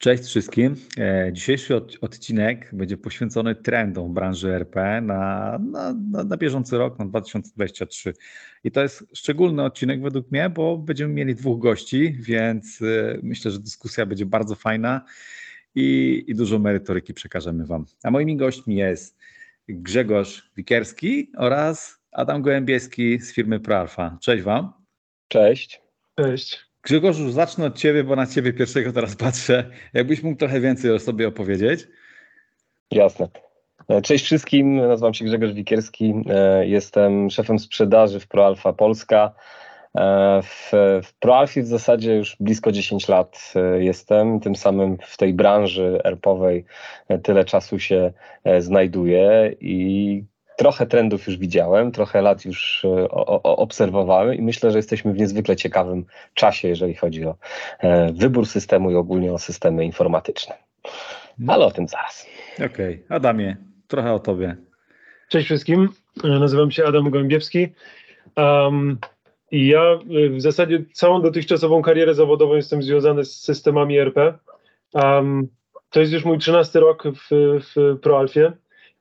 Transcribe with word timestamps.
Cześć 0.00 0.24
wszystkim. 0.24 0.76
E, 0.98 1.30
dzisiejszy 1.32 1.80
odcinek 2.00 2.70
będzie 2.72 2.96
poświęcony 2.96 3.54
trendom 3.54 4.14
branży 4.14 4.54
RP 4.54 5.00
na, 5.00 5.58
na, 5.58 5.94
na, 6.10 6.24
na, 6.24 6.36
bieżący 6.36 6.78
rok, 6.78 6.98
na 6.98 7.04
2023. 7.04 8.12
I 8.64 8.70
to 8.70 8.82
jest 8.82 9.04
szczególny 9.14 9.64
odcinek 9.64 10.02
według 10.02 10.30
mnie, 10.30 10.50
bo 10.50 10.78
będziemy 10.78 11.14
mieli 11.14 11.34
dwóch 11.34 11.60
gości, 11.60 12.16
więc 12.20 12.82
e, 12.82 13.18
myślę, 13.22 13.50
że 13.50 13.58
dyskusja 13.58 14.06
będzie 14.06 14.26
bardzo 14.26 14.54
fajna 14.54 15.04
i, 15.74 16.24
i 16.26 16.34
dużo 16.34 16.58
merytoryki 16.58 17.14
przekażemy 17.14 17.66
Wam. 17.66 17.84
A 18.02 18.10
moimi 18.10 18.36
gośćmi 18.36 18.76
jest 18.76 19.18
Grzegorz 19.68 20.50
Wikerski 20.56 21.32
oraz 21.36 22.00
Adam 22.12 22.42
Gołębieski 22.42 23.20
z 23.20 23.34
firmy 23.34 23.60
ProAlfa. 23.60 24.18
Cześć 24.20 24.42
Wam. 24.42 24.72
Cześć. 25.28 25.82
Cześć. 26.16 26.69
Grzegorz, 26.82 27.16
zacznę 27.16 27.66
od 27.66 27.78
Ciebie, 27.78 28.04
bo 28.04 28.16
na 28.16 28.26
Ciebie 28.26 28.52
pierwszego 28.52 28.92
teraz 28.92 29.16
patrzę. 29.16 29.70
Jakbyś 29.94 30.22
mógł 30.22 30.38
trochę 30.38 30.60
więcej 30.60 30.90
o 30.92 30.98
sobie 30.98 31.28
opowiedzieć? 31.28 31.88
Jasne. 32.90 33.28
E, 33.88 34.02
cześć 34.02 34.24
wszystkim, 34.24 34.76
nazywam 34.76 35.14
się 35.14 35.24
Grzegorz 35.24 35.52
Wikierski, 35.52 36.14
e, 36.30 36.66
jestem 36.66 37.30
szefem 37.30 37.58
sprzedaży 37.58 38.20
w 38.20 38.28
ProAlfa 38.28 38.72
Polska. 38.72 39.34
E, 39.94 40.40
w, 40.42 40.70
w 41.04 41.12
ProAlfie 41.18 41.62
w 41.62 41.66
zasadzie 41.66 42.16
już 42.16 42.36
blisko 42.40 42.72
10 42.72 43.08
lat 43.08 43.52
jestem, 43.78 44.40
tym 44.40 44.56
samym 44.56 44.96
w 45.02 45.16
tej 45.16 45.34
branży 45.34 46.00
erpowej 46.04 46.64
tyle 47.22 47.44
czasu 47.44 47.78
się 47.78 48.12
znajduję 48.58 49.54
i 49.60 50.24
trochę 50.60 50.86
trendów 50.86 51.26
już 51.26 51.36
widziałem, 51.36 51.92
trochę 51.92 52.22
lat 52.22 52.44
już 52.44 52.84
e, 52.84 53.08
obserwowałem 53.42 54.34
i 54.34 54.42
myślę, 54.42 54.70
że 54.70 54.78
jesteśmy 54.78 55.12
w 55.12 55.18
niezwykle 55.18 55.56
ciekawym 55.56 56.04
czasie, 56.34 56.68
jeżeli 56.68 56.94
chodzi 56.94 57.26
o 57.26 57.36
e, 57.78 58.12
wybór 58.12 58.46
systemu 58.46 58.90
i 58.90 58.94
ogólnie 58.94 59.32
o 59.32 59.38
systemy 59.38 59.84
informatyczne. 59.84 60.54
No. 61.38 61.52
Ale 61.52 61.64
o 61.64 61.70
tym 61.70 61.88
zaraz. 61.88 62.26
Okej, 62.54 62.66
okay. 62.68 63.04
Adamie, 63.08 63.56
trochę 63.88 64.12
o 64.12 64.18
tobie. 64.18 64.56
Cześć 65.28 65.44
wszystkim, 65.44 65.88
e, 66.24 66.28
nazywam 66.28 66.70
się 66.70 66.84
Adam 66.84 67.10
Gołębiewski. 67.10 67.68
Um, 68.36 68.98
i 69.50 69.66
ja 69.66 69.98
w 70.30 70.40
zasadzie 70.40 70.84
całą 70.92 71.22
dotychczasową 71.22 71.82
karierę 71.82 72.14
zawodową 72.14 72.56
jestem 72.56 72.82
związany 72.82 73.24
z 73.24 73.40
systemami 73.40 73.98
RP. 73.98 74.38
Um, 74.92 75.48
to 75.90 76.00
jest 76.00 76.12
już 76.12 76.24
mój 76.24 76.38
13 76.38 76.80
rok 76.80 77.04
w, 77.08 77.28
w 77.60 77.98
ProAlfie 78.00 78.52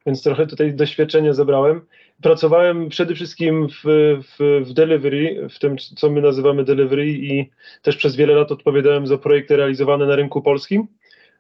więc 0.05 0.23
trochę 0.23 0.47
tutaj 0.47 0.73
doświadczenia 0.73 1.33
zebrałem. 1.33 1.81
Pracowałem 2.21 2.89
przede 2.89 3.15
wszystkim 3.15 3.67
w, 3.69 3.83
w, 4.23 4.65
w 4.65 4.73
delivery, 4.73 5.47
w 5.49 5.59
tym, 5.59 5.77
co 5.77 6.09
my 6.09 6.21
nazywamy 6.21 6.63
delivery 6.63 7.07
i 7.07 7.49
też 7.81 7.97
przez 7.97 8.15
wiele 8.15 8.33
lat 8.33 8.51
odpowiadałem 8.51 9.07
za 9.07 9.17
projekty 9.17 9.57
realizowane 9.57 10.05
na 10.05 10.15
rynku 10.15 10.41
polskim. 10.41 10.87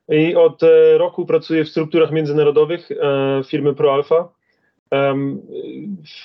I 0.09 0.35
od 0.35 0.63
e, 0.63 0.97
roku 0.97 1.25
pracuję 1.25 1.65
w 1.65 1.69
strukturach 1.69 2.11
międzynarodowych 2.11 2.91
e, 2.91 3.41
firmy 3.43 3.75
ProAlpha, 3.75 4.29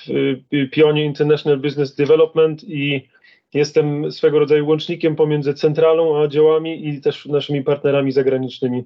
w 0.07 0.69
pionie 0.71 1.05
International 1.05 1.59
Business 1.59 1.95
Development 1.95 2.63
i 2.63 3.07
jestem 3.53 4.11
swego 4.11 4.39
rodzaju 4.39 4.67
łącznikiem 4.67 5.15
pomiędzy 5.15 5.53
centralą 5.53 6.23
a 6.23 6.27
działami 6.27 6.87
i 6.87 7.01
też 7.01 7.25
naszymi 7.25 7.63
partnerami 7.63 8.11
zagranicznymi. 8.11 8.83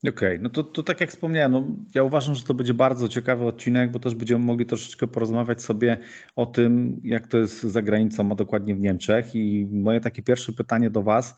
Okej, 0.00 0.12
okay, 0.12 0.38
no 0.38 0.50
to, 0.50 0.64
to 0.64 0.82
tak 0.82 1.00
jak 1.00 1.10
wspomniałem, 1.10 1.52
no, 1.52 1.64
ja 1.94 2.02
uważam, 2.02 2.34
że 2.34 2.44
to 2.44 2.54
będzie 2.54 2.74
bardzo 2.74 3.08
ciekawy 3.08 3.46
odcinek, 3.46 3.90
bo 3.90 3.98
też 3.98 4.14
będziemy 4.14 4.44
mogli 4.44 4.66
troszeczkę 4.66 5.06
porozmawiać 5.06 5.62
sobie 5.62 5.98
o 6.36 6.46
tym, 6.46 7.00
jak 7.04 7.26
to 7.26 7.38
jest 7.38 7.62
za 7.62 7.82
granicą, 7.82 8.32
a 8.32 8.34
dokładnie 8.34 8.74
w 8.74 8.80
Niemczech. 8.80 9.34
I 9.34 9.66
moje 9.72 10.00
takie 10.00 10.22
pierwsze 10.22 10.52
pytanie 10.52 10.90
do 10.90 11.02
Was, 11.02 11.36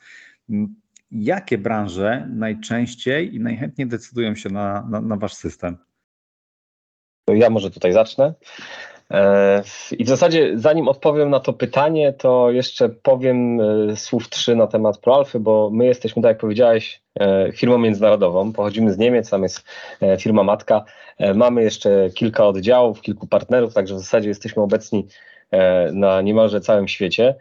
jakie 1.11 1.59
branże 1.59 2.29
najczęściej 2.35 3.35
i 3.35 3.41
najchętniej 3.41 3.89
decydują 3.89 4.35
się 4.35 4.51
na, 4.51 4.87
na, 4.91 5.01
na 5.01 5.17
Wasz 5.17 5.35
system? 5.35 5.77
Ja 7.29 7.51
może 7.51 7.71
tutaj 7.71 7.93
zacznę. 7.93 8.35
E, 9.11 9.63
I 9.99 10.05
w 10.05 10.09
zasadzie, 10.09 10.53
zanim 10.55 10.89
odpowiem 10.89 11.31
na 11.31 11.41
to 11.41 11.53
pytanie, 11.53 12.13
to 12.13 12.51
jeszcze 12.51 12.89
powiem 12.89 13.61
e, 13.61 13.97
słów 13.97 14.29
trzy 14.29 14.57
na 14.57 14.67
temat 14.67 14.99
ProAlfy, 14.99 15.41
bo 15.41 15.71
my 15.73 15.87
jesteśmy, 15.87 16.23
tak 16.23 16.29
jak 16.29 16.39
powiedziałeś, 16.39 17.03
e, 17.21 17.53
firmą 17.53 17.79
międzynarodową. 17.79 18.53
Pochodzimy 18.53 18.93
z 18.93 18.99
Niemiec, 18.99 19.31
tam 19.31 19.43
jest 19.43 19.65
firma 20.21 20.43
matka. 20.43 20.85
Mamy 21.35 21.63
jeszcze 21.63 22.11
kilka 22.15 22.47
oddziałów, 22.47 23.01
kilku 23.01 23.27
partnerów, 23.27 23.75
także 23.75 23.95
w 23.95 23.99
zasadzie 23.99 24.29
jesteśmy 24.29 24.63
obecni 24.63 25.07
na 25.93 26.23
niemalże 26.23 26.61
całym 26.61 26.89
świecie. 26.89 27.35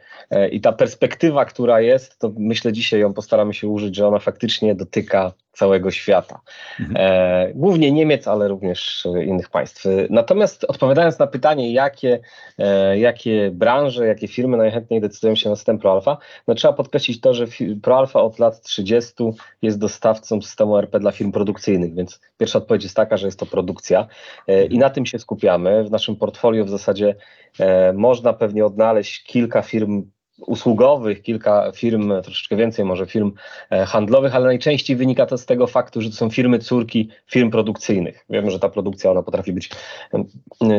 I 0.52 0.62
ta 0.62 0.72
perspektywa, 0.72 1.46
która 1.46 1.82
jest, 1.82 2.20
to 2.20 2.32
myślę 2.38 2.74
dzisiaj 2.74 3.00
ją 3.00 3.14
postaramy 3.14 3.54
się 3.54 3.68
użyć, 3.68 3.96
że 3.96 4.08
ona 4.08 4.20
faktycznie 4.20 4.76
dotyka 4.76 5.34
całego 5.52 5.92
świata. 5.92 6.42
Mhm. 6.80 6.98
E, 7.00 7.54
głównie 7.54 7.92
Niemiec, 7.92 8.28
ale 8.28 8.48
również 8.48 9.08
innych 9.26 9.50
państw. 9.50 9.86
Natomiast 10.10 10.64
odpowiadając 10.64 11.20
na 11.20 11.28
pytanie, 11.28 11.74
jakie, 11.74 12.20
e, 12.58 13.00
jakie 13.00 13.52
branże, 13.52 14.08
jakie 14.08 14.28
firmy 14.28 14.58
najchętniej 14.58 15.02
decydują 15.02 15.36
się 15.36 15.50
na 15.50 15.56
system 15.56 15.80
ProAlpha, 15.80 16.18
no 16.48 16.56
trzeba 16.56 16.74
podkreślić 16.74 17.22
to, 17.22 17.34
że 17.34 17.46
ProAlpha 17.82 18.22
od 18.22 18.40
lat 18.40 18.62
30 18.62 19.14
jest 19.62 19.80
dostawcą 19.80 20.42
systemu 20.42 20.78
RP 20.78 21.00
dla 21.00 21.12
firm 21.12 21.32
produkcyjnych, 21.32 21.96
więc 21.96 22.22
pierwsza 22.38 22.60
odpowiedź 22.60 22.84
jest 22.84 22.96
taka, 22.96 23.18
że 23.18 23.28
jest 23.28 23.40
to 23.40 23.46
produkcja 23.46 24.08
e, 24.48 24.66
i 24.66 24.78
na 24.78 24.90
tym 24.90 25.06
się 25.06 25.20
skupiamy. 25.20 25.84
W 25.84 25.92
naszym 25.92 26.16
portfolio 26.16 26.66
w 26.66 26.70
zasadzie 26.70 27.16
e, 27.60 27.94
można 27.94 28.34
pewnie 28.34 28.66
odnaleźć 28.66 29.24
kilka 29.24 29.62
firm 29.62 30.04
usługowych, 30.48 31.22
kilka 31.22 31.72
firm, 31.76 32.14
troszeczkę 32.24 32.56
więcej 32.56 32.86
może 32.86 33.06
firm 33.06 33.32
e, 33.70 33.86
handlowych, 33.86 34.36
ale 34.36 34.46
najczęściej 34.46 34.96
wynika 34.96 35.26
to 35.26 35.38
z 35.38 35.46
tego 35.46 35.68
faktu, 35.68 36.02
że 36.02 36.10
to 36.10 36.16
są 36.16 36.30
firmy 36.30 36.60
córki 36.60 37.10
firm 37.28 37.52
produkcyjnych. 37.52 38.26
Wiemy, 38.30 38.52
że 38.52 38.60
ta 38.60 38.70
produkcja 38.70 39.12
ona 39.12 39.24
potrafi 39.24 39.54
być, 39.54 39.70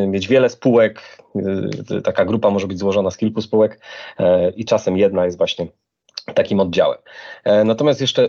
mieć 0.09 0.29
wiele 0.29 0.49
spółek, 0.49 1.19
e, 1.91 2.01
taka 2.01 2.25
grupa 2.25 2.51
może 2.51 2.67
być 2.67 2.79
złożona 2.79 3.11
z 3.11 3.17
kilku 3.17 3.43
spółek 3.43 3.81
e, 4.19 4.51
i 4.51 4.65
czasem 4.65 4.97
jedna 4.97 5.25
jest 5.25 5.39
właśnie 5.39 5.67
takim 6.35 6.61
oddziałem. 6.61 6.99
Natomiast 7.65 8.01
jeszcze 8.01 8.29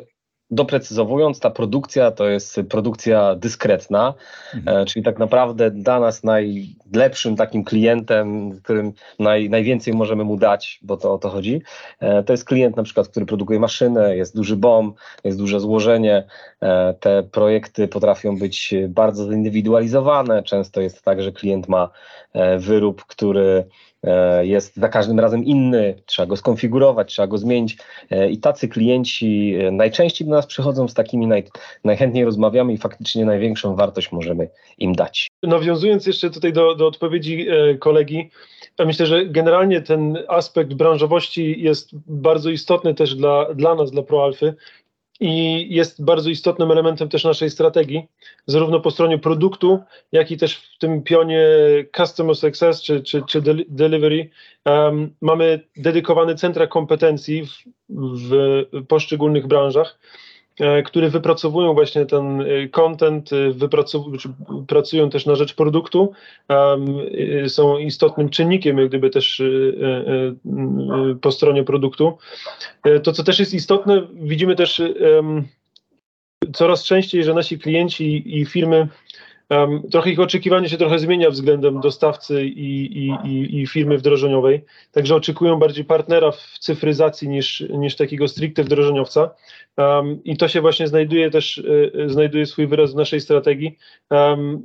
doprecyzowując, 0.53 1.39
ta 1.39 1.49
produkcja 1.49 2.11
to 2.11 2.29
jest 2.29 2.59
produkcja 2.69 3.35
dyskretna, 3.35 4.13
mhm. 4.55 4.77
E, 4.77 4.85
czyli 4.85 5.05
tak 5.05 5.19
naprawdę 5.19 5.71
dla 5.71 5.99
nas 5.99 6.23
najlepszym 6.23 7.35
takim 7.35 7.63
klientem, 7.63 8.51
którym 8.63 8.93
naj, 9.19 9.49
najwięcej 9.49 9.93
możemy 9.93 10.23
mu 10.23 10.37
dać, 10.37 10.79
bo 10.81 10.97
to 10.97 11.13
o 11.13 11.17
to 11.17 11.29
chodzi, 11.29 11.61
e, 11.99 12.23
to 12.23 12.33
jest 12.33 12.45
klient 12.45 12.77
na 12.77 12.83
przykład, 12.83 13.07
który 13.07 13.25
produkuje 13.25 13.59
maszynę, 13.59 14.17
jest 14.17 14.35
duży 14.35 14.55
BOM, 14.55 14.93
jest 15.23 15.37
duże 15.37 15.59
złożenie, 15.59 16.23
e, 16.61 16.93
te 16.99 17.23
projekty 17.23 17.87
potrafią 17.87 18.37
być 18.37 18.73
bardzo 18.89 19.31
zindywidualizowane, 19.31 20.43
często 20.43 20.81
jest 20.81 21.01
tak, 21.01 21.21
że 21.21 21.31
klient 21.31 21.67
ma 21.67 21.89
wyrób, 22.57 23.05
który 23.05 23.65
jest 24.41 24.75
za 24.75 24.89
każdym 24.89 25.19
razem 25.19 25.45
inny, 25.45 25.95
trzeba 26.05 26.25
go 26.25 26.37
skonfigurować, 26.37 27.07
trzeba 27.11 27.27
go 27.27 27.37
zmienić 27.37 27.77
e, 28.09 28.29
i 28.29 28.37
tacy 28.37 28.67
klienci 28.67 29.55
e, 29.55 29.71
najczęściej 29.71 30.27
do 30.27 30.35
nas 30.35 30.45
przychodzą 30.45 30.87
z 30.87 30.93
takimi, 30.93 31.27
naj, 31.27 31.43
najchętniej 31.83 32.25
rozmawiamy 32.25 32.73
i 32.73 32.77
faktycznie 32.77 33.25
największą 33.25 33.75
wartość 33.75 34.11
możemy 34.11 34.49
im 34.77 34.95
dać. 34.95 35.27
Nawiązując 35.43 36.05
jeszcze 36.05 36.29
tutaj 36.29 36.53
do, 36.53 36.75
do 36.75 36.87
odpowiedzi 36.87 37.47
kolegi, 37.79 38.29
myślę, 38.85 39.05
że 39.05 39.25
generalnie 39.25 39.81
ten 39.81 40.17
aspekt 40.27 40.73
branżowości 40.73 41.61
jest 41.61 41.89
bardzo 42.07 42.49
istotny 42.49 42.93
też 42.93 43.15
dla, 43.15 43.53
dla 43.53 43.75
nas, 43.75 43.91
dla 43.91 44.03
ProAlfy, 44.03 44.53
i 45.23 45.67
jest 45.69 46.05
bardzo 46.05 46.29
istotnym 46.29 46.71
elementem 46.71 47.09
też 47.09 47.23
naszej 47.23 47.49
strategii, 47.49 48.07
zarówno 48.45 48.79
po 48.79 48.91
stronie 48.91 49.17
produktu, 49.17 49.79
jak 50.11 50.31
i 50.31 50.37
też 50.37 50.55
w 50.55 50.77
tym 50.77 51.03
pionie 51.03 51.47
Customer 51.97 52.35
Success 52.35 52.81
czy, 52.81 53.03
czy, 53.03 53.23
czy 53.27 53.41
Delivery. 53.67 54.29
Um, 54.65 55.15
mamy 55.21 55.59
dedykowane 55.77 56.35
centra 56.35 56.67
kompetencji 56.67 57.43
w, 57.43 58.29
w 58.29 58.85
poszczególnych 58.87 59.47
branżach 59.47 59.99
które 60.85 61.09
wypracowują 61.09 61.73
właśnie 61.73 62.05
ten 62.05 62.41
e, 62.41 62.67
content, 62.67 63.29
e, 63.33 63.69
pracują 64.67 65.09
też 65.09 65.25
na 65.25 65.35
rzecz 65.35 65.53
produktu, 65.53 66.11
są 67.47 67.77
istotnym 67.77 68.29
czynnikiem, 68.29 68.77
jak 68.77 68.87
gdyby 68.87 69.09
też 69.09 69.41
po 71.21 71.31
stronie 71.31 71.63
produktu. 71.63 72.17
To, 73.03 73.11
co 73.11 73.23
też 73.23 73.39
jest 73.39 73.53
istotne, 73.53 74.07
widzimy 74.13 74.55
też 74.55 74.81
coraz 76.53 76.83
częściej, 76.83 77.23
że 77.23 77.33
nasi 77.33 77.59
klienci 77.59 78.37
i 78.39 78.45
firmy 78.45 78.87
Um, 79.53 79.89
trochę 79.91 80.09
ich 80.09 80.19
oczekiwanie 80.19 80.69
się 80.69 80.77
trochę 80.77 80.99
zmienia 80.99 81.29
względem 81.29 81.79
dostawcy 81.79 82.45
i, 82.45 82.97
i, 82.97 83.15
i, 83.23 83.61
i, 83.61 83.67
firmy 83.67 83.97
wdrożeniowej, 83.97 84.65
także 84.91 85.15
oczekują 85.15 85.59
bardziej 85.59 85.85
partnera 85.85 86.31
w 86.31 86.57
cyfryzacji 86.59 87.29
niż, 87.29 87.63
niż 87.69 87.95
takiego 87.95 88.27
stricte 88.27 88.63
wdrożeniowca 88.63 89.29
um, 89.77 90.23
i 90.23 90.37
to 90.37 90.47
się 90.47 90.61
właśnie 90.61 90.87
znajduje 90.87 91.31
też, 91.31 91.57
y, 91.57 91.91
znajduje 92.07 92.45
swój 92.45 92.67
wyraz 92.67 92.93
w 92.93 92.95
naszej 92.95 93.21
strategii. 93.21 93.77
Um, 94.09 94.63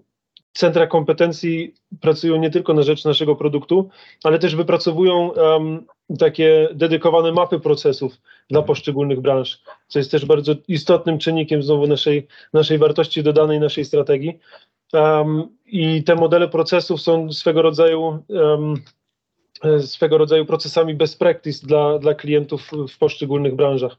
centra 0.53 0.87
kompetencji 0.87 1.75
pracują 2.01 2.37
nie 2.37 2.51
tylko 2.51 2.75
na 2.75 2.83
rzecz 2.83 3.05
naszego 3.05 3.37
produktu, 3.37 3.91
ale 4.25 4.39
też 4.39 4.57
wypracowują 4.57 5.29
um, 5.31 5.87
takie 6.19 6.69
dedykowane 6.75 7.33
mapy 7.33 7.61
procesów 7.61 8.13
dla 8.51 8.63
poszczególnych 8.63 9.21
branż, 9.21 9.61
co 9.89 9.99
jest 9.99 10.11
też 10.11 10.27
bardzo 10.27 10.55
istotnym 10.69 11.19
czynnikiem 11.19 11.63
znowu 11.63 11.87
naszej, 11.87 12.27
naszej 12.53 12.79
wartości 12.79 13.23
dodanej, 13.23 13.61
naszej 13.61 13.85
strategii. 13.85 14.39
Um, 14.93 15.49
I 15.67 16.05
te 16.05 16.15
modele 16.15 16.49
procesów 16.49 17.03
są 17.03 17.33
swego 17.33 17.63
rodzaju 17.63 18.23
um, 18.29 18.75
swego 19.81 20.19
rodzaju 20.19 20.47
procesami 20.47 20.95
best 20.95 21.19
practice 21.19 21.67
dla, 21.67 21.99
dla 21.99 22.15
klientów 22.15 22.71
w 22.89 22.99
poszczególnych 22.99 23.55
branżach. 23.55 23.97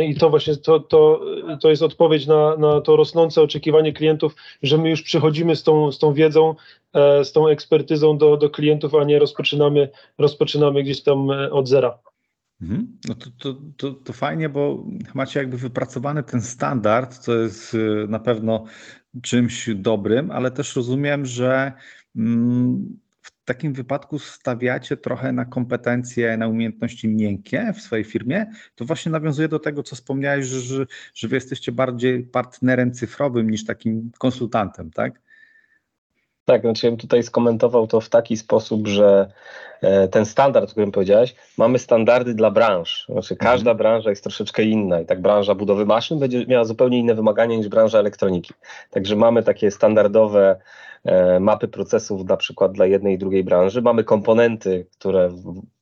I 0.00 0.14
to 0.14 0.30
właśnie 0.30 0.56
to, 0.56 0.80
to, 0.80 1.20
to 1.60 1.70
jest 1.70 1.82
odpowiedź 1.82 2.26
na, 2.26 2.56
na 2.56 2.80
to 2.80 2.96
rosnące 2.96 3.42
oczekiwanie 3.42 3.92
klientów, 3.92 4.34
że 4.62 4.78
my 4.78 4.90
już 4.90 5.02
przychodzimy 5.02 5.56
z 5.56 5.62
tą, 5.62 5.92
z 5.92 5.98
tą 5.98 6.12
wiedzą, 6.14 6.54
e, 6.94 7.24
z 7.24 7.32
tą 7.32 7.48
ekspertyzą 7.48 8.18
do, 8.18 8.36
do 8.36 8.50
klientów, 8.50 8.94
a 8.94 9.04
nie 9.04 9.18
rozpoczynamy, 9.18 9.88
rozpoczynamy 10.18 10.82
gdzieś 10.82 11.02
tam 11.02 11.30
e, 11.30 11.50
od 11.50 11.68
zera. 11.68 11.98
Mhm. 12.62 12.98
No 13.08 13.14
to, 13.14 13.30
to, 13.38 13.60
to, 13.76 13.90
to 14.04 14.12
fajnie, 14.12 14.48
bo 14.48 14.84
macie 15.14 15.40
jakby 15.40 15.56
wypracowany 15.56 16.22
ten 16.22 16.42
standard, 16.42 17.18
co 17.18 17.34
jest 17.34 17.76
na 18.08 18.18
pewno 18.18 18.64
czymś 19.22 19.70
dobrym, 19.74 20.30
ale 20.30 20.50
też 20.50 20.76
rozumiem, 20.76 21.26
że 21.26 21.72
mm, 22.16 22.98
w 23.22 23.44
takim 23.44 23.72
wypadku 23.72 24.18
stawiacie 24.18 24.96
trochę 24.96 25.32
na 25.32 25.44
kompetencje, 25.44 26.36
na 26.36 26.48
umiejętności 26.48 27.08
miękkie 27.08 27.72
w 27.76 27.80
swojej 27.80 28.04
firmie, 28.04 28.46
to 28.74 28.84
właśnie 28.84 29.12
nawiązuje 29.12 29.48
do 29.48 29.58
tego, 29.58 29.82
co 29.82 29.96
wspomniałeś, 29.96 30.46
że, 30.46 30.86
że 31.14 31.28
wy 31.28 31.36
jesteście 31.36 31.72
bardziej 31.72 32.24
partnerem 32.24 32.92
cyfrowym 32.92 33.50
niż 33.50 33.64
takim 33.64 34.10
konsultantem, 34.18 34.90
tak? 34.90 35.20
Tak, 36.44 36.60
znaczy 36.60 36.86
ja 36.86 36.90
bym 36.90 36.98
tutaj 36.98 37.22
skomentował 37.22 37.86
to 37.86 38.00
w 38.00 38.08
taki 38.08 38.36
sposób, 38.36 38.88
że 38.88 39.32
e, 39.82 40.08
ten 40.08 40.26
standard, 40.26 40.64
o 40.64 40.70
którym 40.70 40.92
powiedziałeś, 40.92 41.34
mamy 41.58 41.78
standardy 41.78 42.34
dla 42.34 42.50
branż. 42.50 43.06
Znaczy 43.08 43.36
każda 43.36 43.70
mhm. 43.70 43.76
branża 43.76 44.10
jest 44.10 44.22
troszeczkę 44.22 44.64
inna 44.64 45.00
i 45.00 45.06
tak 45.06 45.22
branża 45.22 45.54
budowy 45.54 45.86
maszyn 45.86 46.18
będzie 46.18 46.46
miała 46.46 46.64
zupełnie 46.64 46.98
inne 46.98 47.14
wymagania 47.14 47.56
niż 47.56 47.68
branża 47.68 47.98
elektroniki. 47.98 48.54
Także 48.90 49.16
mamy 49.16 49.42
takie 49.42 49.70
standardowe 49.70 50.60
e, 51.04 51.40
mapy 51.40 51.68
procesów 51.68 52.24
na 52.24 52.36
przykład 52.36 52.72
dla 52.72 52.86
jednej 52.86 53.14
i 53.14 53.18
drugiej 53.18 53.44
branży. 53.44 53.82
Mamy 53.82 54.04
komponenty, 54.04 54.86
które 54.98 55.30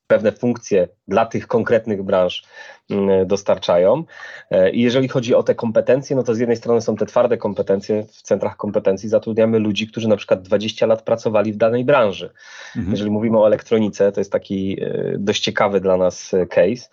pewne 0.06 0.32
funkcje 0.32 0.88
dla 1.10 1.26
tych 1.26 1.46
konkretnych 1.46 2.02
branż 2.02 2.42
mm, 2.90 3.26
dostarczają. 3.26 4.04
E, 4.50 4.70
I 4.70 4.80
jeżeli 4.80 5.08
chodzi 5.08 5.34
o 5.34 5.42
te 5.42 5.54
kompetencje, 5.54 6.16
no 6.16 6.22
to 6.22 6.34
z 6.34 6.38
jednej 6.38 6.56
strony 6.56 6.80
są 6.80 6.96
te 6.96 7.06
twarde 7.06 7.36
kompetencje 7.36 8.02
w 8.02 8.22
centrach 8.22 8.56
kompetencji, 8.56 9.08
zatrudniamy 9.08 9.58
ludzi, 9.58 9.86
którzy 9.86 10.08
na 10.08 10.16
przykład 10.16 10.42
20 10.42 10.86
lat 10.86 11.02
pracowali 11.02 11.52
w 11.52 11.56
danej 11.56 11.84
branży. 11.84 12.30
Mhm. 12.76 12.90
Jeżeli 12.90 13.10
mówimy 13.10 13.38
o 13.38 13.46
elektronice, 13.46 14.12
to 14.12 14.20
jest 14.20 14.32
taki 14.32 14.82
e, 14.82 15.14
dość 15.18 15.42
ciekawy 15.42 15.80
dla 15.80 15.96
nas 15.96 16.34
e, 16.34 16.46
case. 16.46 16.88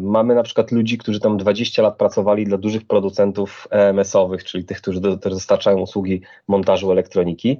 Mamy 0.00 0.34
na 0.34 0.42
przykład 0.42 0.72
ludzi, 0.72 0.98
którzy 0.98 1.20
tam 1.20 1.36
20 1.36 1.82
lat 1.82 1.96
pracowali 1.96 2.44
dla 2.44 2.58
dużych 2.58 2.86
producentów 2.86 3.68
EMS-owych, 3.70 4.44
czyli 4.44 4.64
tych, 4.64 4.80
którzy 4.80 5.00
dostarczają 5.00 5.78
usługi 5.78 6.20
montażu 6.48 6.92
elektroniki. 6.92 7.58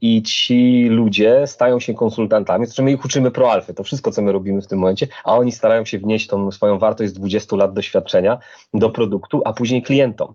I 0.00 0.22
ci 0.22 0.88
ludzie 0.90 1.46
stają 1.46 1.80
się 1.80 1.94
konsultantami, 1.94 2.66
znaczy 2.66 2.82
my 2.82 2.92
ich 2.92 3.04
uczymy 3.04 3.30
proalfy, 3.30 3.74
to 3.74 3.82
wszystko, 3.84 4.10
co 4.10 4.22
my 4.22 4.32
robimy 4.32 4.43
w 4.62 4.66
tym 4.66 4.78
momencie, 4.78 5.06
a 5.24 5.36
oni 5.36 5.52
starają 5.52 5.84
się 5.84 5.98
wnieść 5.98 6.26
tą 6.26 6.50
swoją 6.50 6.78
wartość 6.78 7.10
z 7.10 7.14
20 7.14 7.56
lat 7.56 7.72
doświadczenia 7.72 8.38
do 8.74 8.90
produktu, 8.90 9.42
a 9.44 9.52
później 9.52 9.82
klientom. 9.82 10.34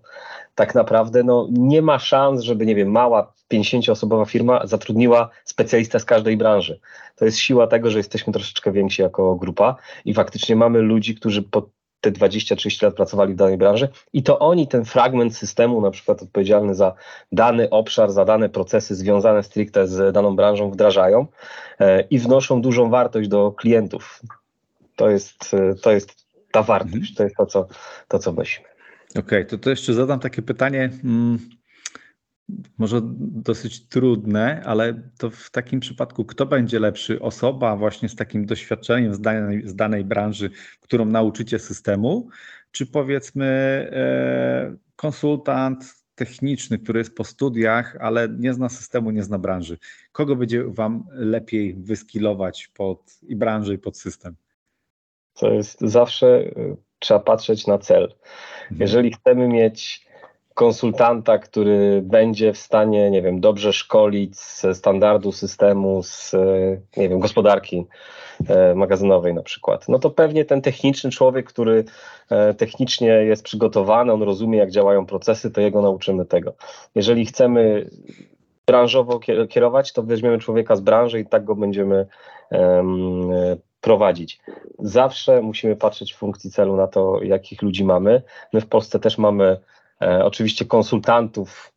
Tak 0.54 0.74
naprawdę 0.74 1.22
no, 1.22 1.48
nie 1.50 1.82
ma 1.82 1.98
szans, 1.98 2.42
żeby, 2.42 2.66
nie 2.66 2.74
wiem, 2.74 2.90
mała 2.90 3.32
50-osobowa 3.52 4.26
firma 4.26 4.66
zatrudniła 4.66 5.30
specjalistę 5.44 6.00
z 6.00 6.04
każdej 6.04 6.36
branży. 6.36 6.80
To 7.16 7.24
jest 7.24 7.38
siła 7.38 7.66
tego, 7.66 7.90
że 7.90 7.98
jesteśmy 7.98 8.32
troszeczkę 8.32 8.72
więksi 8.72 9.02
jako 9.02 9.36
grupa 9.36 9.76
i 10.04 10.14
faktycznie 10.14 10.56
mamy 10.56 10.78
ludzi, 10.78 11.14
którzy 11.14 11.42
po 11.42 11.68
te 12.00 12.12
20-30 12.12 12.84
lat 12.84 12.94
pracowali 12.94 13.34
w 13.34 13.36
danej 13.36 13.58
branży 13.58 13.88
i 14.12 14.22
to 14.22 14.38
oni 14.38 14.68
ten 14.68 14.84
fragment 14.84 15.36
systemu, 15.36 15.80
na 15.80 15.90
przykład 15.90 16.22
odpowiedzialny 16.22 16.74
za 16.74 16.94
dany 17.32 17.70
obszar, 17.70 18.12
za 18.12 18.24
dane 18.24 18.48
procesy 18.48 18.94
związane 18.94 19.42
stricte 19.42 19.86
z 19.86 20.14
daną 20.14 20.36
branżą 20.36 20.70
wdrażają 20.70 21.26
e, 21.80 22.00
i 22.00 22.18
wnoszą 22.18 22.62
dużą 22.62 22.90
wartość 22.90 23.28
do 23.28 23.52
klientów. 23.52 24.20
To 24.96 25.10
jest, 25.10 25.54
e, 25.54 25.74
to 25.74 25.92
jest 25.92 26.26
ta 26.50 26.62
wartość, 26.62 27.10
mhm. 27.10 27.14
to 27.16 27.22
jest 27.22 27.36
to, 27.36 27.46
co, 27.46 27.66
to, 28.08 28.18
co 28.18 28.32
wnosimy. 28.32 28.66
Okej, 29.10 29.20
okay, 29.20 29.44
to, 29.44 29.58
to 29.58 29.70
jeszcze 29.70 29.94
zadam 29.94 30.20
takie 30.20 30.42
pytanie. 30.42 30.90
Hmm 31.02 31.59
może 32.80 33.00
dosyć 33.20 33.88
trudne, 33.88 34.62
ale 34.64 35.02
to 35.18 35.30
w 35.30 35.50
takim 35.50 35.80
przypadku 35.80 36.24
kto 36.24 36.46
będzie 36.46 36.78
lepszy? 36.78 37.20
Osoba 37.20 37.76
właśnie 37.76 38.08
z 38.08 38.16
takim 38.16 38.46
doświadczeniem 38.46 39.14
z 39.14 39.20
danej, 39.20 39.68
z 39.68 39.74
danej 39.74 40.04
branży, 40.04 40.50
którą 40.80 41.04
nauczycie 41.04 41.58
systemu, 41.58 42.28
czy 42.70 42.86
powiedzmy 42.86 43.46
e, 43.92 44.76
konsultant 44.96 45.94
techniczny, 46.14 46.78
który 46.78 46.98
jest 46.98 47.16
po 47.16 47.24
studiach, 47.24 47.96
ale 48.00 48.28
nie 48.38 48.54
zna 48.54 48.68
systemu, 48.68 49.10
nie 49.10 49.22
zna 49.22 49.38
branży. 49.38 49.78
Kogo 50.12 50.36
będzie 50.36 50.64
Wam 50.64 51.04
lepiej 51.12 51.74
wyskilować 51.74 52.68
pod 52.74 53.18
i 53.22 53.36
branżę, 53.36 53.74
i 53.74 53.78
pod 53.78 53.98
system? 53.98 54.36
To 55.34 55.52
jest 55.52 55.80
zawsze 55.80 56.26
e, 56.26 56.76
trzeba 56.98 57.20
patrzeć 57.20 57.66
na 57.66 57.78
cel. 57.78 58.02
Mhm. 58.02 58.80
Jeżeli 58.80 59.12
chcemy 59.12 59.48
mieć 59.48 60.09
konsultanta, 60.60 61.38
który 61.38 62.02
będzie 62.02 62.52
w 62.52 62.58
stanie, 62.58 63.10
nie 63.10 63.22
wiem, 63.22 63.40
dobrze 63.40 63.72
szkolić 63.72 64.38
z 64.38 64.66
standardu 64.76 65.32
systemu, 65.32 66.02
z, 66.02 66.32
nie 66.96 67.08
wiem, 67.08 67.18
gospodarki 67.20 67.86
e, 68.48 68.74
magazynowej 68.74 69.34
na 69.34 69.42
przykład, 69.42 69.88
no 69.88 69.98
to 69.98 70.10
pewnie 70.10 70.44
ten 70.44 70.62
techniczny 70.62 71.10
człowiek, 71.10 71.46
który 71.46 71.84
e, 72.30 72.54
technicznie 72.54 73.08
jest 73.08 73.44
przygotowany, 73.44 74.12
on 74.12 74.22
rozumie, 74.22 74.58
jak 74.58 74.70
działają 74.70 75.06
procesy, 75.06 75.50
to 75.50 75.60
jego 75.60 75.82
nauczymy 75.82 76.26
tego. 76.26 76.54
Jeżeli 76.94 77.26
chcemy 77.26 77.90
branżowo 78.66 79.20
kierować, 79.48 79.92
to 79.92 80.02
weźmiemy 80.02 80.38
człowieka 80.38 80.76
z 80.76 80.80
branży 80.80 81.20
i 81.20 81.26
tak 81.26 81.44
go 81.44 81.54
będziemy 81.54 82.06
um, 82.50 83.30
prowadzić. 83.80 84.40
Zawsze 84.78 85.42
musimy 85.42 85.76
patrzeć 85.76 86.12
w 86.12 86.16
funkcji 86.16 86.50
celu 86.50 86.76
na 86.76 86.86
to, 86.86 87.22
jakich 87.22 87.62
ludzi 87.62 87.84
mamy. 87.84 88.22
My 88.52 88.60
w 88.60 88.66
Polsce 88.66 88.98
też 88.98 89.18
mamy 89.18 89.56
E, 89.56 89.79
oczywiście 90.00 90.64
konsultantów 90.64 91.72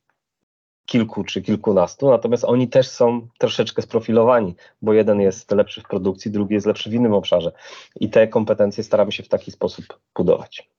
kilku 0.86 1.24
czy 1.24 1.42
kilkunastu, 1.42 2.10
natomiast 2.10 2.44
oni 2.44 2.68
też 2.68 2.88
są 2.88 3.28
troszeczkę 3.38 3.82
sprofilowani, 3.82 4.56
bo 4.82 4.94
jeden 4.94 5.22
jest 5.22 5.52
lepszy 5.52 5.82
w 5.82 5.88
produkcji, 5.88 6.32
drugi 6.32 6.54
jest 6.54 6.68
lepszy 6.68 6.90
w 6.90 6.94
innym 6.94 7.14
obszarze 7.14 7.52
i 8.00 8.10
te 8.10 8.28
kompetencje 8.28 8.84
staramy 8.84 9.12
się 9.12 9.24
w 9.24 9.30
taki 9.30 9.52
sposób 9.52 9.86
budować. 10.16 10.70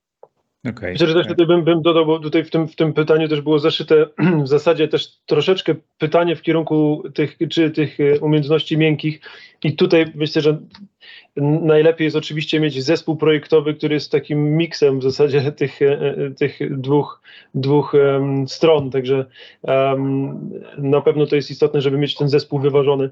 Okay. 0.70 0.92
Myślę, 0.92 1.06
że 1.06 1.14
też 1.14 1.26
tutaj 1.26 1.46
bym, 1.46 1.64
bym 1.64 1.82
dodał, 1.82 2.06
bo 2.06 2.18
tutaj 2.18 2.44
w 2.44 2.50
tym, 2.50 2.68
w 2.68 2.76
tym 2.76 2.92
pytaniu 2.92 3.28
też 3.28 3.40
było 3.40 3.58
zaszyte 3.58 4.06
w 4.44 4.48
zasadzie 4.48 4.88
też 4.88 5.16
troszeczkę 5.26 5.74
pytanie 5.98 6.36
w 6.36 6.42
kierunku 6.42 7.02
tych, 7.14 7.36
czy 7.50 7.70
tych 7.70 7.98
umiejętności 8.20 8.78
miękkich 8.78 9.20
i 9.64 9.76
tutaj 9.76 10.04
myślę, 10.14 10.42
że 10.42 10.58
najlepiej 11.36 12.04
jest 12.04 12.16
oczywiście 12.16 12.60
mieć 12.60 12.84
zespół 12.84 13.16
projektowy, 13.16 13.74
który 13.74 13.94
jest 13.94 14.12
takim 14.12 14.56
miksem 14.56 15.00
w 15.00 15.02
zasadzie 15.02 15.52
tych, 15.52 15.80
tych 16.38 16.80
dwóch, 16.80 17.22
dwóch 17.54 17.94
um, 17.94 18.48
stron, 18.48 18.90
także 18.90 19.26
um, 19.62 20.50
na 20.78 21.00
pewno 21.00 21.26
to 21.26 21.36
jest 21.36 21.50
istotne, 21.50 21.80
żeby 21.80 21.98
mieć 21.98 22.14
ten 22.14 22.28
zespół 22.28 22.58
wyważony. 22.58 23.10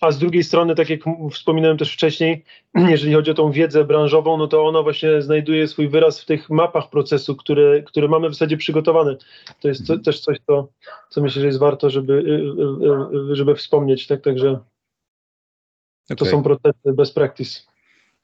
A 0.00 0.10
z 0.10 0.18
drugiej 0.18 0.44
strony, 0.44 0.74
tak 0.74 0.90
jak 0.90 1.00
wspominałem 1.32 1.78
też 1.78 1.92
wcześniej, 1.92 2.44
jeżeli 2.88 3.14
chodzi 3.14 3.30
o 3.30 3.34
tą 3.34 3.52
wiedzę 3.52 3.84
branżową, 3.84 4.36
no 4.36 4.46
to 4.46 4.66
ona 4.66 4.82
właśnie 4.82 5.22
znajduje 5.22 5.68
swój 5.68 5.88
wyraz 5.88 6.20
w 6.20 6.26
tych 6.26 6.50
mapach 6.50 6.90
procesu, 6.90 7.36
które, 7.36 7.82
które 7.82 8.08
mamy 8.08 8.28
w 8.28 8.32
zasadzie 8.32 8.56
przygotowane. 8.56 9.16
To 9.60 9.68
jest 9.68 9.86
co, 9.86 9.98
też 9.98 10.20
coś, 10.20 10.38
co, 10.46 10.68
co 11.08 11.22
myślę, 11.22 11.40
że 11.40 11.46
jest 11.46 11.58
warto, 11.58 11.90
żeby, 11.90 12.12
y, 12.12 12.18
y, 12.18 13.32
y, 13.32 13.36
żeby 13.36 13.54
wspomnieć. 13.54 14.06
Tak? 14.06 14.20
Także 14.20 14.50
okay. 14.50 16.16
to 16.16 16.24
są 16.24 16.42
procesy 16.42 16.92
best 16.92 17.14
practice. 17.14 17.69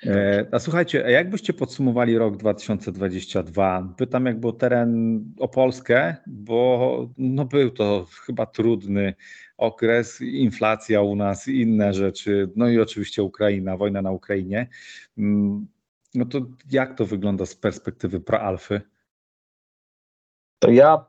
E, 0.04 0.46
a 0.52 0.58
słuchajcie, 0.58 1.04
a 1.06 1.10
jak 1.10 1.30
byście 1.30 1.52
podsumowali 1.52 2.18
rok 2.18 2.36
2022? 2.36 3.94
Pytam 3.96 4.26
jakby 4.26 4.48
o 4.48 4.52
teren, 4.52 5.24
o 5.38 5.48
Polskę, 5.48 6.16
bo 6.26 7.08
no 7.18 7.44
był 7.44 7.70
to 7.70 8.06
chyba 8.26 8.46
trudny 8.46 9.14
okres, 9.56 10.20
inflacja 10.20 11.02
u 11.02 11.16
nas, 11.16 11.48
inne 11.48 11.94
rzeczy, 11.94 12.50
no 12.56 12.68
i 12.68 12.80
oczywiście 12.80 13.22
Ukraina, 13.22 13.76
wojna 13.76 14.02
na 14.02 14.10
Ukrainie. 14.10 14.68
Mm, 15.18 15.66
no 16.14 16.24
to 16.24 16.40
jak 16.70 16.96
to 16.96 17.06
wygląda 17.06 17.46
z 17.46 17.54
perspektywy 17.54 18.20
proalfy? 18.20 18.80
To 20.58 20.70
ja 20.70 21.04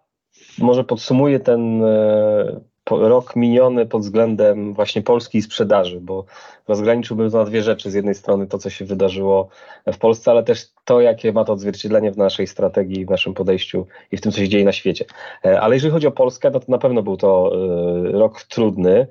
może 0.58 0.84
podsumuję 0.84 1.40
ten, 1.40 1.84
e, 1.84 2.62
rok 2.90 3.36
miniony 3.36 3.86
pod 3.86 4.02
względem 4.02 4.74
właśnie 4.74 5.02
Polski 5.02 5.38
i 5.38 5.42
sprzedaży, 5.42 6.00
bo 6.02 6.26
rozgraniczyłbym 6.68 7.32
to 7.32 7.38
na 7.38 7.46
dwie 7.46 7.64
rzeczy. 7.64 7.92
Z 7.92 7.94
jednej 7.94 8.16
strony 8.16 8.48
to, 8.48 8.58
co 8.58 8.70
się 8.70 8.86
wydarzyło 8.86 9.50
w 9.94 9.98
Polsce, 9.98 10.32
ale 10.32 10.44
też 10.44 10.68
to, 10.86 11.02
jakie 11.02 11.34
ma 11.34 11.44
to 11.44 11.54
odzwierciedlenie 11.54 12.12
w 12.12 12.18
naszej 12.18 12.48
strategii, 12.48 13.06
w 13.06 13.10
naszym 13.10 13.34
podejściu 13.34 13.88
i 14.12 14.18
w 14.18 14.22
tym, 14.22 14.32
co 14.32 14.38
się 14.38 14.50
dzieje 14.50 14.66
na 14.66 14.72
świecie. 14.72 15.06
E, 15.46 15.62
ale 15.62 15.76
jeżeli 15.76 15.94
chodzi 15.94 16.08
o 16.08 16.12
Polskę, 16.12 16.52
no 16.52 16.60
to 16.60 16.66
na 16.72 16.78
pewno 16.78 17.04
był 17.04 17.18
to 17.18 17.52
e, 17.54 18.12
rok 18.12 18.42
trudny. 18.42 19.08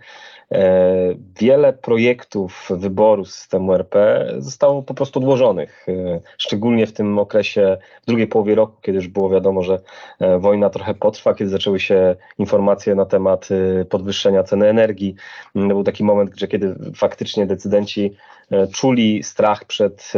E, 0.52 1.14
wiele 1.40 1.72
projektów 1.72 2.68
wyboru 2.70 3.24
systemu 3.24 3.74
RP 3.74 4.26
zostało 4.38 4.82
po 4.82 4.94
prostu 4.94 5.18
odłożonych, 5.18 5.86
e, 5.88 6.20
szczególnie 6.38 6.86
w 6.86 6.92
tym 6.92 7.18
okresie, 7.18 7.76
w 8.02 8.06
drugiej 8.06 8.26
połowie 8.26 8.54
roku, 8.54 8.76
kiedy 8.82 8.96
już 8.96 9.08
było 9.08 9.30
wiadomo, 9.30 9.62
że 9.62 9.80
e, 10.20 10.38
wojna 10.38 10.70
trochę 10.70 10.94
potrwa, 10.94 11.34
kiedy 11.34 11.50
zaczęły 11.50 11.80
się 11.80 12.16
informacje 12.38 12.94
na 12.94 13.04
temat 13.04 13.48
podwyższenia 13.88 14.42
ceny 14.42 14.68
energii. 14.68 15.14
Mm, 15.56 15.68
był 15.68 15.84
taki 15.84 16.04
moment, 16.04 16.30
gdzie 16.30 16.48
kiedy 16.48 16.74
faktycznie 16.94 17.46
decydenci 17.46 18.16
czuli 18.72 19.22
strach 19.22 19.64
przed 19.64 20.12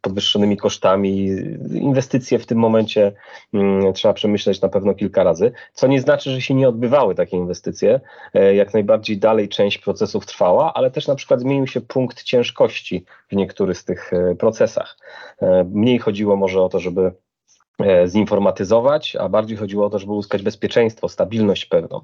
podwyższonymi 0.00 0.56
kosztami. 0.56 1.26
Inwestycje 1.74 2.38
w 2.38 2.46
tym 2.46 2.58
momencie 2.58 3.12
mm, 3.54 3.92
trzeba 3.92 4.14
przemyśleć 4.14 4.60
na 4.60 4.68
pewno 4.68 4.94
kilka 4.94 5.24
razy, 5.24 5.52
co 5.72 5.86
nie 5.86 6.00
znaczy, 6.00 6.30
że 6.30 6.40
się 6.40 6.54
nie 6.54 6.68
odbywały 6.68 7.14
takie 7.14 7.36
inwestycje. 7.36 8.00
Jak 8.54 8.74
najbardziej 8.74 9.18
dalej 9.18 9.48
część 9.60 9.78
procesów 9.78 10.26
trwała, 10.26 10.74
ale 10.74 10.90
też 10.90 11.06
na 11.06 11.14
przykład 11.14 11.40
zmienił 11.40 11.66
się 11.66 11.80
punkt 11.80 12.22
ciężkości 12.22 13.04
w 13.28 13.36
niektórych 13.36 13.78
z 13.78 13.84
tych 13.84 14.12
e, 14.12 14.34
procesach. 14.34 14.98
E, 15.42 15.64
mniej 15.64 15.98
chodziło 15.98 16.36
może 16.36 16.62
o 16.62 16.68
to, 16.68 16.78
żeby 16.78 17.12
e, 17.82 18.08
zinformatyzować, 18.08 19.16
a 19.16 19.28
bardziej 19.28 19.56
chodziło 19.56 19.86
o 19.86 19.90
to, 19.90 19.98
żeby 19.98 20.12
uzyskać 20.12 20.42
bezpieczeństwo, 20.42 21.08
stabilność 21.08 21.66
pewną. 21.66 22.00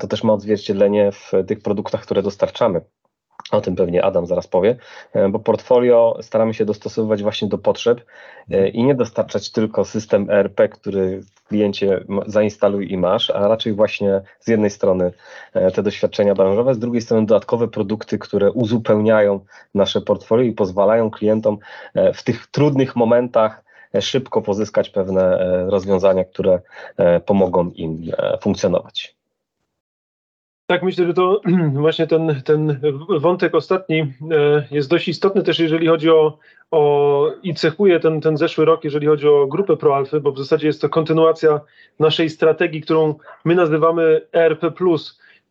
To 0.00 0.06
też 0.06 0.24
ma 0.24 0.32
odzwierciedlenie 0.32 1.12
w 1.12 1.32
tych 1.46 1.60
produktach, 1.62 2.02
które 2.02 2.22
dostarczamy. 2.22 2.80
O 3.50 3.60
tym 3.60 3.76
pewnie 3.76 4.04
Adam 4.04 4.26
zaraz 4.26 4.46
powie, 4.46 4.76
e, 5.12 5.28
bo 5.28 5.38
portfolio 5.38 6.18
staramy 6.20 6.54
się 6.54 6.64
dostosowywać 6.64 7.22
właśnie 7.22 7.48
do 7.48 7.58
potrzeb 7.58 8.00
e, 8.50 8.68
i 8.68 8.84
nie 8.84 8.94
dostarczać 8.94 9.50
tylko 9.50 9.84
system 9.84 10.30
ERP, 10.30 10.68
który 10.68 11.22
kliencie 11.48 12.04
zainstaluj 12.26 12.92
i 12.92 12.98
masz, 12.98 13.30
a 13.30 13.48
raczej 13.48 13.72
właśnie 13.72 14.22
z 14.40 14.48
jednej 14.48 14.70
strony 14.70 15.12
e, 15.54 15.70
te 15.70 15.82
doświadczenia 15.82 16.34
branżowe, 16.34 16.74
z 16.74 16.78
drugiej 16.78 17.02
strony 17.02 17.26
dodatkowe 17.26 17.68
produkty, 17.68 18.18
które 18.18 18.52
uzupełniają 18.52 19.40
nasze 19.74 20.00
portfolio 20.00 20.44
i 20.44 20.52
pozwalają 20.52 21.10
klientom 21.10 21.58
w 22.14 22.22
tych 22.22 22.46
trudnych 22.46 22.96
momentach 22.96 23.64
szybko 24.00 24.42
pozyskać 24.42 24.90
pewne 24.90 25.38
rozwiązania, 25.70 26.24
które 26.24 26.60
pomogą 27.26 27.70
im 27.70 28.02
funkcjonować. 28.40 29.15
Tak, 30.66 30.82
myślę, 30.82 31.06
że 31.06 31.14
to 31.14 31.40
właśnie 31.72 32.06
ten, 32.06 32.42
ten 32.44 32.80
wątek 33.18 33.54
ostatni 33.54 34.00
e, 34.00 34.06
jest 34.70 34.90
dość 34.90 35.08
istotny 35.08 35.42
też, 35.42 35.58
jeżeli 35.58 35.86
chodzi 35.86 36.10
o, 36.10 36.38
o 36.70 37.30
i 37.42 37.54
cechuje 37.54 38.00
ten, 38.00 38.20
ten 38.20 38.36
zeszły 38.36 38.64
rok, 38.64 38.84
jeżeli 38.84 39.06
chodzi 39.06 39.28
o 39.28 39.46
grupę 39.46 39.76
ProAlfy, 39.76 40.20
bo 40.20 40.32
w 40.32 40.38
zasadzie 40.38 40.66
jest 40.66 40.80
to 40.80 40.88
kontynuacja 40.88 41.60
naszej 41.98 42.30
strategii, 42.30 42.80
którą 42.80 43.14
my 43.44 43.54
nazywamy 43.54 44.20
ERP+, 44.32 44.72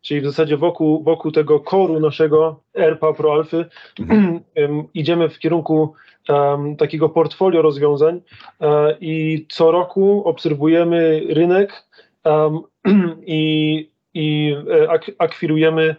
czyli 0.02 0.20
w 0.20 0.26
zasadzie 0.26 0.56
wokół, 0.56 1.02
wokół 1.02 1.32
tego 1.32 1.60
koru 1.60 2.00
naszego 2.00 2.60
ERPA 2.74 3.12
ProAlfy 3.12 3.64
mhm. 4.00 4.40
idziemy 4.94 5.28
w 5.28 5.38
kierunku 5.38 5.94
um, 6.28 6.76
takiego 6.76 7.08
portfolio 7.08 7.62
rozwiązań 7.62 8.20
um, 8.58 8.70
i 9.00 9.46
co 9.48 9.70
roku 9.70 10.22
obserwujemy 10.24 11.22
rynek 11.28 11.84
um, 12.24 12.60
i 13.26 13.95
i 14.16 14.56
e, 14.82 14.90
ak 14.90 15.10
akwirujemy 15.18 15.96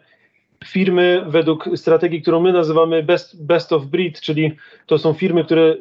firmy 0.66 1.24
według 1.28 1.70
strategii, 1.76 2.22
którą 2.22 2.40
my 2.40 2.54
nazywamy 2.54 3.04
best, 3.04 3.46
best 3.46 3.74
of 3.74 3.86
breed, 3.86 4.22
czyli 4.22 4.52
to 4.86 4.98
są 4.98 5.14
firmy, 5.14 5.46
które 5.46 5.76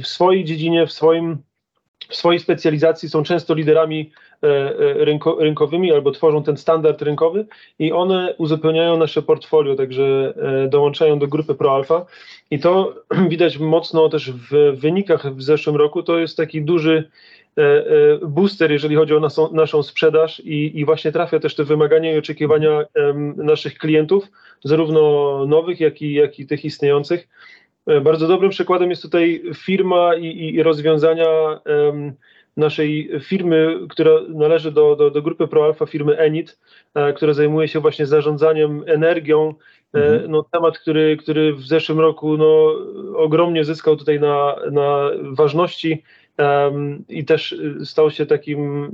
w 0.00 0.06
swojej 0.06 0.44
dziedzinie, 0.44 0.86
w, 0.86 0.92
swoim, 0.92 1.38
w 2.08 2.16
swojej 2.16 2.40
specjalizacji 2.40 3.08
są 3.08 3.22
często 3.22 3.54
liderami 3.54 4.10
e, 4.42 4.48
e, 4.48 5.04
rynko, 5.04 5.36
rynkowymi 5.40 5.92
albo 5.92 6.10
tworzą 6.10 6.42
ten 6.42 6.56
standard 6.56 7.02
rynkowy 7.02 7.46
i 7.78 7.92
one 7.92 8.34
uzupełniają 8.38 8.96
nasze 8.96 9.22
portfolio, 9.22 9.74
także 9.74 10.34
dołączają 10.68 11.18
do 11.18 11.26
grupy 11.26 11.54
ProAlpha 11.54 12.06
i 12.50 12.58
to 12.58 12.94
widać 13.32 13.58
mocno 13.58 14.08
też 14.08 14.32
w 14.32 14.80
wynikach 14.80 15.34
w 15.34 15.42
zeszłym 15.42 15.76
roku, 15.76 16.02
to 16.02 16.18
jest 16.18 16.36
taki 16.36 16.62
duży 16.62 17.10
booster, 18.22 18.72
jeżeli 18.72 18.96
chodzi 18.96 19.14
o 19.14 19.20
naszą, 19.20 19.52
naszą 19.52 19.82
sprzedaż 19.82 20.40
i, 20.40 20.80
i, 20.80 20.84
właśnie 20.84 21.12
trafia 21.12 21.40
też 21.40 21.54
te 21.54 21.64
wymagania 21.64 22.14
i 22.14 22.18
oczekiwania 22.18 22.84
naszych 23.36 23.78
klientów, 23.78 24.24
zarówno 24.64 25.46
nowych, 25.46 25.80
jak 25.80 26.02
i, 26.02 26.12
jak 26.12 26.38
i 26.38 26.46
tych 26.46 26.64
istniejących. 26.64 27.28
E, 27.86 28.00
bardzo 28.00 28.28
dobrym 28.28 28.50
przykładem 28.50 28.90
jest 28.90 29.02
tutaj 29.02 29.42
firma 29.54 30.14
i, 30.14 30.54
i 30.54 30.62
rozwiązania 30.62 31.60
naszej 32.56 33.10
firmy, 33.20 33.78
która 33.88 34.10
należy 34.28 34.72
do, 34.72 34.96
do, 34.96 35.10
do 35.10 35.22
grupy 35.22 35.48
ProAlpha, 35.48 35.86
firmy 35.86 36.18
Enit, 36.18 36.58
która 37.16 37.32
zajmuje 37.32 37.68
się 37.68 37.80
właśnie 37.80 38.06
zarządzaniem 38.06 38.84
energią. 38.86 39.54
Mhm. 39.94 40.30
No, 40.30 40.42
temat, 40.42 40.78
który, 40.78 41.16
który 41.16 41.52
w 41.54 41.62
zeszłym 41.62 42.00
roku 42.00 42.36
no, 42.36 42.74
ogromnie 43.16 43.64
zyskał 43.64 43.96
tutaj 43.96 44.20
na, 44.20 44.56
na 44.70 45.10
ważności 45.22 46.02
i 47.08 47.24
też 47.24 47.52
y, 47.52 47.86
stał 47.86 48.10
się 48.10 48.26
takim 48.26 48.90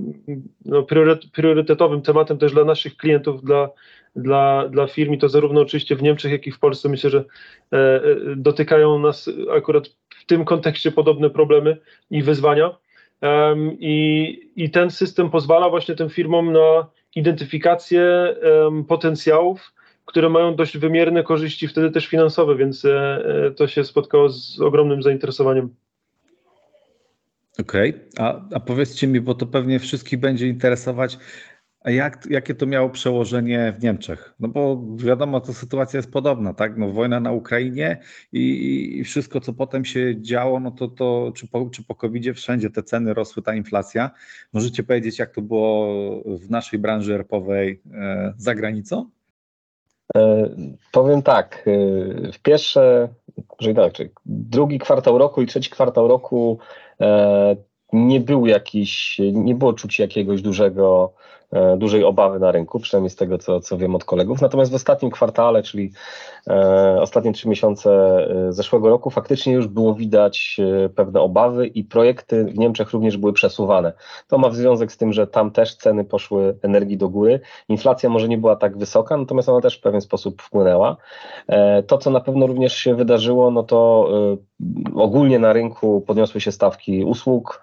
no, 0.64 0.86
priorytetowym 1.32 2.02
tematem 2.02 2.38
też 2.38 2.52
dla 2.52 2.64
naszych 2.64 2.96
klientów, 2.96 3.44
dla, 3.44 3.70
dla, 4.16 4.68
dla 4.68 4.86
firm 4.86 5.12
i 5.12 5.18
to 5.18 5.28
zarówno 5.28 5.60
oczywiście 5.60 5.96
w 5.96 6.02
Niemczech, 6.02 6.32
jak 6.32 6.46
i 6.46 6.52
w 6.52 6.58
Polsce. 6.58 6.88
Myślę, 6.88 7.10
że 7.10 7.24
e, 7.72 7.76
e, 7.76 8.02
dotykają 8.36 8.98
nas 8.98 9.30
akurat 9.56 9.88
w 10.08 10.26
tym 10.26 10.44
kontekście 10.44 10.92
podobne 10.92 11.30
problemy 11.30 11.76
i 12.10 12.22
wyzwania. 12.22 12.76
I, 13.78 14.50
I 14.56 14.70
ten 14.70 14.90
system 14.90 15.30
pozwala 15.30 15.70
właśnie 15.70 15.94
tym 15.94 16.10
firmom 16.10 16.52
na 16.52 16.86
identyfikację 17.14 18.34
potencjałów, 18.88 19.72
które 20.08 20.28
mają 20.28 20.54
dość 20.54 20.78
wymierne 20.78 21.22
korzyści, 21.22 21.68
wtedy 21.68 21.90
też 21.90 22.06
finansowe, 22.06 22.56
więc 22.56 22.84
e, 22.84 23.52
to 23.56 23.66
się 23.66 23.84
spotkało 23.84 24.28
z 24.28 24.60
ogromnym 24.60 25.02
zainteresowaniem. 25.02 25.74
Okej, 27.60 27.90
okay. 27.90 28.26
a, 28.26 28.40
a 28.54 28.60
powiedzcie 28.60 29.06
mi, 29.06 29.20
bo 29.20 29.34
to 29.34 29.46
pewnie 29.46 29.78
wszystkich 29.78 30.20
będzie 30.20 30.48
interesować, 30.48 31.18
a 31.80 31.90
jak, 31.90 32.26
jakie 32.30 32.54
to 32.54 32.66
miało 32.66 32.90
przełożenie 32.90 33.74
w 33.78 33.82
Niemczech? 33.82 34.34
No 34.40 34.48
bo 34.48 34.84
wiadomo, 34.96 35.40
to 35.40 35.52
sytuacja 35.52 35.98
jest 35.98 36.12
podobna, 36.12 36.54
tak? 36.54 36.76
No 36.76 36.92
wojna 36.92 37.20
na 37.20 37.32
Ukrainie 37.32 38.00
i, 38.32 38.98
i 38.98 39.04
wszystko, 39.04 39.40
co 39.40 39.52
potem 39.52 39.84
się 39.84 40.22
działo, 40.22 40.60
no 40.60 40.70
to, 40.70 40.88
to 40.88 41.32
czy 41.36 41.48
po, 41.48 41.70
czy 41.70 41.84
po 41.84 41.94
covid 41.94 42.36
wszędzie 42.36 42.70
te 42.70 42.82
ceny 42.82 43.14
rosły, 43.14 43.42
ta 43.42 43.54
inflacja. 43.54 44.10
Możecie 44.52 44.82
powiedzieć, 44.82 45.18
jak 45.18 45.34
to 45.34 45.42
było 45.42 45.88
w 46.24 46.50
naszej 46.50 46.78
branży 46.78 47.14
erpowej 47.14 47.82
e, 47.92 48.34
za 48.36 48.54
granicą? 48.54 49.10
E, 50.16 50.48
powiem 50.92 51.22
tak, 51.22 51.64
e, 51.66 52.32
w 52.32 52.38
pierwsze, 52.38 53.08
że 53.60 53.74
tak, 53.74 53.92
czyli 53.92 54.10
drugi 54.26 54.78
kwartał 54.78 55.18
roku 55.18 55.42
i 55.42 55.46
trzeci 55.46 55.70
kwartał 55.70 56.08
roku 56.08 56.58
e, 57.00 57.56
nie 57.92 58.20
był 58.20 58.46
jakiś, 58.46 59.20
nie 59.32 59.54
było 59.54 59.72
czuć 59.72 59.98
jakiegoś 59.98 60.42
dużego 60.42 61.12
dużej 61.76 62.04
obawy 62.04 62.38
na 62.38 62.52
rynku, 62.52 62.80
przynajmniej 62.80 63.10
z 63.10 63.16
tego, 63.16 63.38
co, 63.38 63.60
co 63.60 63.76
wiem 63.76 63.94
od 63.94 64.04
kolegów. 64.04 64.40
Natomiast 64.40 64.72
w 64.72 64.74
ostatnim 64.74 65.10
kwartale, 65.10 65.62
czyli 65.62 65.92
e, 66.50 66.98
ostatnie 67.00 67.32
trzy 67.32 67.48
miesiące 67.48 67.90
e, 68.48 68.52
zeszłego 68.52 68.88
roku, 68.88 69.10
faktycznie 69.10 69.52
już 69.52 69.66
było 69.66 69.94
widać 69.94 70.56
e, 70.84 70.88
pewne 70.88 71.20
obawy 71.20 71.66
i 71.66 71.84
projekty 71.84 72.44
w 72.44 72.58
Niemczech 72.58 72.90
również 72.90 73.16
były 73.16 73.32
przesuwane. 73.32 73.92
To 74.28 74.38
ma 74.38 74.50
związek 74.50 74.92
z 74.92 74.96
tym, 74.96 75.12
że 75.12 75.26
tam 75.26 75.50
też 75.50 75.74
ceny 75.74 76.04
poszły 76.04 76.58
energii 76.62 76.96
do 76.96 77.08
góry. 77.08 77.40
Inflacja 77.68 78.08
może 78.10 78.28
nie 78.28 78.38
była 78.38 78.56
tak 78.56 78.78
wysoka, 78.78 79.16
natomiast 79.16 79.48
ona 79.48 79.60
też 79.60 79.78
w 79.78 79.80
pewien 79.80 80.00
sposób 80.00 80.42
wpłynęła. 80.42 80.96
E, 81.46 81.82
to, 81.82 81.98
co 81.98 82.10
na 82.10 82.20
pewno 82.20 82.46
również 82.46 82.76
się 82.76 82.94
wydarzyło, 82.94 83.50
no 83.50 83.62
to 83.62 84.08
e, 84.32 84.36
ogólnie 84.94 85.38
na 85.38 85.52
rynku 85.52 86.00
podniosły 86.00 86.40
się 86.40 86.52
stawki 86.52 87.04
usług. 87.04 87.62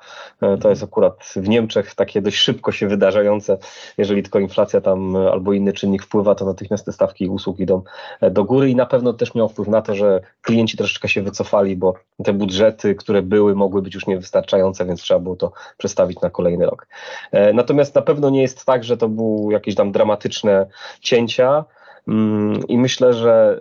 to 0.62 0.70
jest 0.70 0.84
akurat 0.84 1.24
w 1.36 1.50
Niemczech 1.50 1.96
takie 1.96 2.22
dość 2.22 2.38
szybko 2.38 2.72
się 2.72 2.88
wydarzające 2.88 3.58
jeżeli 3.98 4.24
tylko 4.24 4.40
inflacja 4.40 4.82
tam 4.82 5.16
e, 5.16 5.32
albo 5.32 5.54
inny 5.54 5.74
czynnik 5.74 6.04
wpływa, 6.04 6.36
to 6.36 6.46
natychmiast 6.46 6.86
te 6.86 6.92
stawki 6.92 7.28
usług 7.28 7.60
idą 7.60 7.82
e, 8.22 8.32
do 8.32 8.44
góry 8.44 8.70
i 8.70 8.76
na 8.76 8.86
pewno 8.86 9.14
też 9.14 9.36
miał 9.36 9.50
wpływ 9.50 9.68
na 9.68 9.82
to, 9.82 9.96
że 9.96 10.22
klienci 10.42 10.78
troszeczkę 10.78 11.10
się 11.10 11.22
wycofali, 11.22 11.76
bo 11.76 11.94
te 12.24 12.34
budżety, 12.34 12.96
które 12.96 13.22
były, 13.22 13.56
mogły 13.56 13.82
być 13.82 13.96
już 13.96 14.08
niewystarczające, 14.08 14.86
więc 14.86 15.02
trzeba 15.02 15.20
było 15.20 15.36
to 15.36 15.52
przestawić 15.78 16.22
na 16.22 16.30
kolejny 16.30 16.66
rok. 16.66 16.88
E, 17.32 17.54
natomiast 17.54 17.96
na 17.96 18.02
pewno 18.02 18.30
nie 18.30 18.42
jest 18.42 18.66
tak, 18.66 18.84
że 18.84 18.98
to 18.98 19.10
były 19.10 19.54
jakieś 19.54 19.76
tam 19.76 19.92
dramatyczne 19.92 20.66
cięcia 21.02 21.66
mm, 22.08 22.68
i 22.68 22.78
myślę, 22.78 23.14
że 23.14 23.60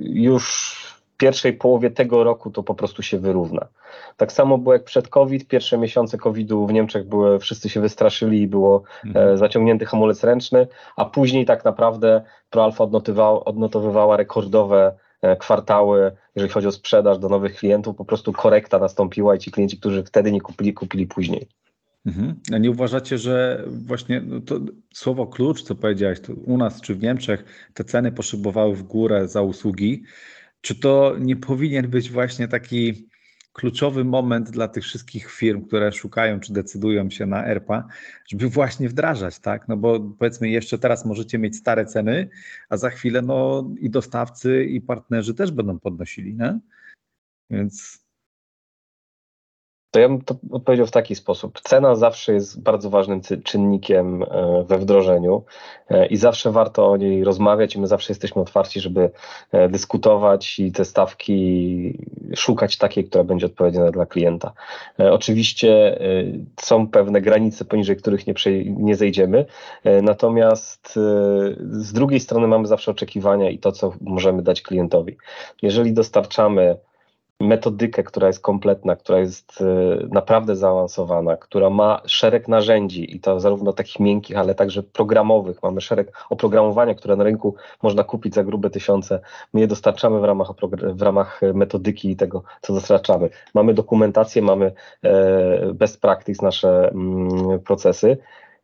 już 0.00 0.89
pierwszej 1.20 1.52
połowie 1.52 1.90
tego 1.90 2.24
roku 2.24 2.50
to 2.50 2.62
po 2.62 2.74
prostu 2.74 3.02
się 3.02 3.18
wyrówna. 3.18 3.68
Tak 4.16 4.32
samo 4.32 4.58
było 4.58 4.72
jak 4.72 4.84
przed 4.84 5.08
COVID, 5.08 5.48
pierwsze 5.48 5.78
miesiące 5.78 6.18
COVID-u 6.18 6.66
w 6.66 6.72
Niemczech 6.72 7.08
były, 7.08 7.38
wszyscy 7.38 7.68
się 7.68 7.80
wystraszyli 7.80 8.42
i 8.42 8.46
było 8.46 8.82
e, 9.14 9.36
zaciągnięty 9.36 9.86
hamulec 9.86 10.24
ręczny, 10.24 10.66
a 10.96 11.04
później 11.04 11.44
tak 11.44 11.64
naprawdę 11.64 12.22
ProAlfa 12.50 12.84
odnotowywała, 13.44 14.16
rekordowe 14.16 14.92
e, 15.22 15.36
kwartały, 15.36 16.12
jeżeli 16.34 16.52
chodzi 16.52 16.66
o 16.66 16.72
sprzedaż 16.72 17.18
do 17.18 17.28
nowych 17.28 17.56
klientów, 17.56 17.96
po 17.96 18.04
prostu 18.04 18.32
korekta 18.32 18.78
nastąpiła 18.78 19.34
i 19.34 19.38
ci 19.38 19.50
klienci, 19.50 19.78
którzy 19.78 20.04
wtedy 20.04 20.32
nie 20.32 20.40
kupili, 20.40 20.74
kupili 20.74 21.06
później. 21.06 21.48
Mhm. 22.06 22.34
A 22.52 22.58
nie 22.58 22.70
uważacie, 22.70 23.18
że 23.18 23.64
właśnie 23.66 24.20
no 24.20 24.40
to 24.40 24.60
słowo 24.94 25.26
klucz, 25.26 25.62
co 25.62 25.74
powiedziałeś, 25.74 26.18
u 26.44 26.58
nas 26.58 26.80
czy 26.80 26.94
w 26.94 27.02
Niemczech 27.02 27.44
te 27.74 27.84
ceny 27.84 28.12
poszybowały 28.12 28.76
w 28.76 28.82
górę 28.82 29.28
za 29.28 29.42
usługi? 29.42 30.02
Czy 30.60 30.74
to 30.74 31.16
nie 31.18 31.36
powinien 31.36 31.88
być 31.88 32.10
właśnie 32.10 32.48
taki 32.48 33.08
kluczowy 33.52 34.04
moment 34.04 34.50
dla 34.50 34.68
tych 34.68 34.84
wszystkich 34.84 35.30
firm, 35.30 35.66
które 35.66 35.92
szukają 35.92 36.40
czy 36.40 36.52
decydują 36.52 37.10
się 37.10 37.26
na 37.26 37.46
ERPA, 37.46 37.88
żeby 38.28 38.48
właśnie 38.48 38.88
wdrażać, 38.88 39.38
tak? 39.38 39.68
No 39.68 39.76
bo 39.76 40.00
powiedzmy 40.00 40.48
jeszcze 40.48 40.78
teraz 40.78 41.04
możecie 41.04 41.38
mieć 41.38 41.56
stare 41.56 41.86
ceny, 41.86 42.28
a 42.68 42.76
za 42.76 42.90
chwilę 42.90 43.22
no 43.22 43.70
i 43.80 43.90
dostawcy 43.90 44.64
i 44.64 44.80
partnerzy 44.80 45.34
też 45.34 45.50
będą 45.50 45.78
podnosili, 45.78 46.34
nie? 46.34 46.58
Więc 47.50 48.04
To 49.90 50.00
ja 50.00 50.08
bym 50.08 50.22
to 50.22 50.34
odpowiedział 50.50 50.86
w 50.86 50.90
taki 50.90 51.14
sposób. 51.14 51.60
Cena 51.60 51.94
zawsze 51.94 52.32
jest 52.32 52.62
bardzo 52.62 52.90
ważnym 52.90 53.20
czynnikiem 53.44 54.22
e, 54.22 54.64
we 54.68 54.78
wdrożeniu 54.78 55.42
e, 55.88 56.06
i 56.06 56.16
zawsze 56.16 56.52
warto 56.52 56.90
o 56.90 56.96
niej 56.96 57.24
rozmawiać 57.24 57.74
i 57.74 57.80
my 57.80 57.86
zawsze 57.86 58.12
jesteśmy 58.12 58.42
otwarci, 58.42 58.80
żeby 58.80 59.10
e, 59.52 59.68
dyskutować 59.68 60.58
i 60.58 60.72
te 60.72 60.84
stawki 60.84 61.98
szukać 62.36 62.78
takiej, 62.78 63.04
która 63.04 63.24
będzie 63.24 63.46
odpowiednia 63.46 63.90
dla 63.90 64.06
klienta. 64.06 64.52
Oczywiście 64.98 65.98
są 66.60 66.88
pewne 66.88 67.20
granice, 67.20 67.64
poniżej 67.64 67.96
których 67.96 68.26
nie, 68.26 68.34
nie 68.64 68.96
zejdziemy, 68.96 69.46
natomiast 70.02 70.98
z 71.70 71.92
drugiej 71.92 72.20
strony 72.20 72.46
mamy 72.46 72.66
zawsze 72.66 72.90
oczekiwania 72.90 73.50
i 73.50 73.58
to, 73.58 73.72
co 73.72 73.92
możemy 74.00 74.42
dać 74.42 74.62
klientowi. 74.62 75.16
Jeżeli 75.62 75.92
dostarczamy 75.92 76.76
metodykę, 77.40 78.02
która 78.02 78.26
jest 78.26 78.40
kompletna, 78.40 78.96
która 78.96 79.18
jest 79.18 79.60
e, 79.60 79.64
naprawdę 80.08 80.56
zaawansowana, 80.56 81.36
która 81.36 81.70
ma 81.70 82.00
szereg 82.06 82.48
narzędzi 82.48 83.16
i 83.16 83.20
to 83.20 83.40
zarówno 83.40 83.72
takich 83.72 84.00
miękkich, 84.00 84.38
ale 84.38 84.54
także 84.54 84.82
programowych. 84.82 85.62
Mamy 85.62 85.80
szereg 85.80 86.12
oprogramowania, 86.30 86.94
które 86.94 87.16
na 87.16 87.24
rynku 87.24 87.54
można 87.82 88.04
kupić 88.04 88.34
za 88.34 88.44
grube 88.44 88.70
tysiące. 88.70 89.20
My 89.52 89.60
je 89.60 89.66
dostarczamy 89.66 90.20
w 90.20 90.24
ramach, 90.24 90.48
w 90.94 91.02
ramach 91.02 91.40
metodyki 91.54 92.10
i 92.10 92.16
tego, 92.16 92.42
co 92.60 92.72
dostarczamy. 92.72 93.30
Mamy 93.54 93.74
dokumentację, 93.74 94.42
mamy 94.42 94.72
e, 95.02 95.72
best 95.74 96.00
practice, 96.00 96.44
nasze 96.44 96.90
mm, 96.90 97.60
procesy. 97.60 98.16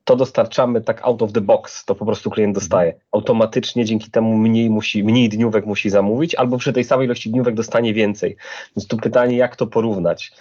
To 0.07 0.17
dostarczamy 0.17 0.81
tak 0.81 1.05
out 1.05 1.23
of 1.23 1.33
the 1.33 1.41
box, 1.41 1.85
to 1.85 1.95
po 1.95 2.07
prostu 2.07 2.31
klient 2.31 2.55
dostaje. 2.55 2.95
Automatycznie 3.13 3.85
dzięki 3.85 4.11
temu 4.11 4.39
mniej, 4.39 4.71
musi, 4.71 5.05
mniej 5.05 5.29
dniówek 5.29 5.67
musi 5.67 5.91
zamówić, 5.91 6.35
albo 6.35 6.59
przy 6.59 6.73
tej 6.73 6.85
samej 6.85 7.07
ilości 7.07 7.31
dniówek 7.31 7.55
dostanie 7.55 7.95
więcej. 7.95 8.37
Więc 8.77 8.87
tu 8.87 8.97
pytanie, 8.97 9.37
jak 9.37 9.57
to 9.57 9.67
porównać? 9.67 10.33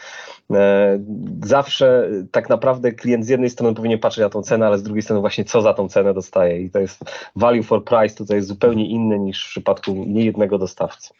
E, 0.53 0.99
Zawsze 1.43 2.09
tak 2.31 2.49
naprawdę 2.49 2.91
klient 2.91 3.25
z 3.25 3.29
jednej 3.29 3.49
strony 3.49 3.75
powinien 3.75 3.99
patrzeć 3.99 4.21
na 4.21 4.29
tą 4.29 4.41
cenę, 4.41 4.67
ale 4.67 4.77
z 4.77 4.83
drugiej 4.83 5.01
strony 5.01 5.21
właśnie 5.21 5.45
co 5.45 5.61
za 5.61 5.73
tą 5.73 5.89
cenę 5.89 6.13
dostaje. 6.13 6.61
I 6.61 6.69
to 6.69 6.79
jest 6.79 7.03
value 7.35 7.63
for 7.63 7.83
price, 7.83 8.15
tutaj 8.15 8.37
jest 8.37 8.47
zupełnie 8.47 8.89
inny 8.89 9.19
niż 9.19 9.45
w 9.45 9.49
przypadku 9.49 10.05
niejednego 10.07 10.57
dostawcy. 10.57 11.13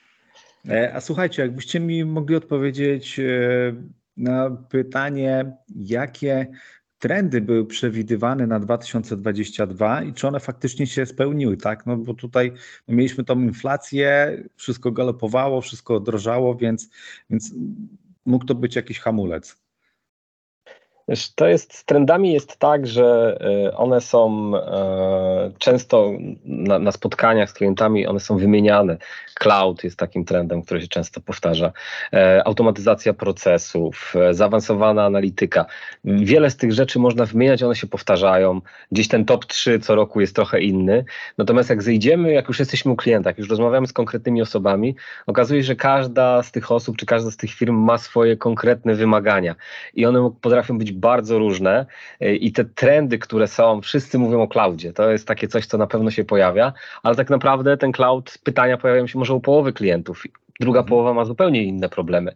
E, 0.70 0.94
A 0.94 1.02
słuchajcie, 1.02 1.42
jakbyście 1.42 1.80
mi 1.80 2.06
mogli 2.06 2.36
odpowiedzieć 2.36 3.20
e, 3.20 3.24
na 4.18 4.58
pytanie, 4.70 5.46
jakie 5.76 6.48
trendy 7.06 7.42
były 7.42 7.66
przewidywane 7.66 8.48
na 8.48 8.60
2022 8.60 10.04
i 10.04 10.14
czy 10.14 10.28
one 10.28 10.40
faktycznie 10.40 10.88
się 10.88 11.06
spełniły, 11.06 11.58
tak? 11.58 11.86
No 11.86 11.98
bo 11.98 12.14
tutaj 12.14 12.52
mieliśmy 12.88 13.24
tą 13.24 13.42
inflację, 13.42 14.38
wszystko 14.56 14.92
galopowało, 14.92 15.62
wszystko 15.62 16.00
drożało, 16.00 16.56
więc, 16.56 16.90
więc 17.30 17.52
mógł 18.26 18.46
to 18.46 18.56
być 18.56 18.76
jakiś 18.76 19.00
hamulec. 19.00 19.65
To 21.36 21.48
jest 21.48 21.74
z 21.74 21.86
trendami 21.86 22.34
jest 22.34 22.58
tak, 22.58 22.88
że 22.88 23.38
e, 23.68 23.78
one 23.78 24.02
są 24.02 24.52
e, 24.56 25.52
często 25.58 26.12
na, 26.46 26.80
na 26.80 26.92
spotkaniach 26.92 27.50
z 27.50 27.54
klientami, 27.54 28.08
one 28.08 28.20
są 28.20 28.38
wymieniane. 28.38 28.98
Cloud 29.34 29.84
jest 29.84 29.98
takim 29.98 30.26
trendem, 30.26 30.62
który 30.62 30.82
się 30.82 30.88
często 30.88 31.22
powtarza. 31.22 31.72
E, 32.14 32.48
Automatyzacja 32.48 33.14
procesów, 33.14 34.14
zaawansowana 34.32 35.06
analityka. 35.06 35.66
Wiele 36.06 36.50
z 36.50 36.58
tych 36.58 36.74
rzeczy 36.74 37.00
można 37.00 37.26
wymieniać, 37.26 37.64
one 37.64 37.76
się 37.76 37.88
powtarzają. 37.88 38.62
Gdzieś 38.92 39.08
ten 39.08 39.26
top 39.26 39.46
3 39.46 39.80
co 39.80 39.96
roku 39.96 40.22
jest 40.22 40.36
trochę 40.36 40.62
inny. 40.62 41.06
Natomiast 41.38 41.70
jak 41.70 41.84
zejdziemy, 41.84 42.32
jak 42.34 42.48
już 42.48 42.60
jesteśmy 42.60 42.92
u 42.92 42.96
klienta, 42.96 43.30
jak 43.30 43.38
już 43.38 43.50
rozmawiamy 43.50 43.88
z 43.88 43.94
konkretnymi 43.94 44.42
osobami, 44.42 44.96
okazuje 45.28 45.62
się, 45.62 45.68
że 45.68 45.76
każda 45.76 46.44
z 46.44 46.52
tych 46.52 46.72
osób 46.72 46.98
czy 46.98 47.06
każda 47.06 47.32
z 47.32 47.38
tych 47.38 47.52
firm 47.52 47.76
ma 47.76 47.98
swoje 47.98 48.38
konkretne 48.38 48.96
wymagania 48.96 49.56
i 49.94 50.06
one 50.06 50.32
potrafią 50.42 50.78
być 50.78 50.95
bardzo 50.96 51.40
różne 51.40 51.86
y, 52.22 52.36
i 52.36 52.52
te 52.52 52.66
trendy, 52.66 53.20
które 53.20 53.48
są, 53.48 53.82
wszyscy 53.82 54.20
mówią 54.20 54.42
o 54.42 54.48
cloudzie, 54.48 54.94
to 54.94 55.12
jest 55.12 55.28
takie 55.28 55.48
coś, 55.48 55.66
co 55.66 55.78
na 55.78 55.88
pewno 55.88 56.12
się 56.12 56.24
pojawia, 56.24 56.74
ale 57.04 57.16
tak 57.16 57.30
naprawdę 57.30 57.78
ten 57.78 57.92
cloud, 57.92 58.38
pytania 58.44 58.78
pojawiają 58.78 59.08
się 59.08 59.20
może 59.20 59.34
u 59.34 59.42
połowy 59.42 59.74
klientów, 59.74 60.24
druga 60.60 60.84
połowa 60.84 61.14
ma 61.14 61.26
zupełnie 61.26 61.64
inne 61.64 61.90
problemy. 61.90 62.34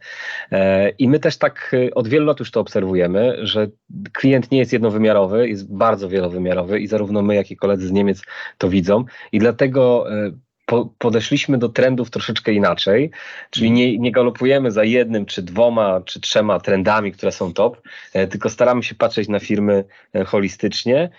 E, 0.51 0.89
I 0.89 1.09
my 1.09 1.19
też 1.19 1.37
tak 1.37 1.71
y, 1.73 1.93
od 1.93 2.07
wielu 2.07 2.25
lat 2.25 2.39
już 2.39 2.51
to 2.51 2.59
obserwujemy, 2.59 3.37
że 3.41 3.67
klient 4.13 4.51
nie 4.51 4.57
jest 4.57 4.73
jednowymiarowy, 4.73 5.49
jest 5.49 5.73
bardzo 5.73 6.09
wielowymiarowy 6.09 6.79
i 6.79 6.87
zarówno 6.87 7.21
my, 7.21 7.35
jak 7.35 7.51
i 7.51 7.55
koledzy 7.55 7.87
z 7.87 7.91
Niemiec 7.91 8.21
to 8.57 8.69
widzą. 8.69 9.05
I 9.31 9.39
dlatego 9.39 10.11
e, 10.13 10.31
po, 10.69 10.89
podeszliśmy 10.97 11.57
do 11.57 11.69
trendów 11.69 12.09
troszeczkę 12.09 12.53
inaczej, 12.53 13.11
czyli 13.49 13.71
nie, 13.71 13.97
nie 13.97 14.11
galopujemy 14.11 14.71
za 14.71 14.83
jednym, 14.83 15.25
czy 15.25 15.41
dwoma, 15.41 16.01
czy 16.05 16.21
trzema 16.21 16.59
trendami, 16.59 17.11
które 17.11 17.31
są 17.31 17.53
top, 17.53 17.81
e, 18.13 18.27
tylko 18.27 18.49
staramy 18.49 18.83
się 18.83 18.95
patrzeć 18.95 19.27
na 19.27 19.39
firmy 19.39 19.83
e, 20.13 20.23
holistycznie 20.23 21.09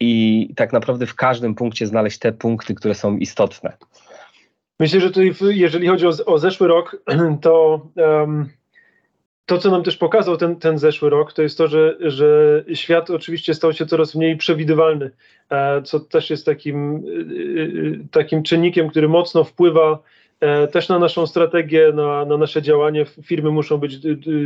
i 0.00 0.48
tak 0.56 0.72
naprawdę 0.72 1.06
w 1.06 1.14
każdym 1.14 1.54
punkcie 1.54 1.86
znaleźć 1.86 2.18
te 2.18 2.32
punkty, 2.32 2.74
które 2.74 2.94
są 2.94 3.16
istotne. 3.16 3.76
Myślę, 4.80 5.00
że 5.00 5.10
tutaj, 5.10 5.58
jeżeli 5.58 5.88
chodzi 5.88 6.06
o, 6.06 6.10
o 6.26 6.38
zeszły 6.38 6.68
rok, 6.68 7.02
to 7.42 7.86
em, 7.96 8.48
to, 9.50 9.58
co 9.58 9.70
nam 9.70 9.82
też 9.82 9.96
pokazał 9.96 10.36
ten, 10.36 10.56
ten 10.56 10.78
zeszły 10.78 11.10
rok, 11.10 11.32
to 11.32 11.42
jest 11.42 11.58
to, 11.58 11.68
że, 11.68 11.96
że 12.00 12.64
świat 12.74 13.10
oczywiście 13.10 13.54
stał 13.54 13.72
się 13.72 13.86
coraz 13.86 14.14
mniej 14.14 14.36
przewidywalny, 14.36 15.10
e, 15.50 15.82
co 15.82 16.00
też 16.00 16.30
jest 16.30 16.46
takim, 16.46 16.96
y, 16.96 17.10
y, 17.10 18.08
takim 18.10 18.42
czynnikiem, 18.42 18.88
który 18.88 19.08
mocno 19.08 19.44
wpływa 19.44 19.98
e, 20.40 20.68
też 20.68 20.88
na 20.88 20.98
naszą 20.98 21.26
strategię, 21.26 21.92
na, 21.94 22.24
na 22.24 22.36
nasze 22.36 22.62
działanie. 22.62 23.04
Firmy 23.22 23.50
muszą 23.50 23.78
być 23.78 23.98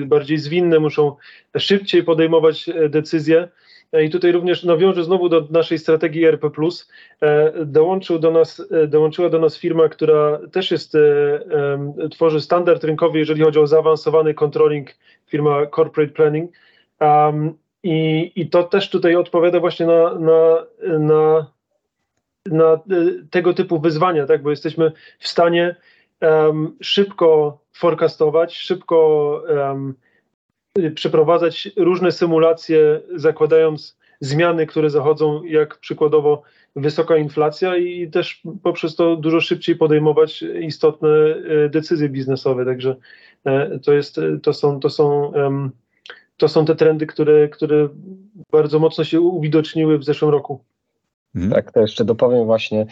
bardziej 0.06 0.38
zwinne, 0.38 0.78
muszą 0.78 1.16
szybciej 1.58 2.04
podejmować 2.04 2.68
e, 2.68 2.88
decyzje. 2.88 3.48
E, 3.94 4.04
I 4.04 4.10
tutaj 4.10 4.32
również 4.32 4.64
nawiążę 4.64 5.04
znowu 5.04 5.28
do 5.28 5.46
naszej 5.50 5.78
strategii 5.78 6.24
RP+. 6.24 6.50
E, 7.20 7.52
Dołączył 7.64 8.18
do 8.18 8.30
nas, 8.30 8.66
e, 8.70 8.86
dołączyła 8.86 9.30
do 9.30 9.38
nas 9.38 9.58
firma, 9.58 9.88
która 9.88 10.38
też 10.52 10.70
jest, 10.70 10.94
e, 10.94 12.08
tworzy 12.10 12.40
standard 12.40 12.84
rynkowy, 12.84 13.18
jeżeli 13.18 13.42
chodzi 13.42 13.58
o 13.58 13.66
zaawansowany 13.66 14.34
controlling, 14.34 14.88
firma 15.26 15.66
Corporate 15.66 16.12
Planning. 16.12 16.52
Um, 17.00 17.54
i, 17.82 18.32
I 18.36 18.50
to 18.50 18.62
też 18.62 18.90
tutaj 18.90 19.16
odpowiada 19.16 19.60
właśnie 19.60 19.86
na, 19.86 20.14
na, 20.14 20.66
na, 20.98 21.46
na 22.46 22.72
e, 22.72 22.78
tego 23.30 23.54
typu 23.54 23.80
wyzwania, 23.80 24.26
tak? 24.26 24.42
bo 24.42 24.50
jesteśmy 24.50 24.92
w 25.18 25.28
stanie 25.28 25.76
szybko 26.80 27.58
forecastować, 27.72 28.56
szybko 28.56 29.42
y, 29.90 29.94
przeprowadzać 30.94 31.68
różne 31.76 32.12
symulacje, 32.12 33.00
zakładając 33.14 33.98
zmiany, 34.20 34.66
które 34.66 34.90
zachodzą, 34.90 35.44
jak 35.44 35.78
przykładowo 35.78 36.42
wysoka 36.76 37.16
inflacja 37.16 37.76
i 37.76 38.10
też 38.10 38.42
poprzez 38.62 38.96
to 38.96 39.16
dużo 39.16 39.40
szybciej 39.40 39.76
podejmować 39.76 40.44
istotne 40.60 41.08
e, 41.08 41.68
decyzje 41.68 42.08
biznesowe. 42.08 42.64
Także 42.64 42.96
e, 43.44 43.78
to, 43.78 43.92
jest, 43.92 44.20
to, 44.42 44.52
są, 44.52 44.80
to, 44.80 44.90
są, 44.90 45.32
to 46.36 46.48
są 46.48 46.64
te 46.64 46.74
trendy, 46.74 47.06
które, 47.06 47.48
które 47.48 47.88
bardzo 48.52 48.78
mocno 48.78 49.04
się 49.04 49.20
uwidoczniły 49.20 49.98
w 49.98 50.04
zeszłym 50.04 50.30
roku. 50.30 50.64
Mhm. 51.34 51.52
Tak, 51.52 51.72
to 51.72 51.80
jeszcze 51.80 52.04
dopowiem 52.04 52.44
właśnie 52.44 52.86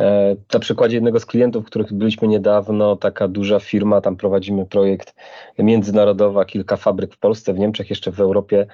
e, 0.00 0.36
na 0.54 0.60
przykładzie 0.60 0.96
jednego 0.96 1.20
z 1.20 1.26
klientów, 1.26 1.64
których 1.64 1.92
byliśmy 1.92 2.28
niedawno, 2.28 2.96
taka 2.96 3.28
duża 3.28 3.60
firma, 3.60 4.00
tam 4.00 4.16
prowadzimy 4.16 4.66
projekt 4.66 5.14
międzynarodowa, 5.58 6.44
kilka 6.44 6.76
fabryk 6.76 7.14
w 7.14 7.18
Polsce, 7.18 7.54
w 7.54 7.58
Niemczech, 7.58 7.90
jeszcze 7.90 8.12
w 8.12 8.20
Europie 8.20 8.66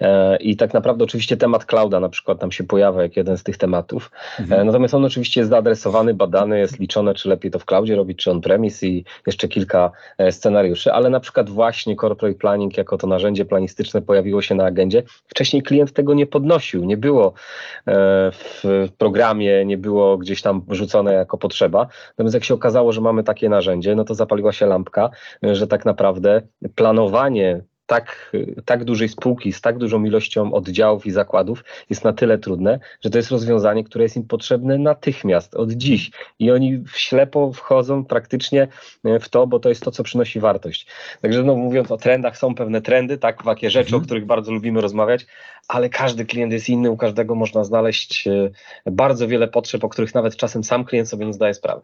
e, 0.00 0.36
i 0.36 0.56
tak 0.56 0.74
naprawdę 0.74 1.04
oczywiście 1.04 1.36
temat 1.36 1.64
clouda 1.64 2.00
na 2.00 2.08
przykład 2.08 2.40
tam 2.40 2.52
się 2.52 2.64
pojawia 2.64 3.02
jak 3.02 3.16
jeden 3.16 3.38
z 3.38 3.42
tych 3.42 3.56
tematów, 3.56 4.10
mhm. 4.40 4.60
e, 4.60 4.64
natomiast 4.64 4.94
on 4.94 5.04
oczywiście 5.04 5.40
jest 5.40 5.50
zaadresowany, 5.50 6.14
badany, 6.14 6.58
jest 6.58 6.78
liczone, 6.78 7.14
czy 7.14 7.28
lepiej 7.28 7.50
to 7.50 7.58
w 7.58 7.64
cloudzie 7.64 7.96
robić, 7.96 8.18
czy 8.18 8.30
on-premise 8.30 8.86
i 8.86 9.04
jeszcze 9.26 9.48
kilka 9.48 9.90
scenariuszy, 10.30 10.92
ale 10.92 11.10
na 11.10 11.20
przykład 11.20 11.50
właśnie 11.50 11.96
corporate 11.96 12.38
planning 12.38 12.78
jako 12.78 12.98
to 12.98 13.06
narzędzie 13.06 13.44
planistyczne 13.44 14.02
pojawiło 14.02 14.42
się 14.42 14.54
na 14.54 14.64
agendzie. 14.64 15.02
Wcześniej 15.28 15.62
klient 15.62 15.92
tego 15.92 16.14
nie 16.14 16.26
podnosił, 16.26 16.84
nie 16.84 16.96
było 16.96 17.32
w 18.32 18.67
w 18.68 18.92
programie 18.98 19.64
nie 19.64 19.78
było 19.78 20.18
gdzieś 20.18 20.42
tam 20.42 20.62
rzucone 20.70 21.12
jako 21.12 21.38
potrzeba. 21.38 21.86
Natomiast 22.08 22.34
jak 22.34 22.44
się 22.44 22.54
okazało, 22.54 22.92
że 22.92 23.00
mamy 23.00 23.22
takie 23.24 23.48
narzędzie, 23.48 23.94
no 23.94 24.04
to 24.04 24.14
zapaliła 24.14 24.52
się 24.52 24.66
lampka, 24.66 25.10
że 25.42 25.66
tak 25.66 25.84
naprawdę 25.84 26.42
planowanie 26.74 27.64
tak, 27.88 28.32
tak 28.64 28.84
dużej 28.84 29.08
spółki 29.08 29.52
z 29.52 29.60
tak 29.60 29.78
dużą 29.78 30.04
ilością 30.04 30.52
oddziałów 30.52 31.06
i 31.06 31.10
zakładów 31.10 31.64
jest 31.90 32.04
na 32.04 32.12
tyle 32.12 32.38
trudne, 32.38 32.80
że 33.00 33.10
to 33.10 33.18
jest 33.18 33.30
rozwiązanie, 33.30 33.84
które 33.84 34.02
jest 34.04 34.16
im 34.16 34.24
potrzebne 34.24 34.78
natychmiast, 34.78 35.54
od 35.54 35.72
dziś. 35.72 36.10
I 36.38 36.50
oni 36.50 36.84
ślepo 36.94 37.52
wchodzą 37.52 38.04
praktycznie 38.04 38.68
w 39.20 39.28
to, 39.28 39.46
bo 39.46 39.58
to 39.58 39.68
jest 39.68 39.82
to, 39.82 39.90
co 39.90 40.02
przynosi 40.02 40.40
wartość. 40.40 40.86
Także 41.22 41.42
no, 41.42 41.54
mówiąc 41.54 41.90
o 41.90 41.96
trendach, 41.96 42.38
są 42.38 42.54
pewne 42.54 42.82
trendy, 42.82 43.18
tak, 43.18 43.42
takie 43.42 43.70
rzeczy, 43.70 43.88
mhm. 43.88 44.02
o 44.02 44.06
których 44.06 44.26
bardzo 44.26 44.52
lubimy 44.52 44.80
rozmawiać, 44.80 45.26
ale 45.68 45.88
każdy 45.88 46.24
klient 46.24 46.52
jest 46.52 46.68
inny, 46.68 46.90
u 46.90 46.96
każdego 46.96 47.34
można 47.34 47.64
znaleźć 47.64 48.26
e, 48.26 48.50
bardzo 48.86 49.28
wiele 49.28 49.48
potrzeb, 49.48 49.84
o 49.84 49.88
których 49.88 50.14
nawet 50.14 50.36
czasem 50.36 50.64
sam 50.64 50.84
klient 50.84 51.08
sobie 51.08 51.26
nie 51.26 51.32
zdaje 51.32 51.54
sprawy. 51.54 51.82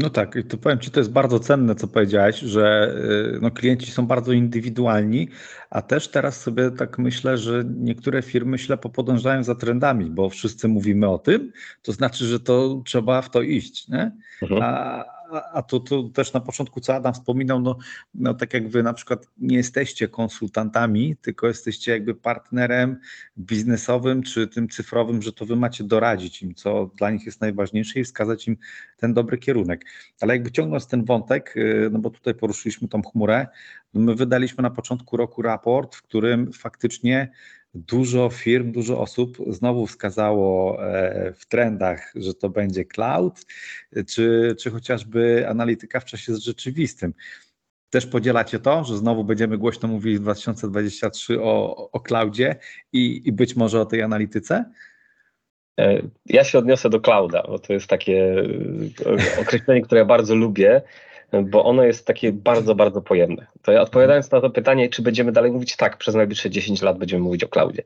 No 0.00 0.10
tak, 0.10 0.38
to 0.48 0.56
powiem 0.58 0.78
Ci, 0.78 0.90
to 0.90 1.00
jest 1.00 1.12
bardzo 1.12 1.40
cenne, 1.40 1.74
co 1.74 1.88
powiedziałeś, 1.88 2.38
że 2.38 2.94
y, 3.34 3.38
no, 3.40 3.50
klienci 3.50 3.90
są 3.90 4.06
bardzo 4.06 4.32
indywidualni, 4.32 5.28
a 5.70 5.82
też 5.82 6.08
teraz 6.08 6.40
sobie 6.40 6.70
tak 6.70 6.98
myślę, 6.98 7.38
że 7.38 7.64
niektóre 7.76 8.22
firmy 8.22 8.58
ślepo 8.58 8.88
podążają 8.88 9.44
za 9.44 9.54
trendami, 9.54 10.10
bo 10.10 10.30
wszyscy 10.30 10.68
mówimy 10.68 11.08
o 11.08 11.18
tym, 11.18 11.52
to 11.82 11.92
znaczy, 11.92 12.24
że 12.26 12.40
to 12.40 12.82
trzeba 12.84 13.22
w 13.22 13.30
to 13.30 13.42
iść. 13.42 13.88
Nie? 13.88 14.12
Mhm. 14.42 14.62
A, 14.62 15.04
a 15.52 15.62
tu 15.62 16.08
też 16.10 16.32
na 16.32 16.40
początku, 16.40 16.80
co 16.80 16.94
Adam 16.94 17.14
wspominał, 17.14 17.60
no, 17.60 17.76
no 18.14 18.34
tak 18.34 18.54
jak 18.54 18.68
wy 18.68 18.82
na 18.82 18.92
przykład 18.92 19.26
nie 19.38 19.56
jesteście 19.56 20.08
konsultantami, 20.08 21.16
tylko 21.16 21.46
jesteście 21.46 21.92
jakby 21.92 22.14
partnerem 22.14 23.00
biznesowym 23.38 24.22
czy 24.22 24.48
tym 24.48 24.68
cyfrowym, 24.68 25.22
że 25.22 25.32
to 25.32 25.46
wy 25.46 25.56
macie 25.56 25.84
doradzić 25.84 26.42
im, 26.42 26.54
co 26.54 26.90
dla 26.96 27.10
nich 27.10 27.26
jest 27.26 27.40
najważniejsze 27.40 28.00
i 28.00 28.04
wskazać 28.04 28.48
im 28.48 28.56
ten 28.96 29.14
dobry 29.14 29.38
kierunek. 29.38 29.84
Ale 30.20 30.34
jakby 30.34 30.50
ciągnąc 30.52 30.86
ten 30.86 31.04
wątek, 31.04 31.56
y, 31.56 31.88
no 31.92 31.98
bo 31.98 32.10
tutaj 32.10 32.34
poruszyliśmy 32.34 32.88
tą 32.88 33.02
chmurę, 33.02 33.46
no 33.94 34.00
my 34.00 34.14
wydaliśmy 34.14 34.62
na 34.62 34.70
początku 34.70 35.16
roku 35.16 35.42
raport, 35.42 35.94
w 35.94 36.02
którym 36.02 36.52
faktycznie 36.52 37.30
dużo 37.76 38.30
firm, 38.30 38.72
dużo 38.72 39.00
osób 39.00 39.38
znowu 39.46 39.86
wskazało 39.86 40.78
e, 40.86 41.32
w 41.32 41.46
trendach, 41.46 42.12
że 42.14 42.34
to 42.34 42.48
będzie 42.48 42.84
cloud, 42.84 43.46
czy, 44.08 44.56
czy 44.58 44.70
chociażby 44.70 45.48
analityka 45.48 46.00
w 46.00 46.04
czasie 46.04 46.36
rzeczywistym. 46.36 47.14
Też 47.90 48.06
podzielacie 48.06 48.58
to, 48.58 48.84
że 48.84 48.96
znowu 48.96 49.24
będziemy 49.24 49.58
głośno 49.58 49.88
mówili 49.88 50.18
w 50.18 50.20
2023 50.20 51.42
o, 51.42 51.90
o 51.90 52.00
cloudzie 52.00 52.56
i, 52.92 53.22
i 53.24 53.32
być 53.32 53.56
może 53.56 53.80
o 53.80 53.86
tej 53.86 54.02
analityce? 54.02 54.64
E, 55.80 56.02
ja 56.26 56.44
się 56.44 56.58
odniosę 56.58 56.90
do 56.90 57.00
clouda, 57.00 57.42
bo 57.48 57.58
to 57.58 57.72
jest 57.72 57.86
takie 57.86 58.44
e, 59.06 59.40
określenie, 59.40 59.82
które 59.82 59.98
ja 59.98 60.04
bardzo 60.04 60.34
lubię 60.34 60.82
bo 61.42 61.64
ono 61.64 61.84
jest 61.84 62.06
takie 62.06 62.32
bardzo, 62.32 62.74
bardzo 62.74 63.02
pojemne. 63.02 63.46
To 63.62 63.72
ja 63.72 63.80
odpowiadając 63.82 64.30
na 64.30 64.40
to 64.40 64.50
pytanie, 64.50 64.88
czy 64.88 65.02
będziemy 65.02 65.32
dalej 65.32 65.52
mówić 65.52 65.76
tak, 65.76 65.96
przez 65.96 66.14
najbliższe 66.14 66.50
10 66.50 66.82
lat 66.82 66.98
będziemy 66.98 67.22
mówić 67.22 67.44
o 67.44 67.48
cloudzie. 67.48 67.82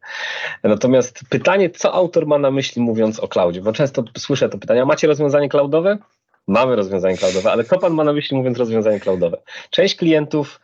Natomiast 0.62 1.20
pytanie, 1.30 1.70
co 1.70 1.94
autor 1.94 2.26
ma 2.26 2.38
na 2.38 2.50
myśli 2.50 2.82
mówiąc 2.82 3.20
o 3.20 3.28
cloudzie, 3.28 3.60
bo 3.60 3.72
często 3.72 4.04
słyszę 4.18 4.48
to 4.48 4.58
pytanie, 4.58 4.82
a 4.82 4.84
macie 4.84 5.06
rozwiązanie 5.06 5.48
cloudowe? 5.48 5.98
Mamy 6.46 6.76
rozwiązanie 6.76 7.16
cloudowe, 7.16 7.52
ale 7.52 7.64
co 7.64 7.78
pan 7.78 7.92
ma 7.92 8.04
na 8.04 8.12
myśli 8.12 8.36
mówiąc 8.36 8.58
rozwiązanie 8.58 9.00
cloudowe? 9.00 9.36
Część 9.70 9.96
klientów 9.96 10.60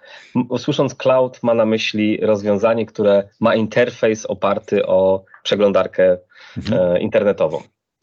słysząc 0.58 0.94
cloud 0.94 1.42
ma 1.42 1.54
na 1.54 1.66
myśli 1.66 2.18
rozwiązanie, 2.22 2.86
które 2.86 3.28
ma 3.40 3.54
interfejs 3.54 4.26
oparty 4.26 4.86
o 4.86 5.24
przeglądarkę 5.42 6.18
mhm. 6.56 6.96
e, 6.96 7.00
internetową. 7.00 7.62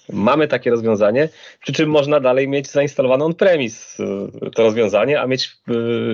Mamy 0.10 0.48
takie 0.48 0.72
rozwiązanie, 0.72 1.30
przy 1.62 1.74
czym 1.74 1.90
można 1.90 2.20
dalej 2.20 2.48
mieć 2.48 2.68
zainstalowane 2.68 3.26
on-premise 3.26 4.04
y, 4.48 4.52
to 4.52 4.64
rozwiązanie, 4.64 5.22
a 5.22 5.28
mieć 5.28 5.58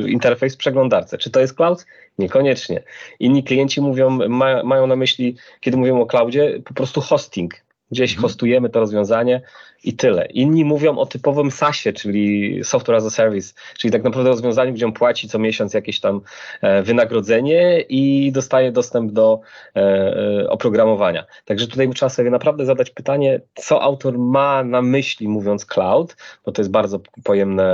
y, 0.05 0.09
interfejs 0.09 0.55
w 0.55 0.57
przeglądarce. 0.57 1.17
Czy 1.17 1.29
to 1.29 1.39
jest 1.39 1.53
cloud? 1.53 1.85
Niekoniecznie. 2.17 2.83
Inni 3.19 3.43
klienci 3.43 3.81
mówią, 3.81 4.09
ma, 4.09 4.63
mają 4.63 4.87
na 4.87 4.95
myśli, 4.95 5.35
kiedy 5.59 5.77
mówią 5.77 6.01
o 6.01 6.05
cloudzie, 6.05 6.61
po 6.65 6.73
prostu 6.73 7.01
hosting. 7.01 7.53
Gdzieś 7.91 8.11
mhm. 8.11 8.21
hostujemy 8.21 8.69
to 8.69 8.79
rozwiązanie 8.79 9.41
i 9.83 9.93
tyle. 9.93 10.25
Inni 10.25 10.65
mówią 10.65 10.97
o 10.97 11.05
typowym 11.05 11.51
SaaSie, 11.51 11.93
czyli 11.93 12.59
Software 12.63 12.95
as 12.95 13.05
a 13.05 13.09
Service, 13.09 13.53
czyli 13.77 13.91
tak 13.91 14.03
naprawdę 14.03 14.29
rozwiązaniu, 14.29 14.73
gdzie 14.73 14.85
on 14.85 14.93
płaci 14.93 15.29
co 15.29 15.39
miesiąc 15.39 15.73
jakieś 15.73 15.99
tam 15.99 16.21
e, 16.61 16.83
wynagrodzenie 16.83 17.81
i 17.81 18.31
dostaje 18.31 18.71
dostęp 18.71 19.11
do 19.11 19.39
e, 19.75 19.79
e, 19.79 20.49
oprogramowania. 20.49 21.25
Także 21.45 21.67
tutaj 21.67 21.89
trzeba 21.89 22.09
sobie 22.09 22.29
naprawdę 22.29 22.65
zadać 22.65 22.89
pytanie, 22.89 23.41
co 23.55 23.81
autor 23.81 24.17
ma 24.17 24.63
na 24.63 24.81
myśli 24.81 25.27
mówiąc 25.27 25.65
cloud, 25.65 26.15
bo 26.45 26.51
to 26.51 26.61
jest 26.61 26.71
bardzo 26.71 26.99
pojemne 27.23 27.69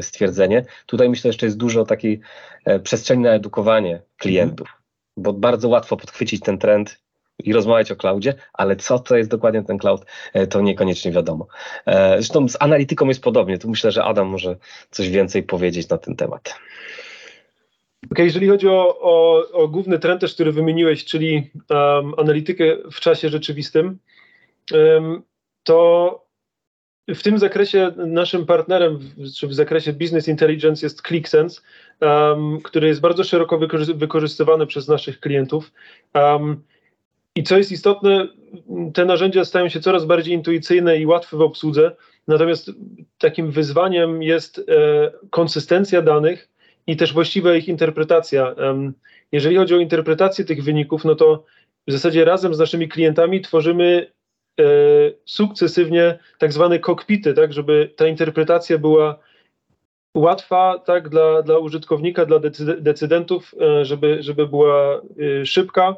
stwierdzenie. 0.00 0.64
Tutaj 0.86 1.08
myślę, 1.08 1.22
że 1.22 1.28
jeszcze 1.28 1.46
jest 1.46 1.56
dużo 1.56 1.84
takiej 1.84 2.20
przestrzeni 2.82 3.22
na 3.22 3.30
edukowanie 3.30 4.02
klientów, 4.18 4.68
bo 5.16 5.32
bardzo 5.32 5.68
łatwo 5.68 5.96
podchwycić 5.96 6.40
ten 6.40 6.58
trend 6.58 7.05
i 7.44 7.52
rozmawiać 7.52 7.90
o 7.92 7.96
cloudzie, 7.96 8.34
ale 8.52 8.76
co 8.76 8.98
to 8.98 9.16
jest 9.16 9.30
dokładnie 9.30 9.62
ten 9.62 9.78
cloud, 9.78 10.04
e, 10.32 10.46
to 10.46 10.60
niekoniecznie 10.60 11.12
wiadomo. 11.12 11.46
E, 11.86 12.10
zresztą 12.10 12.48
z 12.48 12.56
analityką 12.60 13.08
jest 13.08 13.22
podobnie. 13.22 13.58
Tu 13.58 13.70
myślę, 13.70 13.92
że 13.92 14.04
Adam 14.04 14.26
może 14.28 14.56
coś 14.90 15.08
więcej 15.08 15.42
powiedzieć 15.42 15.88
na 15.88 15.98
ten 15.98 16.16
temat. 16.16 16.54
Okay, 18.10 18.24
jeżeli 18.24 18.48
chodzi 18.48 18.68
o, 18.68 18.98
o, 19.00 19.44
o, 19.52 19.68
główny 19.68 19.98
trend 19.98 20.20
też, 20.20 20.34
który 20.34 20.52
wymieniłeś, 20.52 21.04
czyli 21.04 21.50
um, 21.70 22.14
analitykę 22.16 22.64
w 22.92 23.00
czasie 23.00 23.28
rzeczywistym, 23.28 23.98
um, 24.72 25.22
to 25.64 26.26
w 27.08 27.22
tym 27.22 27.38
zakresie 27.38 27.92
naszym 27.96 28.46
partnerem, 28.46 28.98
czy 29.36 29.48
w 29.48 29.54
zakresie 29.54 29.92
business 29.92 30.28
intelligence 30.28 30.86
jest 30.86 31.02
ClickSense, 31.02 31.60
um, 32.00 32.60
który 32.60 32.88
jest 32.88 33.00
bardzo 33.00 33.24
szeroko 33.24 33.58
wykorzystywany 33.94 34.66
przez 34.66 34.88
naszych 34.88 35.20
klientów. 35.20 35.72
I 37.36 37.42
co 37.42 37.58
jest 37.58 37.72
istotne, 37.72 38.28
te 38.94 39.04
narzędzia 39.04 39.44
stają 39.44 39.68
się 39.68 39.80
coraz 39.80 40.04
bardziej 40.04 40.34
intuicyjne 40.34 40.98
i 40.98 41.06
łatwe 41.06 41.36
w 41.36 41.40
obsłudze, 41.40 41.96
natomiast 42.28 42.70
takim 43.18 43.50
wyzwaniem 43.50 44.22
jest 44.22 44.58
e, 44.58 44.62
konsystencja 45.30 46.02
danych 46.02 46.48
i 46.86 46.96
też 46.96 47.12
właściwa 47.12 47.54
ich 47.54 47.68
interpretacja. 47.68 48.54
Jeżeli 49.32 49.56
chodzi 49.56 49.74
o 49.74 49.78
interpretację 49.78 50.44
tych 50.44 50.64
wyników, 50.64 51.04
no 51.04 51.14
to 51.14 51.44
w 51.88 51.92
zasadzie 51.92 52.24
razem 52.24 52.54
z 52.54 52.58
naszymi 52.58 52.88
klientami 52.88 53.40
tworzymy 53.40 54.12
e, 54.60 54.64
sukcesywnie 55.24 56.18
tak 56.38 56.52
zwane 56.52 56.78
kokpity, 56.78 57.34
tak, 57.34 57.52
żeby 57.52 57.92
ta 57.96 58.06
interpretacja 58.06 58.78
była 58.78 59.18
łatwa 60.16 60.78
tak, 60.78 61.08
dla, 61.08 61.42
dla 61.42 61.58
użytkownika, 61.58 62.26
dla 62.26 62.38
decydentów, 62.80 63.54
e, 63.60 63.84
żeby, 63.84 64.22
żeby 64.22 64.46
była 64.46 65.00
e, 65.40 65.46
szybka. 65.46 65.96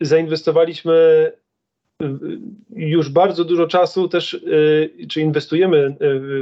Zainwestowaliśmy 0.00 0.92
e, 2.02 2.06
już 2.76 3.08
bardzo 3.08 3.44
dużo 3.44 3.66
czasu 3.66 4.08
też, 4.08 4.40
czy 5.08 5.20
inwestujemy 5.20 5.96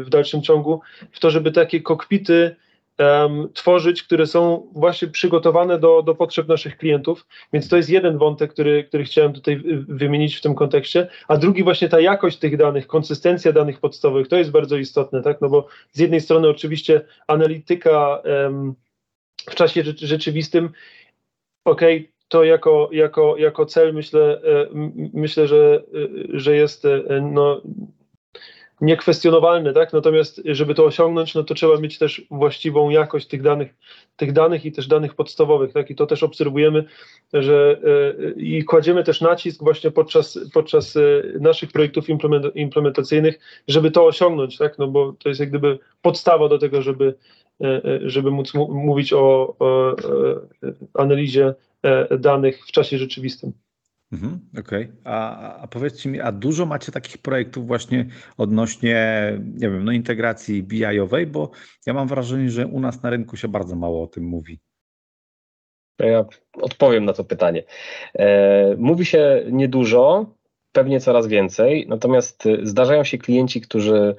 w 0.04 0.06
dalszym 0.08 0.42
ciągu 0.42 0.80
w 1.12 1.20
to, 1.20 1.30
żeby 1.30 1.52
takie 1.52 1.80
kokpity 1.80 2.56
um, 3.02 3.48
tworzyć, 3.52 4.02
które 4.02 4.26
są 4.26 4.70
właśnie 4.74 5.08
przygotowane 5.08 5.78
do, 5.78 6.02
do 6.02 6.14
potrzeb 6.14 6.48
naszych 6.48 6.76
klientów. 6.76 7.26
Więc 7.52 7.68
to 7.68 7.76
jest 7.76 7.90
jeden 7.90 8.18
wątek, 8.18 8.52
który, 8.52 8.84
który 8.84 9.04
chciałem 9.04 9.32
tutaj 9.32 9.62
wymienić 9.88 10.36
w 10.36 10.40
tym 10.40 10.54
kontekście. 10.54 11.08
A 11.28 11.36
drugi 11.36 11.64
właśnie 11.64 11.88
ta 11.88 12.00
jakość 12.00 12.38
tych 12.38 12.56
danych, 12.56 12.86
konsystencja 12.86 13.52
danych 13.52 13.80
podstawowych, 13.80 14.28
to 14.28 14.36
jest 14.36 14.50
bardzo 14.50 14.76
istotne, 14.76 15.22
tak? 15.22 15.40
No 15.40 15.48
bo 15.48 15.66
z 15.92 15.98
jednej 15.98 16.20
strony 16.20 16.48
oczywiście 16.48 17.00
analityka 17.26 18.16
um, 18.16 18.74
w 19.50 19.54
czasie 19.54 19.82
rzeczywistym, 19.96 20.70
okej, 21.64 21.96
okay, 21.98 22.12
to 22.32 22.44
jako, 22.44 22.88
jako, 22.92 23.36
jako 23.36 23.66
cel 23.66 23.94
myślę, 23.94 24.40
e, 24.42 24.66
myślę 25.14 25.48
że, 25.48 25.82
e, 25.94 26.38
że 26.38 26.56
jest 26.56 26.84
e, 26.84 27.02
no, 27.32 27.62
niekwestionowalne, 28.82 29.72
tak? 29.72 29.92
Natomiast 29.92 30.42
żeby 30.44 30.74
to 30.74 30.84
osiągnąć, 30.84 31.34
no 31.34 31.44
to 31.44 31.54
trzeba 31.54 31.76
mieć 31.76 31.98
też 31.98 32.22
właściwą 32.30 32.90
jakość 32.90 33.26
tych 33.26 33.42
danych, 33.42 33.74
tych 34.16 34.32
danych 34.32 34.64
i 34.64 34.72
też 34.72 34.86
danych 34.86 35.14
podstawowych, 35.14 35.72
tak? 35.72 35.90
I 35.90 35.94
to 35.94 36.06
też 36.06 36.22
obserwujemy, 36.22 36.84
że 37.32 37.80
e, 38.36 38.40
i 38.40 38.64
kładziemy 38.64 39.04
też 39.04 39.20
nacisk 39.20 39.62
właśnie 39.62 39.90
podczas, 39.90 40.38
podczas 40.54 40.96
e, 40.96 41.00
naszych 41.40 41.72
projektów 41.72 42.08
implement, 42.08 42.56
implementacyjnych, 42.56 43.38
żeby 43.68 43.90
to 43.90 44.06
osiągnąć, 44.06 44.58
tak? 44.58 44.78
No 44.78 44.88
bo 44.88 45.12
to 45.12 45.28
jest 45.28 45.40
jak 45.40 45.48
gdyby 45.48 45.78
podstawa 46.02 46.48
do 46.48 46.58
tego, 46.58 46.82
żeby, 46.82 47.14
e, 47.64 47.80
żeby 48.02 48.30
móc 48.30 48.54
mówić 48.54 49.12
o, 49.12 49.54
o 49.58 49.96
analizie 50.94 51.54
danych 52.18 52.66
w 52.66 52.72
czasie 52.72 52.98
rzeczywistym. 52.98 53.52
Mhm, 54.12 54.40
Okej, 54.58 54.84
okay. 54.84 54.96
a, 55.04 55.56
a 55.56 55.66
powiedzcie 55.66 56.08
mi, 56.08 56.20
a 56.20 56.32
dużo 56.32 56.66
macie 56.66 56.92
takich 56.92 57.18
projektów 57.18 57.66
właśnie 57.66 58.06
odnośnie, 58.36 58.96
nie 59.54 59.70
wiem, 59.70 59.84
no 59.84 59.92
integracji 59.92 60.62
BI-owej, 60.62 61.26
bo 61.26 61.50
ja 61.86 61.94
mam 61.94 62.08
wrażenie, 62.08 62.50
że 62.50 62.66
u 62.66 62.80
nas 62.80 63.02
na 63.02 63.10
rynku 63.10 63.36
się 63.36 63.48
bardzo 63.48 63.76
mało 63.76 64.02
o 64.02 64.06
tym 64.06 64.24
mówi. 64.24 64.60
Ja 65.98 66.24
odpowiem 66.54 67.04
na 67.04 67.12
to 67.12 67.24
pytanie. 67.24 67.64
E, 68.14 68.76
mówi 68.76 69.04
się 69.04 69.44
niedużo, 69.50 70.34
pewnie 70.72 71.00
coraz 71.00 71.26
więcej, 71.26 71.86
natomiast 71.88 72.48
zdarzają 72.62 73.04
się 73.04 73.18
klienci, 73.18 73.60
którzy 73.60 74.16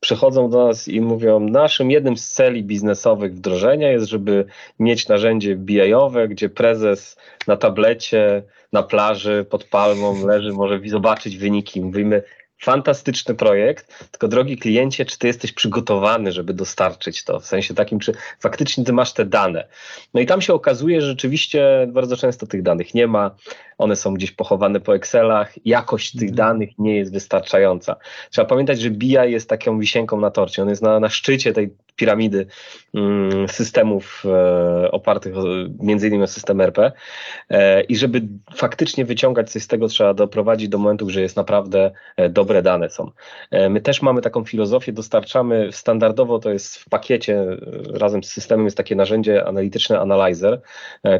przychodzą 0.00 0.50
do 0.50 0.66
nas 0.66 0.88
i 0.88 1.00
mówią, 1.00 1.40
naszym 1.40 1.90
jednym 1.90 2.16
z 2.16 2.28
celi 2.28 2.64
biznesowych 2.64 3.34
wdrożenia 3.34 3.90
jest, 3.90 4.06
żeby 4.06 4.44
mieć 4.78 5.08
narzędzie 5.08 5.56
BI-owe, 5.56 6.28
gdzie 6.28 6.48
prezes 6.48 7.16
na 7.46 7.56
tablecie, 7.56 8.42
na 8.72 8.82
plaży 8.82 9.46
pod 9.50 9.64
palmą 9.64 10.26
leży, 10.26 10.52
może 10.52 10.80
zobaczyć 10.86 11.36
wyniki. 11.36 11.80
Mówimy, 11.80 12.22
fantastyczny 12.62 13.34
projekt, 13.34 14.08
tylko 14.10 14.28
drogi 14.28 14.56
kliencie, 14.58 15.04
czy 15.04 15.18
ty 15.18 15.26
jesteś 15.26 15.52
przygotowany, 15.52 16.32
żeby 16.32 16.54
dostarczyć 16.54 17.24
to? 17.24 17.40
W 17.40 17.46
sensie 17.46 17.74
takim, 17.74 17.98
czy 17.98 18.12
faktycznie 18.40 18.84
ty 18.84 18.92
masz 18.92 19.12
te 19.12 19.24
dane? 19.24 19.68
No 20.14 20.20
i 20.20 20.26
tam 20.26 20.40
się 20.40 20.54
okazuje, 20.54 21.00
że 21.00 21.06
rzeczywiście 21.06 21.86
bardzo 21.92 22.16
często 22.16 22.46
tych 22.46 22.62
danych 22.62 22.94
nie 22.94 23.06
ma, 23.06 23.36
one 23.78 23.96
są 23.96 24.14
gdzieś 24.14 24.30
pochowane 24.32 24.80
po 24.80 24.94
Excelach, 24.94 25.66
jakość 25.66 26.12
tych 26.12 26.30
mhm. 26.30 26.36
danych 26.36 26.70
nie 26.78 26.96
jest 26.96 27.12
wystarczająca. 27.12 27.96
Trzeba 28.30 28.48
pamiętać, 28.48 28.80
że 28.80 28.90
BI 28.90 29.12
jest 29.12 29.48
taką 29.48 29.78
wisienką 29.78 30.20
na 30.20 30.30
torcie, 30.30 30.62
on 30.62 30.68
jest 30.68 30.82
na, 30.82 31.00
na 31.00 31.08
szczycie 31.08 31.52
tej 31.52 31.70
piramidy 31.96 32.46
mm, 32.94 33.48
systemów 33.48 34.22
e, 34.24 34.90
opartych 34.90 35.38
o, 35.38 35.44
między 35.80 36.08
innymi 36.08 36.22
o 36.22 36.26
system 36.26 36.60
RP 36.60 36.92
e, 37.50 37.82
i 37.82 37.96
żeby 37.96 38.22
faktycznie 38.54 39.04
wyciągać 39.04 39.50
coś 39.50 39.62
z 39.62 39.68
tego, 39.68 39.88
trzeba 39.88 40.14
doprowadzić 40.14 40.68
do 40.68 40.78
momentu, 40.78 41.10
że 41.10 41.20
jest 41.20 41.36
naprawdę 41.36 41.90
e, 42.16 42.28
dobre 42.28 42.62
dane 42.62 42.90
są. 42.90 43.10
My 43.70 43.80
też 43.80 44.02
mamy 44.02 44.20
taką 44.20 44.44
filozofię, 44.44 44.92
dostarczamy 44.92 45.68
standardowo, 45.72 46.38
to 46.38 46.50
jest 46.50 46.76
w 46.76 46.88
pakiecie 46.88 47.46
razem 47.94 48.24
z 48.24 48.28
systemem 48.28 48.64
jest 48.64 48.76
takie 48.76 48.96
narzędzie 48.96 49.44
analityczne 49.46 50.00
Analyzer, 50.00 50.60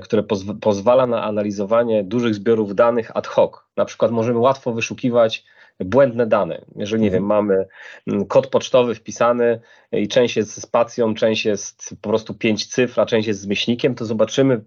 które 0.02 0.22
pozw 0.22 0.46
pozwala 0.60 1.06
na 1.06 1.22
analizowanie 1.24 2.04
dużych 2.04 2.34
zbiorów 2.34 2.51
danych 2.74 3.16
ad 3.16 3.26
hoc. 3.26 3.52
Na 3.76 3.84
przykład 3.84 4.10
możemy 4.10 4.38
łatwo 4.38 4.72
wyszukiwać 4.72 5.44
błędne 5.80 6.26
dane. 6.26 6.64
Jeżeli, 6.76 7.02
nie 7.02 7.10
wiem, 7.10 7.22
mhm. 7.22 7.44
mamy 7.44 7.66
mm, 8.06 8.26
kod 8.26 8.46
pocztowy 8.46 8.94
wpisany 8.94 9.60
i 9.92 10.08
część 10.08 10.36
jest 10.36 10.54
z 10.54 10.62
spacją, 10.62 11.14
część 11.14 11.44
jest 11.44 11.96
po 12.00 12.08
prostu 12.08 12.34
pięć 12.34 12.66
cyfr, 12.66 13.00
a 13.00 13.06
część 13.06 13.28
jest 13.28 13.40
z 13.40 13.46
myślnikiem, 13.46 13.94
to 13.94 14.04
zobaczymy 14.04 14.60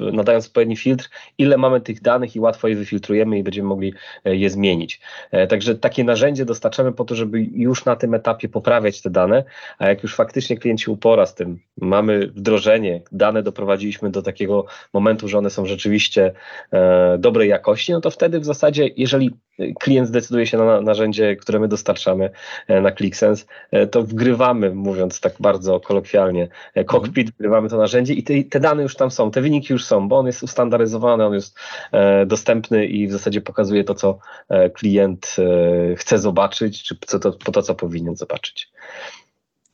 nadając 0.00 0.46
odpowiedni 0.46 0.76
filtr, 0.76 1.10
ile 1.38 1.58
mamy 1.58 1.80
tych 1.80 2.02
danych 2.02 2.36
i 2.36 2.40
łatwo 2.40 2.68
je 2.68 2.76
wyfiltrujemy 2.76 3.38
i 3.38 3.42
będziemy 3.42 3.68
mogli 3.68 3.94
e, 4.24 4.36
je 4.36 4.50
zmienić. 4.50 5.00
E, 5.30 5.46
także 5.46 5.74
takie 5.74 6.04
narzędzie 6.04 6.44
dostarczamy 6.44 6.92
po 6.92 7.04
to, 7.04 7.14
żeby 7.14 7.42
już 7.42 7.84
na 7.84 7.96
tym 7.96 8.14
etapie 8.14 8.48
poprawiać 8.48 9.02
te 9.02 9.10
dane, 9.10 9.44
a 9.78 9.88
jak 9.88 10.02
już 10.02 10.14
faktycznie 10.14 10.56
klient 10.56 10.80
się 10.80 10.92
upora 10.92 11.26
z 11.26 11.34
tym, 11.34 11.60
mamy 11.76 12.26
wdrożenie, 12.26 13.02
dane 13.12 13.42
doprowadziliśmy 13.42 14.10
do 14.10 14.22
takiego 14.22 14.66
momentu, 14.92 15.28
że 15.28 15.38
one 15.38 15.50
są 15.50 15.66
rzeczywiście 15.66 16.32
e, 16.72 17.18
dobrej 17.18 17.48
jakości, 17.48 17.92
no 17.92 18.00
to 18.00 18.10
wtedy 18.10 18.40
w 18.40 18.44
zasadzie, 18.44 18.88
jeżeli 18.96 19.30
klient 19.80 20.08
zdecyduje 20.08 20.46
się 20.46 20.58
na 20.58 20.80
narzędzie, 20.80 21.36
które 21.36 21.58
my 21.58 21.68
dostarczamy 21.68 22.30
na 22.68 22.92
ClickSense, 22.92 23.44
to 23.90 24.02
wgrywamy, 24.02 24.74
mówiąc 24.74 25.20
tak 25.20 25.32
bardzo 25.40 25.80
kolokwialnie, 25.80 26.48
cockpit, 26.86 27.30
wgrywamy 27.30 27.68
to 27.68 27.76
narzędzie 27.76 28.14
i 28.14 28.22
te, 28.22 28.34
te 28.50 28.60
dane 28.60 28.82
już 28.82 28.96
tam 28.96 29.10
są, 29.10 29.30
te 29.30 29.40
wyniki 29.40 29.72
już 29.72 29.84
są, 29.84 30.08
bo 30.08 30.18
on 30.18 30.26
jest 30.26 30.42
ustandaryzowany, 30.42 31.24
on 31.24 31.34
jest 31.34 31.58
e, 31.92 32.26
dostępny 32.26 32.86
i 32.86 33.08
w 33.08 33.12
zasadzie 33.12 33.40
pokazuje 33.40 33.84
to, 33.84 33.94
co 33.94 34.18
e, 34.48 34.70
klient 34.70 35.36
e, 35.38 35.96
chce 35.96 36.18
zobaczyć, 36.18 36.82
czy 36.82 36.96
to, 37.20 37.32
po 37.32 37.52
to, 37.52 37.62
co 37.62 37.74
powinien 37.74 38.16
zobaczyć. 38.16 38.70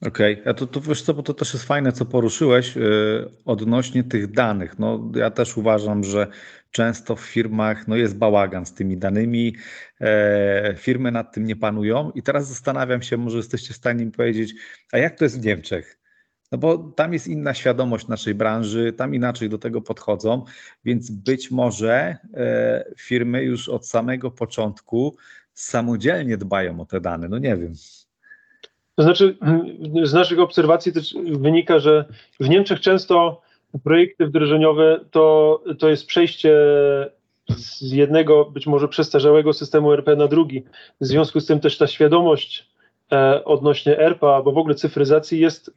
Okej, 0.00 0.40
okay. 0.40 0.50
a 0.50 0.54
to, 0.54 0.66
to 0.66 0.80
wiesz 0.80 1.02
co, 1.02 1.14
bo 1.14 1.22
to 1.22 1.34
też 1.34 1.52
jest 1.52 1.64
fajne, 1.66 1.92
co 1.92 2.04
poruszyłeś 2.04 2.76
yy, 2.76 3.30
odnośnie 3.44 4.04
tych 4.04 4.32
danych. 4.32 4.78
No, 4.78 5.12
ja 5.14 5.30
też 5.30 5.56
uważam, 5.56 6.04
że 6.04 6.26
często 6.70 7.16
w 7.16 7.20
firmach 7.20 7.88
no, 7.88 7.96
jest 7.96 8.16
bałagan 8.16 8.66
z 8.66 8.74
tymi 8.74 8.96
danymi, 8.96 9.56
e, 10.00 10.74
firmy 10.78 11.12
nad 11.12 11.34
tym 11.34 11.46
nie 11.46 11.56
panują 11.56 12.10
i 12.10 12.22
teraz 12.22 12.48
zastanawiam 12.48 13.02
się, 13.02 13.16
może 13.16 13.36
jesteście 13.36 13.74
w 13.74 13.76
stanie 13.76 14.04
mi 14.04 14.12
powiedzieć, 14.12 14.54
a 14.92 14.98
jak 14.98 15.18
to 15.18 15.24
jest 15.24 15.40
w 15.40 15.44
Niemczech? 15.44 15.98
No 16.52 16.58
bo 16.58 16.78
tam 16.78 17.12
jest 17.12 17.28
inna 17.28 17.54
świadomość 17.54 18.08
naszej 18.08 18.34
branży, 18.34 18.92
tam 18.92 19.14
inaczej 19.14 19.48
do 19.48 19.58
tego 19.58 19.82
podchodzą, 19.82 20.44
więc 20.84 21.10
być 21.10 21.50
może 21.50 22.16
e, 22.34 22.84
firmy 22.98 23.42
już 23.42 23.68
od 23.68 23.88
samego 23.88 24.30
początku 24.30 25.16
samodzielnie 25.54 26.36
dbają 26.36 26.80
o 26.80 26.86
te 26.86 27.00
dane. 27.00 27.28
No 27.28 27.38
nie 27.38 27.56
wiem. 27.56 27.74
To 28.96 29.02
znaczy, 29.02 29.36
z 30.02 30.12
naszych 30.12 30.38
obserwacji 30.38 30.92
też 30.92 31.14
wynika, 31.32 31.78
że 31.78 32.04
w 32.40 32.48
Niemczech 32.48 32.80
często 32.80 33.40
projekty 33.84 34.26
wdrożeniowe 34.26 35.00
to, 35.10 35.62
to 35.78 35.88
jest 35.88 36.06
przejście 36.06 36.58
z 37.48 37.92
jednego, 37.92 38.44
być 38.44 38.66
może 38.66 38.88
przestarzałego 38.88 39.52
systemu 39.52 39.92
RP 39.92 40.16
na 40.16 40.28
drugi. 40.28 40.64
W 41.00 41.06
związku 41.06 41.40
z 41.40 41.46
tym 41.46 41.60
też 41.60 41.78
ta 41.78 41.86
świadomość 41.86 42.68
e, 43.12 43.44
odnośnie 43.44 43.98
RPA, 43.98 44.42
bo 44.42 44.52
w 44.52 44.58
ogóle 44.58 44.74
cyfryzacji 44.74 45.40
jest 45.40 45.70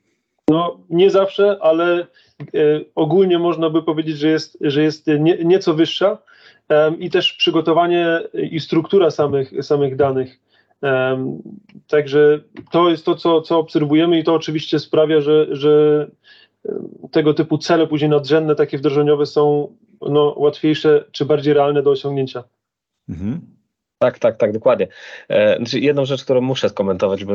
no, 0.47 0.77
nie 0.89 1.10
zawsze, 1.10 1.58
ale 1.62 1.99
e, 1.99 2.05
ogólnie 2.95 3.39
można 3.39 3.69
by 3.69 3.84
powiedzieć, 3.84 4.17
że 4.17 4.27
jest, 4.27 4.58
że 4.62 4.84
jest 4.84 5.08
nie, 5.08 5.38
nieco 5.43 5.73
wyższa 5.73 6.17
e, 6.69 6.95
i 6.99 7.10
też 7.10 7.34
przygotowanie 7.34 8.19
i 8.34 8.60
struktura 8.60 9.12
samych, 9.12 9.65
samych 9.65 9.95
danych. 9.95 10.39
Także 11.87 12.39
to 12.71 12.89
jest 12.89 13.05
to, 13.05 13.15
co, 13.15 13.41
co 13.41 13.59
obserwujemy 13.59 14.19
i 14.19 14.23
to 14.23 14.33
oczywiście 14.33 14.79
sprawia, 14.79 15.21
że, 15.21 15.47
że 15.55 16.07
tego 17.11 17.33
typu 17.33 17.57
cele 17.57 17.87
później 17.87 18.09
nadrzędne, 18.09 18.55
takie 18.55 18.77
wdrożeniowe 18.77 19.25
są 19.25 19.75
no, 20.01 20.33
łatwiejsze 20.37 21.05
czy 21.11 21.25
bardziej 21.25 21.53
realne 21.53 21.83
do 21.83 21.89
osiągnięcia. 21.89 22.43
Mhm. 23.09 23.41
Tak, 23.97 24.19
tak, 24.19 24.37
tak, 24.37 24.51
dokładnie. 24.53 24.87
E, 25.29 25.57
znaczy 25.57 25.79
jedną 25.79 26.05
rzecz, 26.05 26.23
którą 26.23 26.41
muszę 26.41 26.69
skomentować, 26.69 27.25
bo 27.25 27.33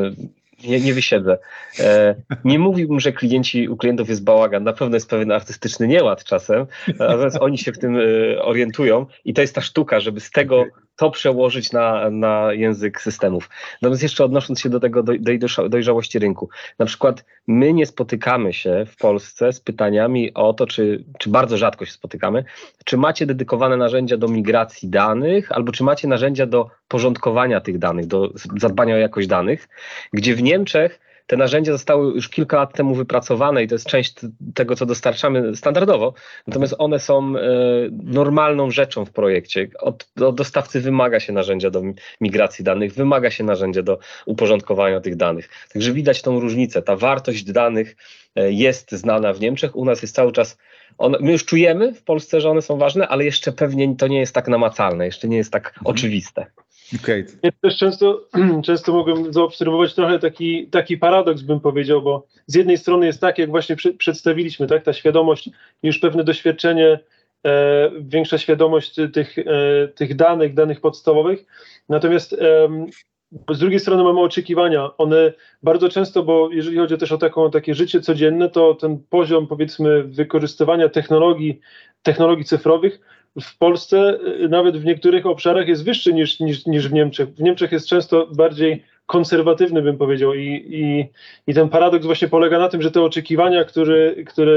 nie, 0.64 0.80
nie 0.80 0.94
wysiedzę. 0.94 1.38
E, 1.80 2.14
nie 2.44 2.58
mówiłbym, 2.58 3.00
że 3.00 3.12
klienci, 3.12 3.68
u 3.68 3.76
klientów 3.76 4.08
jest 4.08 4.24
bałagan. 4.24 4.64
Na 4.64 4.72
pewno 4.72 4.96
jest 4.96 5.10
pewien 5.10 5.32
artystyczny 5.32 5.88
nieład 5.88 6.24
czasem, 6.24 6.66
natomiast 6.98 7.36
oni 7.40 7.58
się 7.58 7.72
w 7.72 7.78
tym 7.78 7.96
e, 7.96 8.42
orientują 8.42 9.06
i 9.24 9.34
to 9.34 9.40
jest 9.40 9.54
ta 9.54 9.60
sztuka, 9.60 10.00
żeby 10.00 10.20
z 10.20 10.30
tego 10.30 10.64
to 10.96 11.10
przełożyć 11.10 11.72
na, 11.72 12.10
na 12.10 12.52
język 12.52 13.00
systemów. 13.00 13.50
Natomiast 13.82 14.02
jeszcze 14.02 14.24
odnosząc 14.24 14.60
się 14.60 14.68
do 14.68 14.80
tego, 14.80 15.02
do, 15.02 15.12
do 15.18 15.68
dojrzałości 15.68 16.18
rynku. 16.18 16.48
Na 16.78 16.86
przykład 16.86 17.24
my 17.46 17.72
nie 17.72 17.86
spotykamy 17.86 18.52
się 18.52 18.84
w 18.86 18.96
Polsce 18.96 19.52
z 19.52 19.60
pytaniami 19.60 20.34
o 20.34 20.52
to, 20.52 20.66
czy, 20.66 21.04
czy 21.18 21.30
bardzo 21.30 21.56
rzadko 21.56 21.84
się 21.84 21.92
spotykamy, 21.92 22.44
czy 22.84 22.96
macie 22.96 23.26
dedykowane 23.26 23.76
narzędzia 23.76 24.16
do 24.16 24.28
migracji 24.28 24.88
danych, 24.88 25.52
albo 25.52 25.72
czy 25.72 25.84
macie 25.84 26.08
narzędzia 26.08 26.46
do 26.46 26.70
porządkowania 26.88 27.60
tych 27.60 27.78
danych, 27.78 28.06
do 28.06 28.30
zadbania 28.56 28.94
o 28.94 28.98
jakość 28.98 29.28
danych, 29.28 29.68
gdzie 30.12 30.34
w 30.34 30.42
Niemczech 30.44 31.00
te 31.26 31.36
narzędzia 31.36 31.72
zostały 31.72 32.14
już 32.14 32.28
kilka 32.28 32.56
lat 32.56 32.72
temu 32.72 32.94
wypracowane 32.94 33.62
i 33.62 33.68
to 33.68 33.74
jest 33.74 33.86
część 33.86 34.14
tego, 34.54 34.76
co 34.76 34.86
dostarczamy 34.86 35.56
standardowo, 35.56 36.14
natomiast 36.46 36.74
one 36.78 36.98
są 36.98 37.36
e, 37.36 37.40
normalną 38.02 38.70
rzeczą 38.70 39.04
w 39.04 39.10
projekcie. 39.10 39.68
Od, 39.80 40.08
od 40.20 40.36
dostawcy 40.36 40.80
wymaga 40.80 41.20
się 41.20 41.32
narzędzia 41.32 41.70
do 41.70 41.82
migracji 42.20 42.64
danych, 42.64 42.94
wymaga 42.94 43.30
się 43.30 43.44
narzędzia 43.44 43.82
do 43.82 43.98
uporządkowania 44.26 45.00
tych 45.00 45.16
danych. 45.16 45.48
Także 45.72 45.92
widać 45.92 46.22
tą 46.22 46.40
różnicę. 46.40 46.82
Ta 46.82 46.96
wartość 46.96 47.44
danych 47.44 47.96
e, 48.36 48.52
jest 48.52 48.92
znana 48.92 49.32
w 49.32 49.40
Niemczech, 49.40 49.76
u 49.76 49.84
nas 49.84 50.02
jest 50.02 50.14
cały 50.14 50.32
czas 50.32 50.58
one, 50.98 51.18
my 51.20 51.32
już 51.32 51.44
czujemy 51.44 51.94
w 51.94 52.02
Polsce, 52.02 52.40
że 52.40 52.50
one 52.50 52.62
są 52.62 52.78
ważne, 52.78 53.08
ale 53.08 53.24
jeszcze 53.24 53.52
pewnie 53.52 53.96
to 53.96 54.06
nie 54.06 54.18
jest 54.18 54.34
tak 54.34 54.48
namacalne, 54.48 55.06
jeszcze 55.06 55.28
nie 55.28 55.36
jest 55.36 55.52
tak 55.52 55.66
mhm. 55.68 55.86
oczywiste. 55.86 56.46
Okay. 57.02 57.26
Ja 57.42 57.50
też 57.60 57.76
często, 57.76 58.28
często 58.66 58.92
mogłem 58.92 59.32
zaobserwować 59.32 59.94
trochę 59.94 60.18
taki, 60.18 60.66
taki 60.66 60.98
paradoks, 60.98 61.42
bym 61.42 61.60
powiedział, 61.60 62.02
bo 62.02 62.26
z 62.46 62.54
jednej 62.54 62.78
strony 62.78 63.06
jest 63.06 63.20
tak, 63.20 63.38
jak 63.38 63.50
właśnie 63.50 63.76
przy, 63.76 63.94
przedstawiliśmy, 63.94 64.66
tak, 64.66 64.84
ta 64.84 64.92
świadomość, 64.92 65.50
już 65.82 65.98
pewne 65.98 66.24
doświadczenie, 66.24 66.98
e, 67.46 67.90
większa 68.00 68.38
świadomość 68.38 68.94
tych, 69.12 69.38
e, 69.38 69.88
tych 69.88 70.16
danych, 70.16 70.54
danych 70.54 70.80
podstawowych, 70.80 71.44
natomiast 71.88 72.32
e, 72.32 72.68
z 73.50 73.58
drugiej 73.58 73.80
strony 73.80 74.02
mamy 74.02 74.20
oczekiwania. 74.20 74.96
One 74.96 75.32
bardzo 75.62 75.88
często, 75.88 76.22
bo 76.22 76.48
jeżeli 76.52 76.76
chodzi 76.76 76.98
też 76.98 77.12
o 77.12 77.18
taką, 77.18 77.50
takie 77.50 77.74
życie 77.74 78.00
codzienne, 78.00 78.50
to 78.50 78.74
ten 78.74 78.98
poziom 79.10 79.46
powiedzmy 79.46 80.02
wykorzystywania 80.02 80.88
technologii, 80.88 81.60
technologii 82.02 82.44
cyfrowych 82.44 83.00
w 83.40 83.58
Polsce 83.58 84.18
y, 84.44 84.48
nawet 84.48 84.76
w 84.76 84.84
niektórych 84.84 85.26
obszarach 85.26 85.68
jest 85.68 85.84
wyższy 85.84 86.12
niż, 86.12 86.40
niż, 86.40 86.66
niż 86.66 86.88
w 86.88 86.92
Niemczech. 86.92 87.28
W 87.28 87.40
Niemczech 87.40 87.72
jest 87.72 87.86
często 87.86 88.26
bardziej 88.26 88.84
konserwatywny, 89.06 89.82
bym 89.82 89.98
powiedział. 89.98 90.34
I, 90.34 90.66
i, 90.68 91.08
I 91.50 91.54
ten 91.54 91.68
paradoks 91.68 92.06
właśnie 92.06 92.28
polega 92.28 92.58
na 92.58 92.68
tym, 92.68 92.82
że 92.82 92.90
te 92.90 93.02
oczekiwania, 93.02 93.64
które, 93.64 94.24
które, 94.24 94.52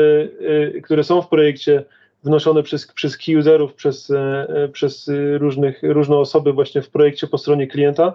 y, 0.76 0.82
które 0.84 1.04
są 1.04 1.22
w 1.22 1.30
projekcie, 1.30 1.84
wnoszone 2.24 2.64
przez, 2.64 2.94
przez 2.94 3.18
key 3.18 3.38
userów, 3.38 3.74
przez, 3.74 4.10
e, 4.10 4.70
przez 4.74 5.12
różnych, 5.38 5.84
różne 5.84 6.18
osoby 6.18 6.54
właśnie 6.54 6.82
w 6.82 6.90
projekcie 6.90 7.28
po 7.28 7.38
stronie 7.38 7.68
klienta, 7.68 8.14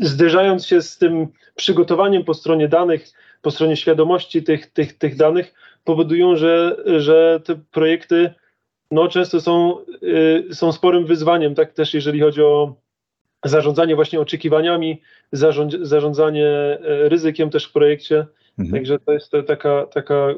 zderzając 0.00 0.66
się 0.66 0.82
z 0.82 0.98
tym 0.98 1.26
przygotowaniem 1.54 2.24
po 2.24 2.34
stronie 2.34 2.68
danych, 2.68 3.08
po 3.42 3.50
stronie 3.50 3.76
świadomości 3.76 4.42
tych, 4.42 4.66
tych, 4.66 4.98
tych 4.98 5.16
danych, 5.16 5.54
powodują, 5.84 6.36
że, 6.36 6.76
że 6.98 7.40
te 7.44 7.56
projekty 7.72 8.34
no, 8.90 9.08
często 9.08 9.40
są, 9.40 9.76
y, 10.02 10.54
są 10.54 10.72
sporym 10.72 11.06
wyzwaniem, 11.06 11.54
tak 11.54 11.72
też 11.72 11.94
jeżeli 11.94 12.20
chodzi 12.20 12.42
o 12.42 12.74
zarządzanie 13.44 13.94
właśnie 13.96 14.20
oczekiwaniami, 14.20 15.02
zarząd, 15.32 15.76
zarządzanie 15.82 16.48
e, 16.48 17.08
ryzykiem 17.08 17.50
też 17.50 17.66
w 17.66 17.72
projekcie. 17.72 18.26
Mhm. 18.58 18.72
Także 18.72 18.98
to 18.98 19.12
jest 19.12 19.32
taka, 19.46 19.86
taka 19.86 20.28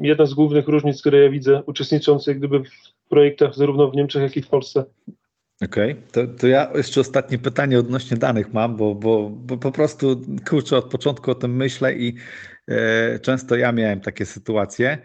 jedna 0.00 0.26
z 0.26 0.34
głównych 0.34 0.68
różnic, 0.68 1.00
które 1.00 1.18
ja 1.18 1.30
widzę, 1.30 1.62
uczestnicząc 1.66 2.26
jak 2.26 2.38
gdyby 2.38 2.60
w 2.60 3.08
projektach 3.08 3.54
zarówno 3.54 3.90
w 3.90 3.96
Niemczech, 3.96 4.22
jak 4.22 4.36
i 4.36 4.42
w 4.42 4.48
Polsce. 4.48 4.84
Okej, 5.64 5.92
okay. 5.92 6.02
to, 6.12 6.26
to 6.40 6.46
ja 6.46 6.72
jeszcze 6.74 7.00
ostatnie 7.00 7.38
pytanie 7.38 7.78
odnośnie 7.78 8.16
danych 8.16 8.52
mam, 8.52 8.76
bo, 8.76 8.94
bo, 8.94 9.30
bo 9.30 9.56
po 9.56 9.72
prostu 9.72 10.20
kurczę, 10.48 10.76
od 10.76 10.84
początku 10.84 11.30
o 11.30 11.34
tym 11.34 11.56
myślę 11.56 11.94
i 11.94 12.14
e, 12.68 13.18
często 13.18 13.56
ja 13.56 13.72
miałem 13.72 14.00
takie 14.00 14.26
sytuacje. 14.26 14.98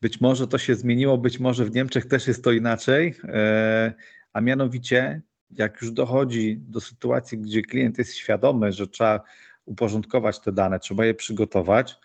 Być 0.00 0.20
może 0.20 0.48
to 0.48 0.58
się 0.58 0.74
zmieniło, 0.74 1.18
być 1.18 1.40
może 1.40 1.64
w 1.64 1.74
Niemczech 1.74 2.06
też 2.06 2.26
jest 2.26 2.44
to 2.44 2.52
inaczej, 2.52 3.14
e, 3.24 3.94
a 4.32 4.40
mianowicie 4.40 5.22
jak 5.50 5.82
już 5.82 5.90
dochodzi 5.90 6.56
do 6.60 6.80
sytuacji, 6.80 7.38
gdzie 7.38 7.62
klient 7.62 7.98
jest 7.98 8.14
świadomy, 8.14 8.72
że 8.72 8.88
trzeba 8.88 9.20
uporządkować 9.64 10.40
te 10.40 10.52
dane, 10.52 10.78
trzeba 10.78 11.06
je 11.06 11.14
przygotować, 11.14 11.96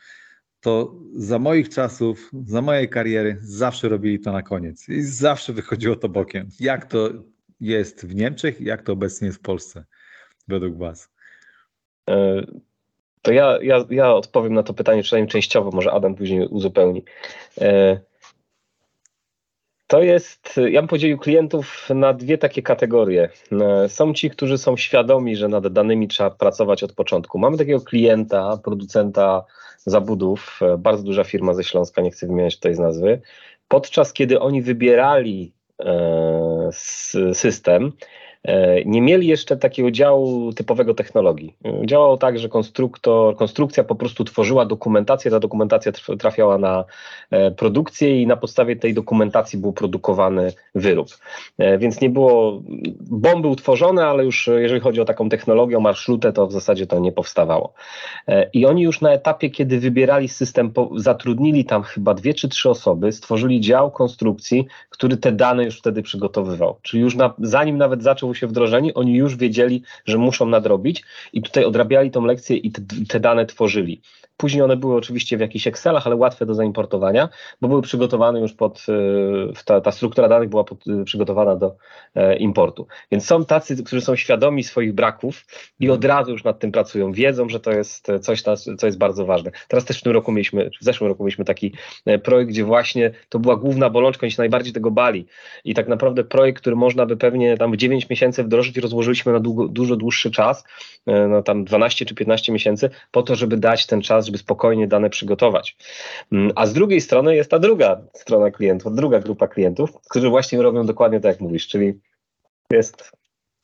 to 0.59 0.95
za 1.15 1.39
moich 1.39 1.69
czasów, 1.69 2.31
za 2.45 2.61
mojej 2.61 2.89
kariery 2.89 3.37
zawsze 3.41 3.89
robili 3.89 4.19
to 4.19 4.31
na 4.31 4.41
koniec 4.41 4.89
i 4.89 5.01
zawsze 5.01 5.53
wychodziło 5.53 5.95
to 5.95 6.09
bokiem. 6.09 6.49
Jak 6.59 6.85
to 6.85 7.09
jest 7.59 8.05
w 8.05 8.15
Niemczech 8.15 8.61
jak 8.61 8.81
to 8.81 8.93
obecnie 8.93 9.25
jest 9.25 9.39
w 9.39 9.41
Polsce 9.41 9.85
według 10.47 10.77
Was? 10.77 11.09
To 13.23 13.31
ja, 13.31 13.57
ja, 13.61 13.85
ja 13.89 14.13
odpowiem 14.13 14.53
na 14.53 14.63
to 14.63 14.73
pytanie, 14.73 15.03
przynajmniej 15.03 15.31
częściowo, 15.31 15.71
może 15.71 15.91
Adam 15.91 16.15
później 16.15 16.47
uzupełni. 16.47 17.03
E, 17.61 17.99
to 19.87 20.01
jest, 20.01 20.59
ja 20.71 20.81
bym 20.81 20.87
podzielił 20.87 21.17
klientów 21.17 21.89
na 21.95 22.13
dwie 22.13 22.37
takie 22.37 22.61
kategorie. 22.61 23.29
E, 23.51 23.89
są 23.89 24.13
ci, 24.13 24.29
którzy 24.29 24.57
są 24.57 24.77
świadomi, 24.77 25.35
że 25.35 25.47
nad 25.47 25.67
danymi 25.67 26.07
trzeba 26.07 26.29
pracować 26.29 26.83
od 26.83 26.93
początku. 26.93 27.39
Mamy 27.39 27.57
takiego 27.57 27.81
klienta, 27.81 28.57
producenta 28.63 29.43
zabudów, 29.77 30.59
e, 30.61 30.77
bardzo 30.77 31.03
duża 31.03 31.23
firma 31.23 31.53
ze 31.53 31.63
Śląska, 31.63 32.01
nie 32.01 32.11
chcę 32.11 32.27
wymieniać 32.27 32.55
tutaj 32.55 32.75
z 32.75 32.79
nazwy. 32.79 33.21
Podczas 33.67 34.13
kiedy 34.13 34.39
oni 34.39 34.61
wybierali 34.61 35.53
system, 37.33 37.91
nie 38.85 39.01
mieli 39.01 39.27
jeszcze 39.27 39.57
takiego 39.57 39.91
działu 39.91 40.53
typowego 40.53 40.93
technologii. 40.93 41.55
Działało 41.85 42.17
tak, 42.17 42.39
że 42.39 42.49
konstruktor, 42.49 43.35
konstrukcja 43.35 43.83
po 43.83 43.95
prostu 43.95 44.23
tworzyła 44.23 44.65
dokumentację, 44.65 45.31
ta 45.31 45.39
dokumentacja 45.39 45.91
trafiała 46.19 46.57
na 46.57 46.85
e, 47.31 47.51
produkcję 47.51 48.21
i 48.21 48.27
na 48.27 48.37
podstawie 48.37 48.75
tej 48.75 48.93
dokumentacji 48.93 49.59
był 49.59 49.73
produkowany 49.73 50.53
wyrób. 50.75 51.07
E, 51.57 51.77
więc 51.77 52.01
nie 52.01 52.09
było, 52.09 52.61
bomb 53.01 53.41
był 53.41 53.55
tworzony, 53.55 54.05
ale 54.05 54.25
już 54.25 54.49
jeżeli 54.57 54.81
chodzi 54.81 55.01
o 55.01 55.05
taką 55.05 55.29
technologię, 55.29 55.77
o 55.77 55.81
marszrutę, 55.81 56.33
to 56.33 56.47
w 56.47 56.51
zasadzie 56.51 56.87
to 56.87 56.99
nie 56.99 57.11
powstawało. 57.11 57.73
I 58.53 58.65
oni 58.65 58.81
już 58.81 59.01
na 59.01 59.11
etapie, 59.11 59.49
kiedy 59.49 59.79
wybierali 59.79 60.27
system, 60.27 60.73
zatrudnili 60.95 61.65
tam 61.65 61.83
chyba 61.83 62.13
dwie 62.13 62.33
czy 62.33 62.49
trzy 62.49 62.69
osoby, 62.69 63.11
stworzyli 63.11 63.61
dział 63.61 63.91
konstrukcji, 63.91 64.67
który 64.89 65.17
te 65.17 65.31
dane 65.31 65.65
już 65.65 65.79
wtedy 65.79 66.01
przygotowywał. 66.01 66.75
Czyli 66.81 67.03
już 67.03 67.15
na, 67.15 67.33
zanim 67.39 67.77
nawet 67.77 68.03
zaczął 68.03 68.32
się 68.35 68.47
wdrożeni, 68.47 68.93
oni 68.93 69.15
już 69.15 69.35
wiedzieli, 69.35 69.83
że 70.05 70.17
muszą 70.17 70.45
nadrobić 70.45 71.03
i 71.33 71.41
tutaj 71.41 71.65
odrabiali 71.65 72.11
tą 72.11 72.25
lekcję 72.25 72.57
i 72.57 72.71
te, 73.07 73.19
dane 73.19 73.45
tworzyli. 73.45 74.01
Później 74.37 74.61
one 74.61 74.77
były 74.77 74.95
oczywiście 74.95 75.37
w 75.37 75.39
jakichś 75.39 75.67
Excelach, 75.67 76.07
ale 76.07 76.15
łatwe 76.15 76.45
do 76.45 76.55
zaimportowania, 76.55 77.29
bo 77.61 77.67
były 77.67 77.81
przygotowane 77.81 78.39
już 78.39 78.53
pod, 78.53 78.85
e, 78.89 79.63
ta, 79.65 79.81
ta 79.81 79.91
struktura 79.91 80.27
danych 80.27 80.49
była 80.49 80.63
pod, 80.63 80.87
e, 80.87 81.03
przygotowana 81.03 81.55
do 81.55 81.75
e, 82.15 82.35
importu. 82.37 82.87
Więc 83.11 83.25
są 83.25 83.45
tacy, 83.45 83.83
którzy 83.83 84.01
są 84.01 84.15
świadomi 84.15 84.63
swoich 84.63 84.93
braków 84.93 85.45
i 85.79 85.89
od 85.89 86.05
razu 86.05 86.31
już 86.31 86.43
nad 86.43 86.59
tym 86.59 86.71
pracują, 86.71 87.11
wiedzą, 87.11 87.49
że 87.49 87.59
to 87.59 87.71
jest 87.71 88.07
coś, 88.21 88.41
co 88.77 88.85
jest 88.85 88.97
bardzo 88.97 89.25
ważne. 89.25 89.51
Teraz 89.67 89.85
też 89.85 89.99
w 89.99 90.03
tym 90.03 90.13
roku 90.13 90.31
mieliśmy, 90.31 90.69
w 90.81 90.83
zeszłym 90.83 91.07
roku 91.07 91.23
mieliśmy 91.23 91.45
taki 91.45 91.73
projekt, 92.23 92.51
gdzie 92.51 92.63
właśnie 92.63 93.11
to 93.29 93.39
była 93.39 93.55
główna 93.55 93.89
bolączka, 93.89 94.25
oni 94.25 94.31
się 94.31 94.41
najbardziej 94.41 94.73
tego 94.73 94.91
bali 94.91 95.25
i 95.65 95.73
tak 95.73 95.87
naprawdę 95.87 96.23
projekt, 96.23 96.61
który 96.61 96.75
można 96.75 97.05
by 97.05 97.17
pewnie 97.17 97.57
tam 97.57 97.71
w 97.71 97.77
9 97.77 98.09
miesięcy 98.09 98.22
wdrożyć, 98.31 98.77
rozłożyliśmy 98.77 99.33
na 99.33 99.39
długo, 99.39 99.67
dużo 99.67 99.95
dłuższy 99.95 100.31
czas, 100.31 100.63
no 101.29 101.43
tam 101.43 101.65
12 101.65 102.05
czy 102.05 102.15
15 102.15 102.51
miesięcy, 102.51 102.89
po 103.11 103.23
to, 103.23 103.35
żeby 103.35 103.57
dać 103.57 103.85
ten 103.85 104.01
czas, 104.01 104.25
żeby 104.25 104.37
spokojnie 104.37 104.87
dane 104.87 105.09
przygotować. 105.09 105.77
Mm, 106.31 106.51
a 106.55 106.65
z 106.65 106.73
drugiej 106.73 107.01
strony 107.01 107.35
jest 107.35 107.51
ta 107.51 107.59
druga 107.59 108.01
strona 108.13 108.51
klientów, 108.51 108.95
druga 108.95 109.19
grupa 109.19 109.47
klientów, 109.47 109.97
którzy 110.09 110.29
właśnie 110.29 110.61
robią 110.61 110.85
dokładnie 110.85 111.19
tak 111.19 111.31
jak 111.31 111.41
mówisz, 111.41 111.67
czyli 111.67 111.93
jest 112.71 113.11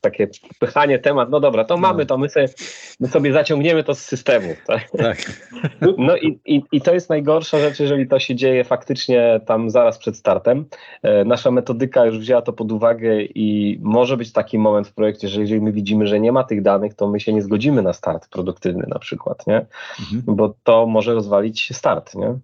takie 0.02 0.28
pychanie 0.60 1.00
temat, 1.00 1.30
no 1.30 1.40
dobra, 1.40 1.64
to 1.64 1.76
no. 1.76 1.82
mamy 1.82 2.06
to, 2.06 2.18
my 2.18 2.30
sobie, 2.30 2.48
my 3.00 3.08
sobie 3.08 3.34
zaciągniemy 3.34 3.84
to 3.84 3.96
z 3.96 4.00
systemu. 4.00 4.56
Tak? 4.68 4.92
tak. 4.98 5.18
No 5.98 6.18
i, 6.18 6.40
i, 6.46 6.64
i 6.72 6.82
to 6.82 6.94
jest 6.94 7.10
najgorsza 7.10 7.60
rzecz, 7.60 7.80
jeżeli 7.80 8.08
to 8.08 8.20
się 8.20 8.36
dzieje 8.36 8.64
faktycznie 8.64 9.42
tam 9.46 9.70
zaraz 9.70 9.98
przed 9.98 10.18
startem. 10.18 10.66
E, 11.04 11.26
nasza 11.26 11.52
metodyka 11.52 12.06
już 12.06 12.20
wzięła 12.20 12.42
to 12.42 12.54
pod 12.54 12.72
uwagę 12.72 13.22
i 13.22 13.80
może 13.82 14.18
być 14.18 14.34
taki 14.34 14.60
moment 14.60 14.88
w 14.88 14.94
projekcie, 14.94 15.28
że 15.28 15.42
jeżeli 15.42 15.62
my 15.62 15.72
widzimy, 15.72 16.08
że 16.08 16.20
nie 16.20 16.32
ma 16.32 16.44
tych 16.44 16.62
danych, 16.62 16.94
to 16.94 17.08
my 17.08 17.20
się 17.20 17.34
nie 17.34 17.42
zgodzimy 17.42 17.82
na 17.82 17.94
start 17.94 18.30
produktywny 18.30 18.86
na 18.88 19.00
przykład, 19.00 19.48
nie? 19.48 19.66
Mhm. 20.00 20.24
Bo 20.36 20.56
to 20.64 20.86
może 20.86 21.14
rozwalić 21.14 21.70
start, 21.76 22.16
nie? 22.16 22.40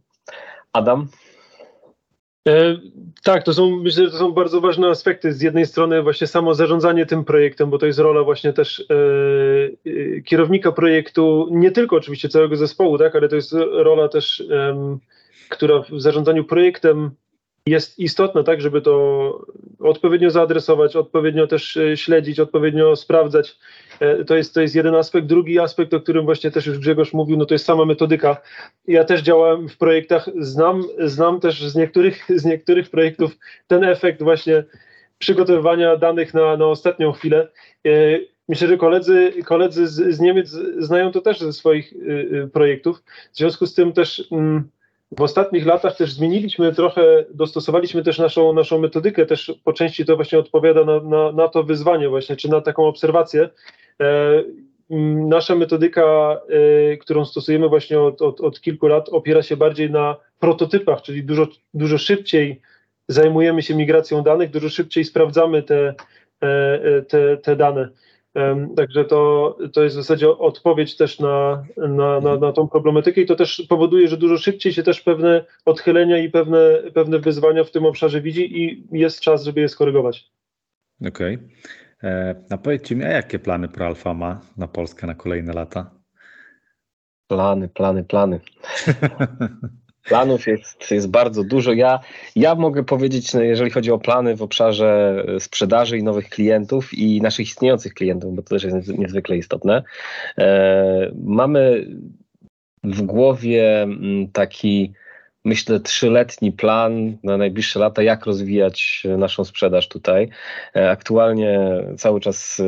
Adam? 0.73 1.07
E, 2.47 2.77
tak, 3.23 3.43
to 3.43 3.53
są, 3.53 3.79
myślę, 3.79 4.05
że 4.05 4.11
to 4.11 4.17
są 4.17 4.31
bardzo 4.31 4.61
ważne 4.61 4.87
aspekty. 4.87 5.33
Z 5.33 5.41
jednej 5.41 5.65
strony 5.65 6.01
właśnie 6.01 6.27
samo 6.27 6.53
zarządzanie 6.53 7.05
tym 7.05 7.25
projektem, 7.25 7.69
bo 7.69 7.77
to 7.77 7.85
jest 7.85 7.99
rola 7.99 8.23
właśnie 8.23 8.53
też 8.53 8.79
e, 8.89 8.95
e 9.85 10.21
kierownika 10.21 10.71
projektu, 10.71 11.47
nie 11.51 11.71
tylko 11.71 11.95
oczywiście 11.95 12.29
całego 12.29 12.55
zespołu, 12.55 12.97
tak, 12.97 13.15
ale 13.15 13.29
to 13.29 13.35
jest 13.35 13.53
rola 13.71 14.07
też, 14.07 14.43
e, 14.51 14.97
która 15.49 15.81
w 15.81 16.01
zarządzaniu 16.01 16.43
projektem 16.43 17.11
jest 17.65 17.99
istotna, 17.99 18.43
tak, 18.43 18.61
żeby 18.61 18.81
to 18.81 19.45
odpowiednio 19.79 20.29
zaadresować, 20.29 20.95
odpowiednio 20.95 21.47
też 21.47 21.77
e, 21.77 21.97
śledzić, 21.97 22.39
odpowiednio 22.39 22.95
sprawdzać. 22.95 23.57
E, 23.99 24.25
to 24.25 24.35
jest, 24.35 24.53
to 24.53 24.61
jest 24.61 24.75
jeden 24.75 24.95
aspekt. 24.95 25.27
Drugi 25.27 25.59
aspekt, 25.59 25.93
o 25.93 25.99
którym 25.99 26.25
właśnie 26.25 26.51
też 26.51 26.65
już 26.65 26.79
Grzegorz 26.79 27.13
mówił, 27.13 27.37
no 27.37 27.45
to 27.45 27.53
jest 27.53 27.65
sama 27.65 27.85
metodyka. 27.85 28.37
Ja 28.87 29.03
też 29.03 29.21
działałem 29.21 29.69
w 29.69 29.77
projektach, 29.77 30.29
znam, 30.39 30.83
znam 30.99 31.39
też 31.39 31.63
z 31.63 31.75
niektórych, 31.75 32.27
z 32.41 32.45
niektórych 32.45 32.89
projektów 32.89 33.37
ten 33.67 33.83
efekt 33.83 34.23
właśnie 34.23 34.63
przygotowywania 35.17 35.97
danych 35.97 36.33
na, 36.33 36.57
na 36.57 36.65
ostatnią 36.65 37.11
chwilę. 37.11 37.47
E, 37.85 37.89
myślę, 38.49 38.67
że 38.67 38.77
koledzy, 38.77 39.33
koledzy 39.45 39.87
z, 39.87 40.15
z 40.15 40.19
Niemiec 40.19 40.49
znają 40.77 41.11
to 41.11 41.21
też 41.21 41.39
ze 41.39 41.53
swoich 41.53 41.93
projektów. 42.53 43.03
W 43.33 43.37
związku 43.37 43.65
z 43.65 43.73
tym 43.73 43.93
też 43.93 44.27
mm, 44.31 44.69
w 45.17 45.21
ostatnich 45.21 45.65
latach 45.65 45.95
też 45.95 46.13
zmieniliśmy 46.13 46.73
trochę, 46.73 47.25
dostosowaliśmy 47.33 48.03
też 48.03 48.19
naszą, 48.19 48.53
naszą 48.53 48.79
metodykę, 48.79 49.25
też 49.25 49.53
po 49.63 49.73
części 49.73 50.05
to 50.05 50.15
właśnie 50.15 50.39
odpowiada 50.39 50.85
na, 50.85 50.99
na, 50.99 51.31
na 51.31 51.47
to 51.47 51.63
wyzwanie 51.63 52.09
właśnie, 52.09 52.35
czy 52.35 52.49
na 52.49 52.61
taką 52.61 52.87
obserwację. 52.87 53.49
E, 54.01 54.43
nasza 55.29 55.55
metodyka, 55.55 56.01
e, 56.91 56.97
którą 56.97 57.25
stosujemy 57.25 57.69
właśnie 57.69 57.99
od, 57.99 58.21
od, 58.21 58.41
od, 58.41 58.61
kilku 58.61 58.87
lat, 58.87 59.09
opiera 59.09 59.43
się 59.43 59.57
bardziej 59.57 59.91
na 59.91 60.15
prototypach, 60.39 61.01
czyli 61.01 61.23
dużo, 61.23 61.47
dużo 61.73 61.97
szybciej 61.97 62.61
zajmujemy 63.07 63.61
się 63.61 63.75
migracją 63.75 64.23
danych, 64.23 64.51
dużo 64.51 64.69
szybciej 64.69 65.05
sprawdzamy 65.05 65.63
te, 65.63 65.93
e, 66.41 67.01
te, 67.01 67.37
te 67.37 67.55
dane. 67.55 67.89
Także 68.75 69.05
to, 69.05 69.57
to 69.73 69.83
jest 69.83 69.95
w 69.95 69.99
zasadzie 69.99 70.29
odpowiedź 70.29 70.97
też 70.97 71.19
na, 71.19 71.65
na, 71.77 72.19
na, 72.19 72.37
na 72.37 72.51
tą 72.51 72.67
problematykę 72.67 73.21
i 73.21 73.25
to 73.25 73.35
też 73.35 73.65
powoduje, 73.69 74.07
że 74.07 74.17
dużo 74.17 74.37
szybciej 74.37 74.73
się 74.73 74.83
też 74.83 75.01
pewne 75.01 75.45
odchylenia 75.65 76.17
i 76.17 76.29
pewne, 76.29 76.59
pewne 76.93 77.19
wyzwania 77.19 77.63
w 77.63 77.71
tym 77.71 77.85
obszarze 77.85 78.21
widzi 78.21 78.63
i 78.63 78.87
jest 78.91 79.19
czas, 79.19 79.43
żeby 79.43 79.61
je 79.61 79.69
skorygować. 79.69 80.31
Okej. 81.07 81.37
E, 82.03 82.35
a 82.49 82.57
powiedzcie 82.57 82.95
mi, 82.95 83.03
a 83.03 83.09
jakie 83.09 83.39
plany 83.39 83.67
ProAlfa 83.67 84.13
ma 84.13 84.41
na 84.57 84.67
Polskę 84.67 85.07
na 85.07 85.15
kolejne 85.15 85.53
lata? 85.53 85.91
Plany, 87.27 87.69
plany, 87.69 88.03
plany. 88.03 88.39
Planów 90.05 90.47
jest, 90.47 90.91
jest 90.91 91.09
bardzo 91.09 91.43
dużo. 91.43 91.73
Ja, 91.73 91.99
ja 92.35 92.55
mogę 92.55 92.83
powiedzieć, 92.83 93.33
no, 93.33 93.41
jeżeli 93.41 93.71
chodzi 93.71 93.91
o 93.91 93.99
plany 93.99 94.35
w 94.35 94.41
obszarze 94.41 95.23
e, 95.27 95.39
sprzedaży 95.39 95.97
i 95.97 96.03
nowych 96.03 96.29
klientów 96.29 96.93
i 96.93 97.21
naszych 97.21 97.47
istniejących 97.47 97.93
klientów, 97.93 98.35
bo 98.35 98.41
to 98.41 98.49
też 98.49 98.63
jest 98.63 98.87
niezwykle 98.87 99.37
istotne. 99.37 99.83
E, 100.37 101.11
mamy 101.23 101.87
w 102.83 103.01
głowie 103.01 103.81
mm, 103.81 104.31
taki, 104.31 104.93
myślę, 105.45 105.79
trzyletni 105.79 106.51
plan 106.51 107.17
na 107.23 107.37
najbliższe 107.37 107.79
lata, 107.79 108.03
jak 108.03 108.25
rozwijać 108.25 109.03
naszą 109.17 109.43
sprzedaż 109.43 109.87
tutaj. 109.87 110.29
E, 110.75 110.89
aktualnie 110.89 111.59
cały 111.97 112.19
czas 112.19 112.59
e, 112.59 112.65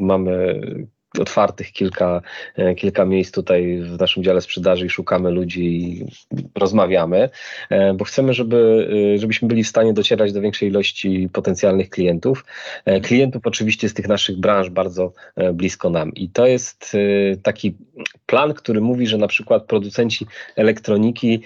mamy 0.00 0.60
otwartych 1.20 1.72
kilka, 1.72 2.22
e, 2.56 2.74
kilka 2.74 3.04
miejsc 3.04 3.32
tutaj 3.32 3.80
w 3.82 4.00
naszym 4.00 4.24
dziale 4.24 4.40
sprzedaży 4.40 4.86
i 4.86 4.90
szukamy 4.90 5.30
ludzi 5.30 5.64
i 5.64 6.04
rozmawiamy, 6.54 7.30
e, 7.70 7.94
bo 7.94 8.04
chcemy, 8.04 8.34
żeby, 8.34 8.88
e, 9.14 9.18
żebyśmy 9.18 9.48
byli 9.48 9.64
w 9.64 9.68
stanie 9.68 9.92
docierać 9.92 10.32
do 10.32 10.40
większej 10.40 10.68
ilości 10.68 11.28
potencjalnych 11.32 11.90
klientów. 11.90 12.44
Klientów 13.02 13.42
oczywiście 13.46 13.88
z 13.88 13.94
tych 13.94 14.08
naszych 14.08 14.40
branż 14.40 14.70
bardzo 14.70 15.12
blisko 15.54 15.90
nam. 15.90 16.14
I 16.14 16.28
to 16.28 16.46
jest 16.46 16.96
taki 17.42 17.76
plan, 18.26 18.54
który 18.54 18.80
mówi, 18.80 19.06
że 19.06 19.18
na 19.18 19.26
przykład 19.26 19.64
producenci 19.64 20.26
elektroniki 20.56 21.42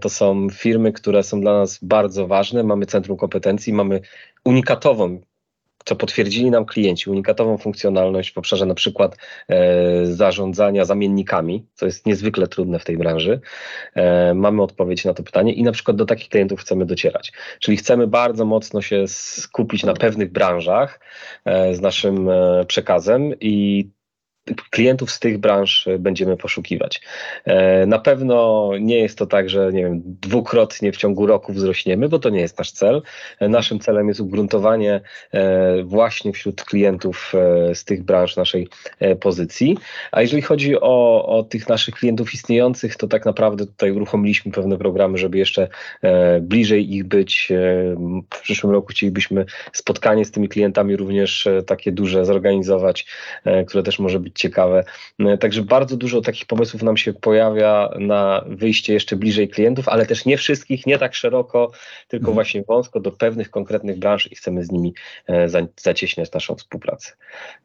to 0.00 0.08
są 0.08 0.50
firmy, 0.50 0.92
które 0.92 1.22
są 1.22 1.40
dla 1.40 1.52
nas 1.52 1.78
bardzo 1.82 2.26
ważne. 2.26 2.62
Mamy 2.62 2.86
centrum 2.86 3.16
kompetencji, 3.16 3.72
mamy 3.72 4.00
unikatową 4.44 5.20
co 5.88 5.96
potwierdzili 5.96 6.50
nam 6.50 6.64
klienci, 6.64 7.10
unikatową 7.10 7.58
funkcjonalność 7.58 8.32
w 8.32 8.38
obszarze 8.38 8.66
na 8.66 8.74
przykład 8.74 9.16
e, 9.48 10.06
zarządzania 10.06 10.84
zamiennikami, 10.84 11.66
co 11.74 11.86
jest 11.86 12.06
niezwykle 12.06 12.46
trudne 12.46 12.78
w 12.78 12.84
tej 12.84 12.96
branży. 12.96 13.40
E, 13.94 14.34
mamy 14.34 14.62
odpowiedź 14.62 15.04
na 15.04 15.14
to 15.14 15.22
pytanie 15.22 15.52
i 15.52 15.62
na 15.62 15.72
przykład 15.72 15.96
do 15.96 16.04
takich 16.04 16.28
klientów 16.28 16.60
chcemy 16.60 16.86
docierać. 16.86 17.32
Czyli 17.60 17.76
chcemy 17.76 18.06
bardzo 18.06 18.44
mocno 18.44 18.82
się 18.82 19.08
skupić 19.08 19.84
na 19.84 19.94
pewnych 19.94 20.32
branżach 20.32 21.00
e, 21.44 21.74
z 21.74 21.80
naszym 21.80 22.28
e, 22.28 22.64
przekazem 22.66 23.32
i 23.40 23.88
klientów 24.70 25.10
z 25.10 25.18
tych 25.18 25.38
branż 25.38 25.88
będziemy 25.98 26.36
poszukiwać. 26.36 27.00
E, 27.44 27.86
na 27.86 27.98
pewno 27.98 28.70
nie 28.80 28.98
jest 28.98 29.18
to 29.18 29.26
tak, 29.26 29.50
że 29.50 29.72
nie 29.72 29.82
wiem, 29.82 30.02
dwukrotnie 30.04 30.92
w 30.92 30.96
ciągu 30.96 31.26
roku 31.26 31.52
wzrośniemy, 31.52 32.08
bo 32.08 32.18
to 32.18 32.30
nie 32.30 32.40
jest 32.40 32.58
nasz 32.58 32.70
cel. 32.70 33.02
E, 33.40 33.48
naszym 33.48 33.80
celem 33.80 34.08
jest 34.08 34.20
ugruntowanie 34.20 35.00
e, 35.32 35.82
właśnie 35.82 36.32
wśród 36.32 36.64
klientów 36.64 37.32
z 37.74 37.84
tych 37.84 38.02
branż 38.02 38.36
naszej 38.36 38.68
pozycji. 39.20 39.76
A 40.12 40.22
jeżeli 40.22 40.42
chodzi 40.42 40.80
o, 40.80 41.26
o 41.26 41.42
tych 41.42 41.68
naszych 41.68 41.94
klientów 41.94 42.34
istniejących, 42.34 42.96
to 42.96 43.08
tak 43.08 43.26
naprawdę 43.26 43.66
tutaj 43.66 43.90
uruchomiliśmy 43.92 44.52
pewne 44.52 44.78
programy, 44.78 45.18
żeby 45.18 45.38
jeszcze 45.38 45.68
bliżej 46.40 46.94
ich 46.94 47.04
być. 47.04 47.52
W 48.34 48.40
przyszłym 48.40 48.72
roku 48.72 48.86
chcielibyśmy 48.86 49.44
spotkanie 49.72 50.24
z 50.24 50.30
tymi 50.30 50.48
klientami 50.48 50.96
również 50.96 51.48
takie 51.66 51.92
duże 51.92 52.24
zorganizować, 52.24 53.06
które 53.66 53.82
też 53.82 53.98
może 53.98 54.20
być 54.20 54.34
ciekawe. 54.38 54.84
E, 55.18 55.38
także 55.38 55.62
bardzo 55.62 55.96
dużo 55.96 56.20
takich 56.20 56.46
pomysłów 56.46 56.82
nam 56.82 56.96
się 56.96 57.12
pojawia 57.12 57.90
na 57.98 58.44
wyjście 58.46 58.92
jeszcze 58.92 59.16
bliżej 59.16 59.48
klientów, 59.48 59.88
ale 59.88 60.06
też 60.06 60.24
nie 60.24 60.36
wszystkich, 60.36 60.86
nie 60.86 60.98
tak 60.98 61.14
szeroko, 61.14 61.70
tylko 62.08 62.22
mhm. 62.22 62.34
właśnie 62.34 62.62
wąsko 62.62 63.00
do 63.00 63.12
pewnych 63.12 63.50
konkretnych 63.50 63.98
branż 63.98 64.32
i 64.32 64.34
chcemy 64.34 64.64
z 64.64 64.70
nimi 64.70 64.94
e, 65.26 65.48
zacieśniać 65.76 66.32
naszą 66.32 66.54
współpracę. 66.54 67.12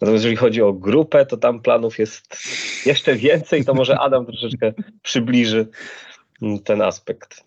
Natomiast 0.01 0.24
jeżeli 0.24 0.36
chodzi 0.36 0.61
o 0.61 0.74
grupę, 0.74 1.26
to 1.26 1.38
tam 1.38 1.61
planów 1.61 1.99
jest 1.99 2.38
jeszcze 2.86 3.15
więcej, 3.15 3.65
to 3.65 3.74
może 3.74 3.99
Adam 3.99 4.26
troszeczkę 4.26 4.74
przybliży 5.01 5.67
ten 6.63 6.82
aspekt. 6.82 7.43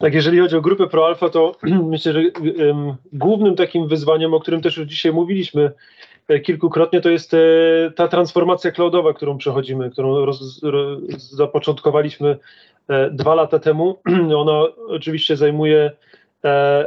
Tak, 0.00 0.14
jeżeli 0.14 0.38
chodzi 0.38 0.56
o 0.56 0.60
grupę 0.60 0.86
ProAlfa, 0.86 1.28
to 1.28 1.56
myślę, 1.90 2.12
że 2.12 2.22
um, 2.66 2.94
głównym 3.12 3.56
takim 3.56 3.88
wyzwaniem, 3.88 4.34
o 4.34 4.40
którym 4.40 4.62
też 4.62 4.76
już 4.76 4.86
dzisiaj 4.86 5.12
mówiliśmy, 5.12 5.72
kilkukrotnie, 6.38 7.00
to 7.00 7.10
jest 7.10 7.34
e, 7.34 7.38
ta 7.96 8.08
transformacja 8.08 8.70
cloudowa, 8.70 9.14
którą 9.14 9.38
przechodzimy, 9.38 9.90
którą 9.90 10.24
roz, 10.24 10.62
roz, 10.62 10.98
zapoczątkowaliśmy 11.30 12.36
e, 12.88 13.10
dwa 13.10 13.34
lata 13.34 13.58
temu. 13.58 13.98
Ona 14.36 14.62
oczywiście 14.88 15.36
zajmuje, 15.36 15.90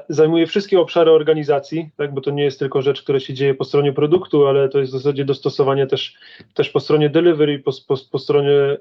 zajmuje 0.10 0.48
wszystkie 0.48 0.80
obszary 0.80 1.12
organizacji, 1.12 1.90
tak, 1.98 2.14
bo 2.14 2.22
to 2.22 2.32
nie 2.32 2.44
jest 2.44 2.60
tylko 2.60 2.82
rzecz, 2.82 3.04
która 3.04 3.20
się 3.20 3.34
dzieje 3.34 3.54
po 3.54 3.64
stronie 3.64 3.94
produktu, 3.94 4.48
ale 4.48 4.70
to 4.70 4.80
jest 4.80 4.92
w 4.92 4.96
zasadzie 4.96 5.26
dostosowanie 5.26 5.88
też, 5.88 6.16
też 6.54 6.70
po 6.70 6.80
stronie 6.80 7.10
delivery, 7.10 7.60
po, 7.60 7.72
po, 7.88 7.96
po 8.12 8.20
stronie, 8.20 8.78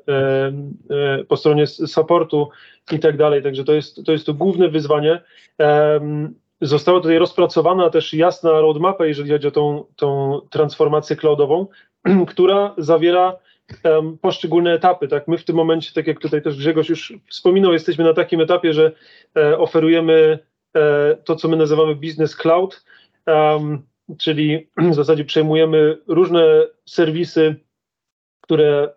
po 1.28 1.36
stronie 1.36 1.66
supportu 1.66 2.48
i 2.92 2.98
tak 2.98 3.16
dalej. 3.16 3.42
Także 3.42 3.64
to 3.64 3.72
jest 3.72 4.06
to, 4.06 4.12
jest 4.12 4.26
to 4.26 4.34
główne 4.34 4.68
wyzwanie. 4.68 5.20
Została 6.62 7.00
tutaj 7.00 7.18
rozpracowana 7.18 7.90
też 7.90 8.14
jasna 8.14 8.50
roadmapa, 8.50 9.06
jeżeli 9.06 9.30
chodzi 9.30 9.46
o 9.46 9.50
tą, 9.50 9.84
tą 9.96 10.40
transformację 10.50 11.16
cloudową, 11.16 11.66
która 12.28 12.74
zawiera 12.78 13.36
um, 13.84 14.18
poszczególne 14.18 14.72
etapy. 14.72 15.08
Tak? 15.08 15.28
My 15.28 15.38
w 15.38 15.44
tym 15.44 15.56
momencie, 15.56 15.90
tak 15.94 16.06
jak 16.06 16.20
tutaj 16.20 16.42
też 16.42 16.56
Grzegorz 16.56 16.88
już 16.88 17.12
wspominał, 17.28 17.72
jesteśmy 17.72 18.04
na 18.04 18.14
takim 18.14 18.40
etapie, 18.40 18.72
że 18.72 18.92
e, 19.36 19.58
oferujemy 19.58 20.38
e, 20.76 21.16
to, 21.24 21.36
co 21.36 21.48
my 21.48 21.56
nazywamy 21.56 21.94
business 21.94 22.36
cloud, 22.36 22.84
um, 23.26 23.82
czyli 24.18 24.68
w 24.76 24.94
zasadzie 24.94 25.24
przejmujemy 25.24 25.98
różne 26.06 26.66
serwisy, 26.86 27.56
które 28.40 28.88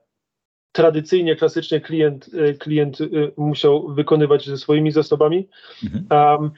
tradycyjnie, 0.71 1.35
klasycznie 1.35 1.81
klient, 1.81 2.29
e, 2.33 2.53
klient 2.53 3.01
e, 3.01 3.05
musiał 3.37 3.93
wykonywać 3.93 4.45
ze 4.45 4.57
swoimi 4.57 4.91
zasobami. 4.91 5.47
Mhm. 5.83 6.05
Um, 6.11 6.51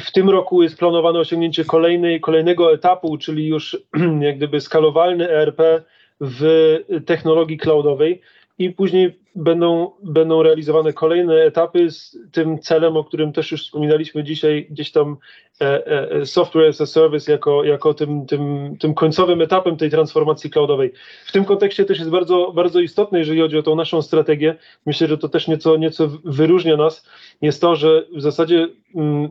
w 0.00 0.12
tym 0.12 0.30
roku 0.30 0.62
jest 0.62 0.78
planowane 0.78 1.18
osiągnięcie 1.18 1.64
kolejnej, 1.64 2.20
kolejnego 2.20 2.72
etapu, 2.72 3.18
czyli 3.18 3.46
już 3.46 3.78
jak 4.20 4.36
gdyby 4.36 4.60
skalowalny 4.60 5.30
ERP 5.30 5.62
w 6.20 6.44
technologii 7.06 7.58
cloudowej 7.58 8.20
i 8.58 8.70
później 8.70 9.18
będą, 9.34 9.90
będą 10.02 10.42
realizowane 10.42 10.92
kolejne 10.92 11.34
etapy 11.34 11.90
z 11.90 12.18
tym 12.32 12.58
celem, 12.58 12.96
o 12.96 13.04
którym 13.04 13.32
też 13.32 13.52
już 13.52 13.62
wspominaliśmy 13.62 14.24
dzisiaj, 14.24 14.66
gdzieś 14.70 14.92
tam 14.92 15.16
e, 15.60 15.86
e, 15.86 16.26
software 16.26 16.68
as 16.68 16.80
a 16.80 16.86
service 16.86 17.32
jako, 17.32 17.64
jako 17.64 17.94
tym, 17.94 18.26
tym, 18.26 18.76
tym 18.80 18.94
końcowym 18.94 19.42
etapem 19.42 19.76
tej 19.76 19.90
transformacji 19.90 20.50
cloudowej. 20.50 20.92
W 21.26 21.32
tym 21.32 21.44
kontekście 21.44 21.84
też 21.84 21.98
jest 21.98 22.10
bardzo, 22.10 22.52
bardzo 22.54 22.80
istotne, 22.80 23.18
jeżeli 23.18 23.40
chodzi 23.40 23.58
o 23.58 23.62
tą 23.62 23.76
naszą 23.76 24.02
strategię, 24.02 24.56
myślę, 24.86 25.06
że 25.06 25.18
to 25.18 25.28
też 25.28 25.48
nieco, 25.48 25.76
nieco 25.76 26.08
wyróżnia 26.24 26.76
nas, 26.76 27.06
jest 27.42 27.60
to, 27.60 27.76
że 27.76 28.06
w 28.16 28.20
zasadzie 28.20 28.68
mm, 28.94 29.28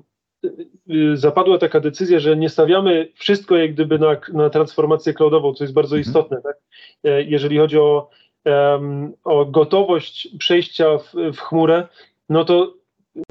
zapadła 1.13 1.57
taka 1.57 1.79
decyzja, 1.79 2.19
że 2.19 2.37
nie 2.37 2.49
stawiamy 2.49 3.11
wszystko 3.15 3.57
jak 3.57 3.73
gdyby 3.73 3.99
na, 3.99 4.17
na 4.33 4.49
transformację 4.49 5.13
cloudową, 5.13 5.53
co 5.53 5.63
jest 5.63 5.73
bardzo 5.73 5.97
mhm. 5.97 6.01
istotne. 6.01 6.41
Tak? 6.41 6.57
E, 7.03 7.23
jeżeli 7.23 7.57
chodzi 7.57 7.77
o, 7.77 8.09
um, 8.45 9.13
o 9.23 9.45
gotowość 9.45 10.29
przejścia 10.37 10.97
w, 10.97 11.13
w 11.33 11.37
chmurę, 11.37 11.87
no 12.29 12.45
to 12.45 12.73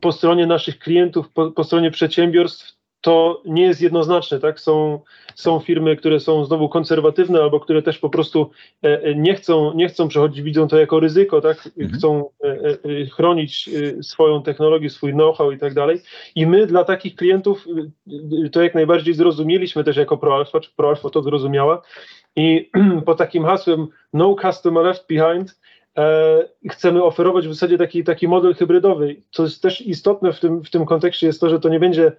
po 0.03 0.13
stronie 0.13 0.47
naszych 0.47 0.79
klientów, 0.79 1.33
po, 1.33 1.51
po 1.51 1.65
stronie 1.65 1.91
przedsiębiorstw 1.91 2.78
to 3.01 3.43
nie 3.45 3.63
jest 3.63 3.81
jednoznaczne, 3.81 4.41
tak? 4.41 4.61
Są, 4.61 5.01
są 5.35 5.61
firmy, 5.61 5.97
które 5.97 6.21
są 6.21 6.45
znowu 6.45 6.69
konserwatywne, 6.69 7.41
albo 7.41 7.61
które 7.61 7.83
też 7.83 7.99
po 7.99 8.11
prostu 8.11 8.51
e, 8.85 9.03
e, 9.03 9.15
nie 9.15 9.35
chcą, 9.35 9.75
nie 9.75 9.89
chcą 9.89 10.09
przechodzić, 10.09 10.43
widzą 10.43 10.69
to 10.69 10.79
jako 10.79 11.01
ryzyko, 11.01 11.41
tak? 11.41 11.67
Mhm. 11.67 11.91
Chcą 11.91 12.31
e, 12.45 13.07
chronić 13.07 13.71
swoją 14.03 14.43
technologię, 14.43 14.91
swój 14.91 15.13
know-how 15.13 15.53
i 15.53 15.59
tak 15.59 15.75
dalej. 15.75 16.01
I 16.35 16.47
my 16.47 16.67
dla 16.67 16.85
takich 16.85 17.17
klientów 17.17 17.67
to 18.53 18.63
jak 18.63 18.75
najbardziej 18.75 19.15
zrozumieliśmy 19.15 19.85
też 19.85 19.97
jako 19.97 20.19
ProAlpha, 20.19 20.61
czy 20.61 20.71
ProAlpha 20.77 21.11
to 21.11 21.23
zrozumiała. 21.23 21.83
I 22.37 22.71
po 23.07 23.15
takim 23.15 23.45
hasłem 23.45 23.89
No 24.13 24.37
Customer 24.43 24.85
Left 24.85 25.07
Behind 25.09 25.59
chcemy 26.71 27.05
oferować 27.05 27.49
w 27.49 27.53
zasadzie 27.53 27.79
taki, 27.79 28.05
taki 28.05 28.29
model 28.29 28.55
hybrydowy. 28.55 29.17
Co 29.31 29.43
jest 29.43 29.63
też 29.63 29.81
istotne 29.81 30.33
w 30.33 30.41
tym, 30.41 30.65
w 30.65 30.71
tym 30.71 30.87
kontekście 30.87 31.27
jest 31.27 31.41
to, 31.41 31.51
że 31.51 31.61
to 31.61 31.69
nie 31.69 31.81
będzie, 31.81 32.13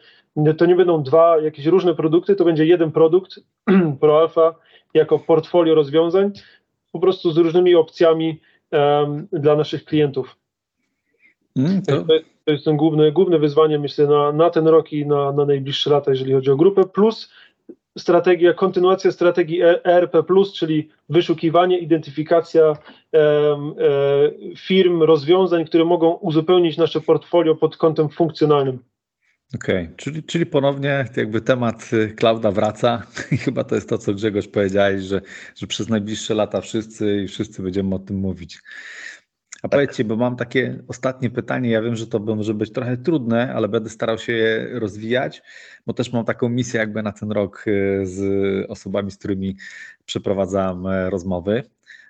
to 0.57 0.65
nie 0.65 0.75
będą 0.75 1.03
dwa 1.03 1.37
jakieś 1.41 1.65
różne 1.65 1.95
produkty, 1.95 2.35
to 2.35 2.45
będzie 2.45 2.65
jeden 2.65 2.91
produkt 2.91 3.39
ProAlpha 4.01 4.55
jako 4.93 5.19
portfolio 5.19 5.75
rozwiązań, 5.75 6.31
po 6.91 6.99
prostu 6.99 7.31
z 7.31 7.37
różnymi 7.37 7.75
opcjami 7.75 8.41
um, 8.71 9.27
dla 9.31 9.55
naszych 9.55 9.85
klientów. 9.85 10.35
Mm, 11.57 11.81
to... 11.81 12.03
to... 12.45 12.51
jest 12.51 12.65
ten 12.65 12.77
główne, 12.77 13.11
główne 13.11 13.39
wyzwanie, 13.39 13.79
myślę, 13.79 14.07
na, 14.07 14.31
na 14.31 14.49
ten 14.49 14.67
rok 14.67 14.93
i 14.93 15.05
na, 15.05 15.31
na 15.31 15.45
najbliższe 15.45 15.89
lata, 15.89 16.11
jeżeli 16.11 16.33
chodzi 16.33 16.51
o 16.51 16.55
grupę, 16.55 16.83
plus 16.83 17.31
strategia, 17.99 18.53
kontynuacja 18.53 19.11
strategii 19.11 19.61
ERP, 19.83 20.17
czyli 20.55 20.89
wyszukiwanie, 21.09 21.79
identyfikacja 21.79 22.63
e, 22.63 23.19
e, 23.19 23.57
firm, 24.57 25.03
rozwiązań, 25.03 25.65
które 25.65 25.85
mogą 25.85 26.11
uzupełnić 26.13 26.77
nasze 26.77 27.01
portfolio 27.01 27.55
pod 27.55 27.77
kątem 27.77 28.09
funkcjonalnym. 28.09 28.79
Okej, 29.55 29.89
czyli, 29.97 30.23
czyli 30.23 30.45
ponownie 30.45 31.05
jakby 31.17 31.41
temat 31.41 31.93
y, 31.93 32.13
clouda 32.15 32.51
wraca 32.51 33.03
i 33.31 33.37
chyba 33.37 33.63
to 33.63 33.75
jest 33.75 33.89
to, 33.89 33.97
co 33.97 34.13
Grzegorz 34.13 34.47
powiedziałeś, 34.47 35.03
że, 35.03 35.21
że 35.55 35.67
przez 35.67 35.89
najbliższe 35.89 36.33
lata 36.33 36.61
wszyscy 36.61 37.21
i 37.23 37.27
wszyscy 37.27 37.61
będziemy 37.61 37.95
o 37.95 37.99
tym 37.99 38.17
mówić. 38.17 38.59
A 39.63 39.67
powiedzcie, 39.67 40.03
bo 40.03 40.15
mam 40.15 40.35
takie 40.35 40.83
ostatnie 40.87 41.29
pytanie. 41.29 41.69
Ja 41.69 41.81
wiem, 41.81 41.95
że 41.95 42.07
to 42.07 42.19
może 42.19 42.53
być 42.53 42.71
trochę 42.71 42.97
trudne, 42.97 43.53
ale 43.53 43.67
będę 43.67 43.89
starał 43.89 44.17
się 44.17 44.33
je 44.33 44.79
rozwijać, 44.79 45.41
bo 45.85 45.93
też 45.93 46.13
mam 46.13 46.25
taką 46.25 46.49
misję 46.49 46.79
jakby 46.79 47.03
na 47.03 47.11
ten 47.11 47.31
rok 47.31 47.63
y, 47.67 48.01
z 48.03 48.21
osobami, 48.69 49.11
z 49.11 49.17
którymi 49.17 49.55
przeprowadzam 50.05 50.87
e, 50.87 51.09
rozmowy. 51.09 51.63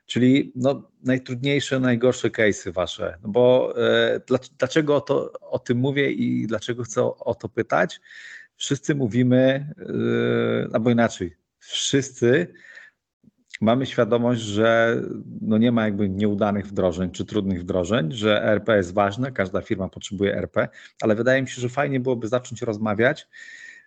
Czyli 0.06 0.52
no, 0.56 0.90
najtrudniejsze, 1.04 1.80
najgorsze 1.80 2.30
case'y 2.30 2.74
wasze. 2.74 3.18
No 3.24 3.30
bo 3.30 3.74
e, 3.78 4.22
dlaczego 4.58 4.96
o, 4.96 5.02
to, 5.02 5.32
o 5.42 5.60
tym 5.60 5.78
mówię 5.78 6.12
i 6.12 6.48
dlaczego 6.48 6.84
chcę 6.84 7.04
o, 7.04 7.36
to 7.36 7.50
pytać? 7.50 8.02
Wszyscy 8.56 8.96
mówimy, 8.96 9.74
e, 9.80 10.74
albo 10.74 10.90
inaczej, 10.90 11.36
wszyscy 11.60 12.54
mamy 13.60 13.86
świadomość, 13.86 14.42
że 14.42 15.02
no 15.42 15.58
nie 15.58 15.72
ma 15.72 15.84
jakby 15.86 16.10
nieudanych 16.10 16.68
wdrożeń 16.68 17.12
czy 17.12 17.26
trudnych 17.26 17.62
wdrożeń, 17.62 18.12
że 18.12 18.44
RP 18.44 18.78
jest 18.78 18.94
ważne, 18.94 19.32
każda 19.32 19.62
firma 19.62 19.90
potrzebuje 19.90 20.36
RP, 20.36 20.68
ale 21.02 21.16
wydaje 21.16 21.42
mi 21.42 21.48
się, 21.48 21.62
że 21.62 21.70
fajnie 21.70 22.00
byłoby 22.00 22.28
zacząć 22.28 22.62
rozmawiać 22.62 23.28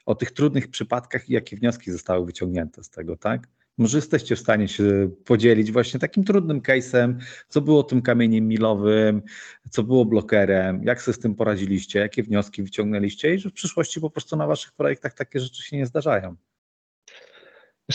o 0.07 0.15
tych 0.15 0.31
trudnych 0.31 0.69
przypadkach 0.69 1.31
i 1.31 1.33
jakie 1.33 1.57
wnioski 1.57 1.93
zostały 1.93 2.27
wyciągnięte 2.27 2.85
z 2.85 2.91
tego, 2.91 3.17
tak? 3.17 3.49
Może 3.79 3.99
jesteście 3.99 4.37
w 4.37 4.39
stanie 4.39 4.69
się 4.69 5.11
podzielić 5.25 5.73
właśnie 5.73 6.01
takim 6.01 6.25
trudnym 6.25 6.61
case'em, 6.61 7.15
co 7.49 7.61
było 7.61 7.83
tym 7.83 8.03
kamieniem 8.03 8.49
milowym, 8.49 9.23
co 9.71 9.83
było 9.83 10.05
blokerem, 10.05 10.85
jak 10.85 11.03
sobie 11.03 11.15
z 11.15 11.19
tym 11.19 11.35
poradziliście, 11.35 11.99
jakie 11.99 12.23
wnioski 12.23 12.63
wyciągnęliście 12.63 13.35
i 13.35 13.39
że 13.39 13.51
w 13.51 13.53
przyszłości 13.53 14.01
po 14.01 14.11
prostu 14.11 14.37
na 14.37 14.47
waszych 14.47 14.73
projektach 14.73 15.15
takie 15.15 15.41
rzeczy 15.41 15.63
się 15.63 15.77
nie 15.77 15.87
zdarzają. 15.87 16.37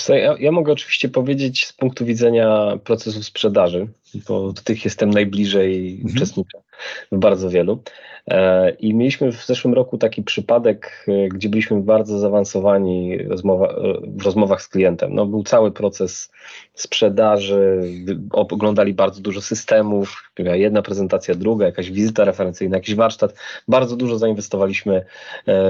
Co, 0.03 0.15
ja, 0.15 0.35
ja, 0.39 0.51
mogę 0.51 0.71
oczywiście 0.71 1.09
powiedzieć 1.09 1.65
z 1.65 1.73
punktu 1.73 2.05
widzenia 2.05 2.77
procesu 2.83 3.23
sprzedaży, 3.23 3.87
bo 4.27 4.53
do 4.53 4.61
tych 4.61 4.85
jestem 4.85 5.09
najbliżej, 5.09 5.93
mhm. 5.95 6.15
uczestniczę 6.15 6.57
w 7.11 7.17
bardzo 7.17 7.49
wielu. 7.49 7.83
E, 8.27 8.69
I 8.69 8.93
mieliśmy 8.93 9.31
w 9.31 9.45
zeszłym 9.45 9.73
roku 9.73 9.97
taki 9.97 10.23
przypadek, 10.23 11.05
e, 11.07 11.27
gdzie 11.27 11.49
byliśmy 11.49 11.81
bardzo 11.81 12.19
zaawansowani 12.19 13.13
e, 13.13 13.35
w 14.03 14.23
rozmowach 14.23 14.61
z 14.61 14.67
klientem. 14.67 15.15
No, 15.15 15.25
był 15.25 15.43
cały 15.43 15.71
proces 15.71 16.31
sprzedaży, 16.73 17.81
oglądali 18.31 18.93
bardzo 18.93 19.21
dużo 19.21 19.41
systemów, 19.41 20.31
jedna 20.37 20.81
prezentacja, 20.81 21.35
druga, 21.35 21.65
jakaś 21.65 21.91
wizyta 21.91 22.25
referencyjna, 22.25 22.77
jakiś 22.77 22.95
warsztat. 22.95 23.33
Bardzo 23.67 23.95
dużo 23.95 24.17
zainwestowaliśmy 24.17 25.05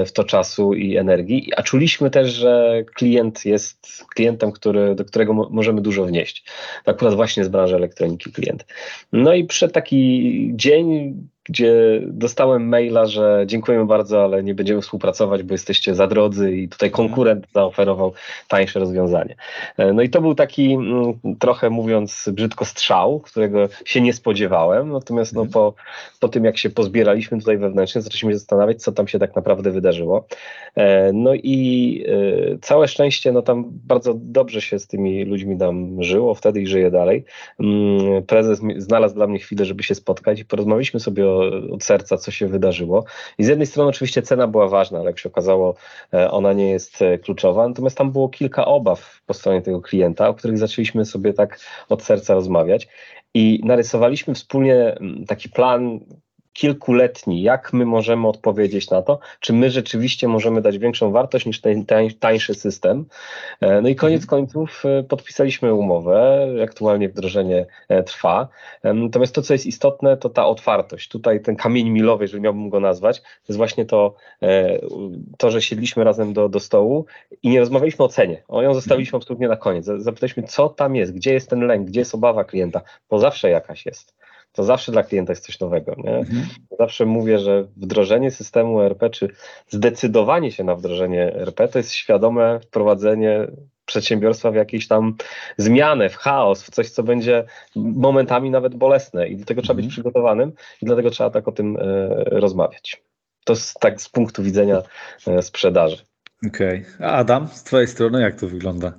w 0.06 0.12
to 0.12 0.24
czasu 0.24 0.74
i 0.74 0.96
energii, 0.96 1.52
a 1.56 1.62
czuliśmy 1.62 2.10
też, 2.10 2.28
że 2.32 2.82
klient 2.94 3.44
jest 3.44 4.04
klientem, 4.14 4.52
który, 4.52 4.94
do 4.94 5.04
którego 5.04 5.32
możemy 5.34 5.80
dużo 5.80 6.04
wnieść. 6.04 6.44
Akurat 6.86 7.14
właśnie 7.14 7.44
z 7.44 7.48
branży 7.48 7.76
elektroniki 7.76 8.32
klient. 8.32 8.66
No 9.12 9.34
i 9.34 9.44
przed 9.44 9.72
taki 9.72 10.50
dzień 10.54 11.14
gdzie 11.48 12.00
dostałem 12.06 12.68
maila, 12.68 13.06
że 13.06 13.44
dziękujemy 13.46 13.86
bardzo, 13.86 14.24
ale 14.24 14.42
nie 14.42 14.54
będziemy 14.54 14.82
współpracować, 14.82 15.42
bo 15.42 15.54
jesteście 15.54 15.94
za 15.94 16.06
drodzy 16.06 16.56
i 16.56 16.68
tutaj 16.68 16.90
konkurent 16.90 17.46
zaoferował 17.54 18.12
tańsze 18.48 18.80
rozwiązanie. 18.80 19.36
E, 19.76 19.92
no 19.92 20.02
i 20.02 20.10
to 20.10 20.20
był 20.20 20.34
taki 20.34 20.72
mm, 20.72 21.14
trochę 21.38 21.70
mówiąc 21.70 22.30
brzydko 22.32 22.64
strzał, 22.64 23.20
którego 23.20 23.68
się 23.84 24.00
nie 24.00 24.12
spodziewałem, 24.12 24.92
natomiast 24.92 25.34
no, 25.34 25.46
po, 25.46 25.74
po 26.20 26.28
tym 26.28 26.44
jak 26.44 26.58
się 26.58 26.70
pozbieraliśmy 26.70 27.38
tutaj 27.38 27.58
wewnętrznie, 27.58 28.02
zaczęliśmy 28.02 28.32
się 28.32 28.38
zastanawiać, 28.38 28.82
co 28.82 28.92
tam 28.92 29.08
się 29.08 29.18
tak 29.18 29.36
naprawdę 29.36 29.70
wydarzyło. 29.70 30.26
E, 30.74 31.12
no 31.12 31.34
i 31.34 32.04
e, 32.54 32.58
całe 32.58 32.88
szczęście, 32.88 33.32
no 33.32 33.42
tam 33.42 33.64
bardzo 33.68 34.14
dobrze 34.16 34.60
się 34.60 34.78
z 34.78 34.86
tymi 34.86 35.24
ludźmi 35.24 35.58
tam 35.58 36.02
żyło 36.02 36.34
wtedy 36.34 36.60
i 36.60 36.66
żyje 36.66 36.90
dalej. 36.90 37.24
Mm, 37.60 38.22
prezes 38.22 38.60
znalazł 38.76 39.14
dla 39.14 39.26
mnie 39.26 39.38
chwilę, 39.38 39.64
żeby 39.64 39.82
się 39.82 39.94
spotkać 39.94 40.40
i 40.40 40.44
porozmawialiśmy 40.44 41.00
sobie 41.00 41.28
o 41.28 41.37
od 41.72 41.84
serca, 41.84 42.16
co 42.16 42.30
się 42.30 42.46
wydarzyło. 42.46 43.04
I 43.38 43.44
z 43.44 43.48
jednej 43.48 43.66
strony 43.66 43.90
oczywiście 43.90 44.22
cena 44.22 44.46
była 44.46 44.68
ważna, 44.68 44.98
ale 44.98 45.06
jak 45.06 45.18
się 45.18 45.28
okazało, 45.28 45.74
e, 46.14 46.30
ona 46.30 46.52
nie 46.52 46.70
jest 46.70 47.02
e, 47.02 47.18
kluczowa. 47.18 47.68
Natomiast 47.68 47.98
tam 47.98 48.12
było 48.12 48.28
kilka 48.28 48.64
obaw 48.64 49.20
po 49.26 49.34
stronie 49.34 49.62
tego 49.62 49.80
klienta, 49.80 50.28
o 50.28 50.34
których 50.34 50.58
zaczęliśmy 50.58 51.04
sobie 51.04 51.32
tak 51.32 51.60
od 51.88 52.02
serca 52.02 52.34
rozmawiać. 52.34 52.88
I 53.34 53.60
narysowaliśmy 53.64 54.34
wspólnie 54.34 54.98
taki 55.26 55.48
plan, 55.48 56.00
kilkuletni, 56.58 57.42
jak 57.42 57.72
my 57.72 57.86
możemy 57.86 58.28
odpowiedzieć 58.28 58.90
na 58.90 59.02
to, 59.02 59.18
czy 59.40 59.52
my 59.52 59.70
rzeczywiście 59.70 60.28
możemy 60.28 60.62
dać 60.62 60.78
większą 60.78 61.12
wartość 61.12 61.46
niż 61.46 61.60
ten 61.60 61.84
tańszy 62.20 62.54
system. 62.54 63.06
E, 63.60 63.80
no 63.80 63.88
i 63.88 63.96
koniec 63.96 64.22
mhm. 64.22 64.28
końców 64.28 64.82
e, 64.84 65.02
podpisaliśmy 65.02 65.74
umowę, 65.74 66.46
aktualnie 66.64 67.08
wdrożenie 67.08 67.66
e, 67.88 68.02
trwa. 68.02 68.48
Natomiast 68.84 69.34
to, 69.34 69.42
co 69.42 69.54
jest 69.54 69.66
istotne, 69.66 70.16
to 70.16 70.28
ta 70.28 70.46
otwartość. 70.46 71.08
Tutaj 71.08 71.42
ten 71.42 71.56
kamień 71.56 71.90
milowy, 71.90 72.24
jeżeli 72.24 72.42
miałbym 72.42 72.68
go 72.68 72.80
nazwać, 72.80 73.20
to 73.20 73.28
jest 73.48 73.56
właśnie 73.56 73.84
to, 73.84 74.14
to 75.38 75.50
że 75.50 75.62
siedliśmy 75.62 76.04
razem 76.04 76.32
do, 76.32 76.48
do 76.48 76.60
stołu 76.60 77.06
i 77.42 77.48
nie 77.48 77.60
rozmawialiśmy 77.60 78.04
o 78.04 78.08
cenie. 78.08 78.42
O 78.48 78.62
ją 78.62 78.74
zostawiliśmy 78.74 79.16
mhm. 79.16 79.22
absolutnie 79.22 79.48
na 79.48 79.56
koniec. 79.56 79.84
Zapytaliśmy, 79.84 80.42
co 80.42 80.68
tam 80.68 80.96
jest, 80.96 81.14
gdzie 81.14 81.32
jest 81.32 81.50
ten 81.50 81.60
lęk, 81.60 81.86
gdzie 81.86 82.00
jest 82.00 82.14
obawa 82.14 82.44
klienta, 82.44 82.80
bo 83.10 83.18
zawsze 83.18 83.50
jakaś 83.50 83.86
jest 83.86 84.18
to 84.58 84.64
zawsze 84.64 84.92
dla 84.92 85.02
klienta 85.02 85.32
jest 85.32 85.46
coś 85.46 85.60
nowego. 85.60 85.94
Nie? 85.98 86.16
Mhm. 86.16 86.46
Zawsze 86.78 87.06
mówię, 87.06 87.38
że 87.38 87.64
wdrożenie 87.76 88.30
systemu 88.30 88.80
ERP, 88.80 89.10
czy 89.10 89.28
zdecydowanie 89.68 90.52
się 90.52 90.64
na 90.64 90.74
wdrożenie 90.74 91.34
ERP, 91.34 91.68
to 91.68 91.78
jest 91.78 91.92
świadome 91.92 92.60
wprowadzenie 92.60 93.46
przedsiębiorstwa 93.86 94.50
w 94.50 94.54
jakieś 94.54 94.88
tam 94.88 95.14
zmianę, 95.56 96.08
w 96.08 96.16
chaos, 96.16 96.62
w 96.62 96.70
coś, 96.70 96.90
co 96.90 97.02
będzie 97.02 97.44
momentami 97.76 98.50
nawet 98.50 98.74
bolesne 98.74 99.28
i 99.28 99.36
do 99.36 99.44
tego 99.44 99.62
trzeba 99.62 99.74
być 99.74 99.84
mhm. 99.84 99.92
przygotowanym 99.92 100.52
i 100.82 100.86
dlatego 100.86 101.10
trzeba 101.10 101.30
tak 101.30 101.48
o 101.48 101.52
tym 101.52 101.76
e, 101.76 101.80
rozmawiać. 102.24 103.02
To 103.44 103.52
jest 103.52 103.80
tak 103.80 104.00
z 104.00 104.08
punktu 104.08 104.42
widzenia 104.42 104.82
e, 105.26 105.42
sprzedaży. 105.42 105.96
Okej. 106.46 106.84
Okay. 106.96 107.08
A 107.08 107.12
Adam, 107.12 107.48
z 107.48 107.62
Twojej 107.62 107.88
strony 107.88 108.20
jak 108.22 108.40
to 108.40 108.46
wygląda? 108.46 108.92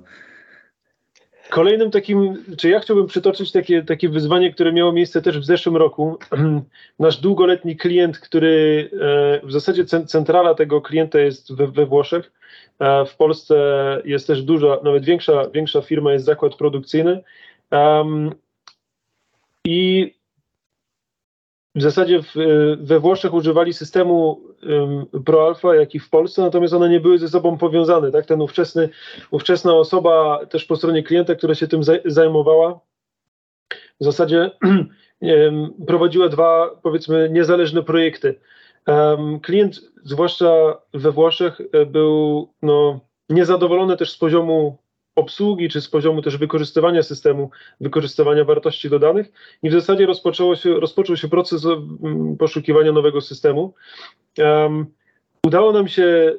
Kolejnym 1.50 1.90
takim, 1.90 2.44
czy 2.58 2.68
ja 2.68 2.80
chciałbym 2.80 3.06
przytoczyć 3.06 3.52
takie, 3.52 3.82
takie 3.82 4.08
wyzwanie, 4.08 4.52
które 4.52 4.72
miało 4.72 4.92
miejsce 4.92 5.22
też 5.22 5.38
w 5.38 5.44
zeszłym 5.44 5.76
roku. 5.76 6.18
Nasz 6.98 7.16
długoletni 7.16 7.76
klient, 7.76 8.18
który 8.18 8.90
e, 8.92 9.46
w 9.46 9.52
zasadzie 9.52 9.84
centrala 9.84 10.54
tego 10.54 10.80
klienta 10.80 11.18
jest 11.18 11.54
we, 11.54 11.66
we 11.66 11.86
Włoszech. 11.86 12.32
W 13.06 13.16
Polsce 13.16 13.56
jest 14.04 14.26
też 14.26 14.42
duża, 14.42 14.78
nawet 14.84 15.04
większa, 15.04 15.50
większa 15.54 15.82
firma 15.82 16.12
jest 16.12 16.24
zakład 16.24 16.54
produkcyjny. 16.54 17.22
I 19.64 20.14
w 21.74 21.82
zasadzie 21.82 22.22
w, 22.22 22.34
we 22.80 23.00
Włoszech 23.00 23.34
używali 23.34 23.72
systemu 23.72 24.40
um, 24.62 25.24
ProAlpha, 25.24 25.74
jak 25.74 25.94
i 25.94 25.98
w 25.98 26.10
Polsce, 26.10 26.42
natomiast 26.42 26.74
one 26.74 26.88
nie 26.88 27.00
były 27.00 27.18
ze 27.18 27.28
sobą 27.28 27.58
powiązane. 27.58 28.12
Tak? 28.12 28.26
Ten 28.26 28.42
ówczesny, 28.42 28.88
ówczesna 29.30 29.74
osoba 29.74 30.46
też 30.46 30.64
po 30.64 30.76
stronie 30.76 31.02
klienta, 31.02 31.34
która 31.34 31.54
się 31.54 31.68
tym 31.68 31.80
zajmowała, 32.04 32.80
w 34.00 34.04
zasadzie 34.04 34.50
um, 35.20 35.72
prowadziła 35.86 36.28
dwa, 36.28 36.70
powiedzmy, 36.82 37.30
niezależne 37.32 37.82
projekty. 37.82 38.40
Um, 38.86 39.40
klient, 39.40 39.80
zwłaszcza 40.04 40.78
we 40.94 41.12
Włoszech, 41.12 41.60
e, 41.72 41.86
był 41.86 42.48
no, 42.62 43.00
niezadowolony 43.28 43.96
też 43.96 44.12
z 44.12 44.18
poziomu 44.18 44.78
obsługi, 45.20 45.68
czy 45.68 45.80
z 45.80 45.88
poziomu 45.88 46.22
też 46.22 46.36
wykorzystywania 46.36 47.02
systemu, 47.02 47.50
wykorzystywania 47.80 48.44
wartości 48.44 48.90
dodanych 48.90 49.32
i 49.62 49.70
w 49.70 49.72
zasadzie 49.72 50.06
rozpoczęło 50.06 50.56
się, 50.56 50.80
rozpoczął 50.80 51.16
się 51.16 51.28
proces 51.28 51.64
mm, 51.66 52.36
poszukiwania 52.36 52.92
nowego 52.92 53.20
systemu. 53.20 53.74
Um, 54.38 54.86
udało 55.46 55.72
nam 55.72 55.88
się 55.88 56.34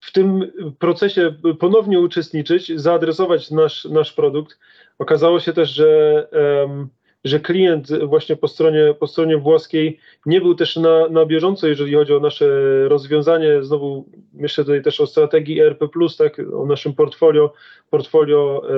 w 0.00 0.12
tym 0.12 0.52
procesie 0.78 1.34
ponownie 1.58 2.00
uczestniczyć, 2.00 2.72
zaadresować 2.80 3.50
nasz, 3.50 3.84
nasz 3.84 4.12
produkt. 4.12 4.58
Okazało 4.98 5.40
się 5.40 5.52
też, 5.52 5.70
że 5.70 6.28
um, 6.62 6.88
że 7.26 7.40
klient 7.40 8.04
właśnie 8.04 8.36
po 8.36 8.48
stronie, 8.48 8.94
po 9.00 9.06
stronie 9.06 9.38
włoskiej 9.38 9.98
nie 10.26 10.40
był 10.40 10.54
też 10.54 10.76
na, 10.76 11.08
na 11.08 11.26
bieżąco, 11.26 11.68
jeżeli 11.68 11.94
chodzi 11.94 12.14
o 12.14 12.20
nasze 12.20 12.48
rozwiązanie. 12.88 13.62
Znowu 13.62 14.04
myślę 14.32 14.64
tutaj 14.64 14.82
też 14.82 15.00
o 15.00 15.06
strategii 15.06 15.60
ERP, 15.60 15.84
tak, 16.18 16.40
o 16.54 16.66
naszym 16.66 16.94
portfolio, 16.94 17.52
portfolio 17.90 18.62
e, 18.64 18.72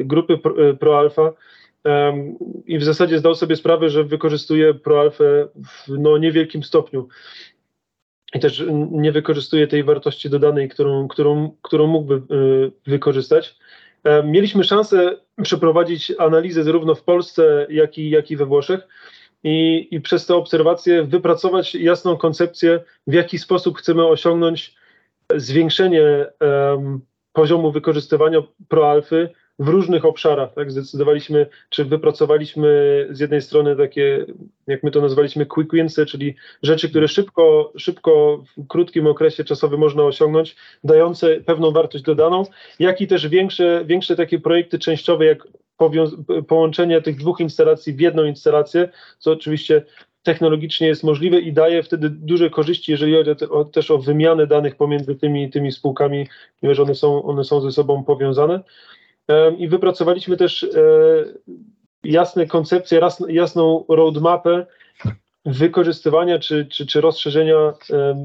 e, 0.00 0.04
grupy 0.04 0.34
e, 0.34 0.74
ProAlpha. 0.74 1.32
I 2.66 2.78
w 2.78 2.84
zasadzie 2.84 3.18
zdał 3.18 3.34
sobie 3.34 3.56
sprawę, 3.56 3.90
że 3.90 4.04
wykorzystuje 4.04 4.74
ProAlfę 4.74 5.48
w 5.54 5.88
no, 5.98 6.18
niewielkim 6.18 6.62
stopniu 6.62 7.08
i 8.34 8.40
też 8.40 8.64
nie 8.90 9.12
wykorzystuje 9.12 9.66
tej 9.66 9.84
wartości 9.84 10.30
dodanej, 10.30 10.68
którą, 10.68 11.08
którą, 11.08 11.50
którą 11.62 11.86
mógłby 11.86 12.22
wykorzystać. 12.86 13.56
Mieliśmy 14.24 14.64
szansę 14.64 15.16
przeprowadzić 15.42 16.12
analizę 16.18 16.64
zarówno 16.64 16.94
w 16.94 17.02
Polsce, 17.02 17.66
jak 17.70 17.98
i, 17.98 18.10
jak 18.10 18.30
i 18.30 18.36
we 18.36 18.46
Włoszech. 18.46 18.80
i, 19.44 19.88
i 19.90 20.00
przez 20.00 20.26
te 20.26 20.34
obserwacje 20.34 21.02
wypracować 21.02 21.74
jasną 21.74 22.16
koncepcję, 22.16 22.80
w 23.06 23.12
jaki 23.12 23.38
sposób 23.38 23.78
chcemy 23.78 24.06
osiągnąć 24.06 24.74
zwiększenie 25.36 26.26
em, 26.40 27.00
poziomu 27.32 27.72
wykorzystywania 27.72 28.42
proalfy 28.68 29.30
w 29.58 29.68
różnych 29.68 30.04
obszarach. 30.04 30.54
Tak? 30.54 30.70
Zdecydowaliśmy, 30.72 31.46
czy 31.68 31.84
wypracowaliśmy 31.84 32.68
z 33.10 33.20
jednej 33.20 33.42
strony 33.42 33.76
takie, 33.76 34.26
jak 34.66 34.82
my 34.82 34.90
to 34.90 35.00
nazwaliśmy, 35.00 35.46
quick 35.46 35.72
winsy, 35.72 36.06
czyli 36.06 36.34
rzeczy, 36.62 36.90
które 36.90 37.08
szybko, 37.08 37.72
szybko 37.76 38.44
w 38.56 38.66
krótkim 38.66 39.06
okresie 39.06 39.44
czasowym 39.44 39.80
można 39.80 40.02
osiągnąć, 40.02 40.56
dające 40.84 41.40
pewną 41.40 41.70
wartość 41.70 42.04
dodaną, 42.04 42.44
jak 42.78 43.00
i 43.00 43.06
też 43.06 43.28
większe, 43.28 43.84
większe 43.86 44.16
takie 44.16 44.38
projekty 44.38 44.78
częściowe, 44.78 45.24
jak 45.24 45.48
połączenie 46.48 47.02
tych 47.02 47.16
dwóch 47.16 47.40
instalacji 47.40 47.92
w 47.92 48.00
jedną 48.00 48.24
instalację, 48.24 48.88
co 49.18 49.32
oczywiście 49.32 49.82
technologicznie 50.22 50.86
jest 50.86 51.04
możliwe 51.04 51.40
i 51.40 51.52
daje 51.52 51.82
wtedy 51.82 52.10
duże 52.10 52.50
korzyści, 52.50 52.92
jeżeli 52.92 53.14
chodzi 53.14 53.30
o 53.30 53.50
o, 53.50 53.64
też 53.64 53.90
o 53.90 53.98
wymianę 53.98 54.46
danych 54.46 54.76
pomiędzy 54.76 55.14
tymi, 55.14 55.50
tymi 55.50 55.72
spółkami, 55.72 56.26
ponieważ 56.60 56.80
one 56.80 56.94
są, 56.94 57.22
one 57.22 57.44
są 57.44 57.60
ze 57.60 57.72
sobą 57.72 58.04
powiązane. 58.04 58.60
I 59.58 59.68
wypracowaliśmy 59.68 60.36
też 60.36 60.62
e, 60.62 60.68
jasne 62.04 62.46
koncepcje, 62.46 62.98
jas, 62.98 63.24
jasną 63.28 63.84
roadmapę 63.88 64.66
wykorzystywania 65.44 66.38
czy, 66.38 66.66
czy, 66.66 66.86
czy 66.86 67.00
rozszerzenia 67.00 67.72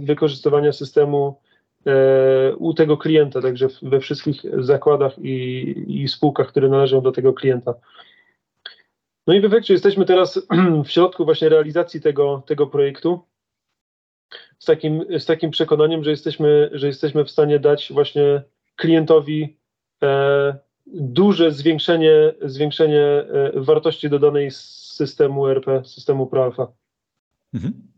wykorzystywania 0.03 0.71
systemu 0.73 1.41
e, 1.85 2.55
u 2.55 2.73
tego 2.73 2.97
klienta, 2.97 3.41
także 3.41 3.67
we 3.81 3.99
wszystkich 3.99 4.41
zakładach 4.63 5.19
i, 5.19 5.75
i 5.87 6.07
spółkach, 6.07 6.47
które 6.47 6.69
należą 6.69 7.01
do 7.01 7.11
tego 7.11 7.33
klienta. 7.33 7.73
No 9.27 9.33
i 9.33 9.41
w 9.41 9.45
efekcie 9.45 9.73
jesteśmy 9.73 10.05
teraz 10.05 10.47
w 10.85 10.89
środku 10.89 11.25
właśnie 11.25 11.49
realizacji 11.49 12.01
tego, 12.01 12.43
tego 12.45 12.67
projektu 12.67 13.21
z 14.59 14.65
takim, 14.65 15.05
z 15.19 15.25
takim 15.25 15.51
przekonaniem, 15.51 16.03
że 16.03 16.11
jesteśmy, 16.11 16.69
że 16.73 16.87
jesteśmy 16.87 17.25
w 17.25 17.31
stanie 17.31 17.59
dać 17.59 17.93
właśnie 17.93 18.43
klientowi 18.75 19.57
e, 20.03 20.57
duże 20.93 21.51
zwiększenie, 21.51 22.33
zwiększenie 22.41 23.03
e, 23.03 23.51
wartości 23.55 24.09
dodanej 24.09 24.51
z 24.51 24.59
systemu 24.93 25.47
RP, 25.47 25.85
systemu 25.85 26.27
ProAlpha. 26.27 26.67
Mhm. 27.53 27.91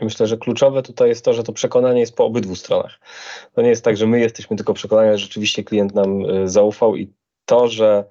Myślę, 0.00 0.26
że 0.26 0.38
kluczowe 0.38 0.82
tutaj 0.82 1.08
jest 1.08 1.24
to, 1.24 1.32
że 1.32 1.42
to 1.42 1.52
przekonanie 1.52 2.00
jest 2.00 2.16
po 2.16 2.24
obydwu 2.24 2.56
stronach. 2.56 3.00
To 3.54 3.62
nie 3.62 3.68
jest 3.68 3.84
tak, 3.84 3.96
że 3.96 4.06
my 4.06 4.20
jesteśmy 4.20 4.56
tylko 4.56 4.74
przekonani, 4.74 5.10
że 5.10 5.18
rzeczywiście 5.18 5.64
klient 5.64 5.94
nam 5.94 6.30
y, 6.30 6.48
zaufał 6.48 6.96
i 6.96 7.12
to, 7.44 7.68
że 7.68 8.04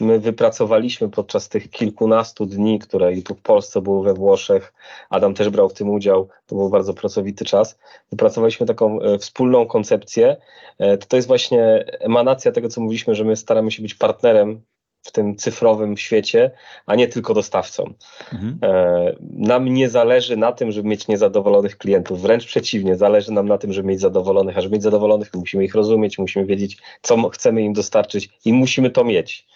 my 0.00 0.20
wypracowaliśmy 0.20 1.08
podczas 1.08 1.48
tych 1.48 1.70
kilkunastu 1.70 2.46
dni, 2.46 2.78
które 2.78 3.12
i 3.12 3.22
tu 3.22 3.34
w 3.34 3.42
Polsce 3.42 3.80
były 3.82 4.04
we 4.04 4.14
Włoszech, 4.14 4.72
Adam 5.10 5.34
też 5.34 5.50
brał 5.50 5.68
w 5.68 5.74
tym 5.74 5.90
udział, 5.90 6.28
to 6.46 6.56
był 6.56 6.70
bardzo 6.70 6.94
pracowity 6.94 7.44
czas, 7.44 7.78
wypracowaliśmy 8.10 8.66
taką 8.66 9.00
e, 9.00 9.18
wspólną 9.18 9.66
koncepcję. 9.66 10.36
E, 10.78 10.98
To, 10.98 11.06
to 11.06 11.16
jest 11.16 11.28
właśnie 11.28 11.84
emanacja 12.00 12.52
tego, 12.52 12.68
co 12.68 12.80
mówiliśmy, 12.80 13.14
że 13.14 13.24
my 13.24 13.36
staramy 13.36 13.70
się 13.70 13.82
być 13.82 13.94
partnerem 13.94 14.62
w 15.02 15.12
tym 15.12 15.36
cyfrowym 15.36 15.96
świecie, 15.96 16.50
a 16.86 16.94
nie 16.94 17.08
tylko 17.08 17.34
dostawcą. 17.34 17.94
Mhm. 18.32 18.58
E, 18.62 19.16
Nam 19.20 19.68
nie 19.68 19.88
zależy 19.88 20.36
na 20.36 20.52
tym, 20.52 20.72
żeby 20.72 20.88
mieć 20.88 21.08
niezadowolonych 21.08 21.78
klientów, 21.78 22.22
wręcz 22.22 22.46
przeciwnie, 22.46 22.96
zależy 22.96 23.32
nam 23.32 23.48
na 23.48 23.58
tym, 23.58 23.72
żeby 23.72 23.88
mieć 23.88 24.00
zadowolonych, 24.00 24.58
a 24.58 24.60
żeby 24.60 24.74
mieć 24.74 24.82
zadowolonych, 24.82 25.30
musimy 25.34 25.64
ich 25.64 25.74
rozumieć, 25.74 26.18
musimy 26.18 26.46
wiedzieć, 26.46 26.78
co 27.02 27.28
chcemy 27.28 27.62
im 27.62 27.72
dostarczyć 27.72 28.30
i 28.44 28.52
musimy 28.52 28.90
to 28.90 29.04
mieć. 29.04 29.46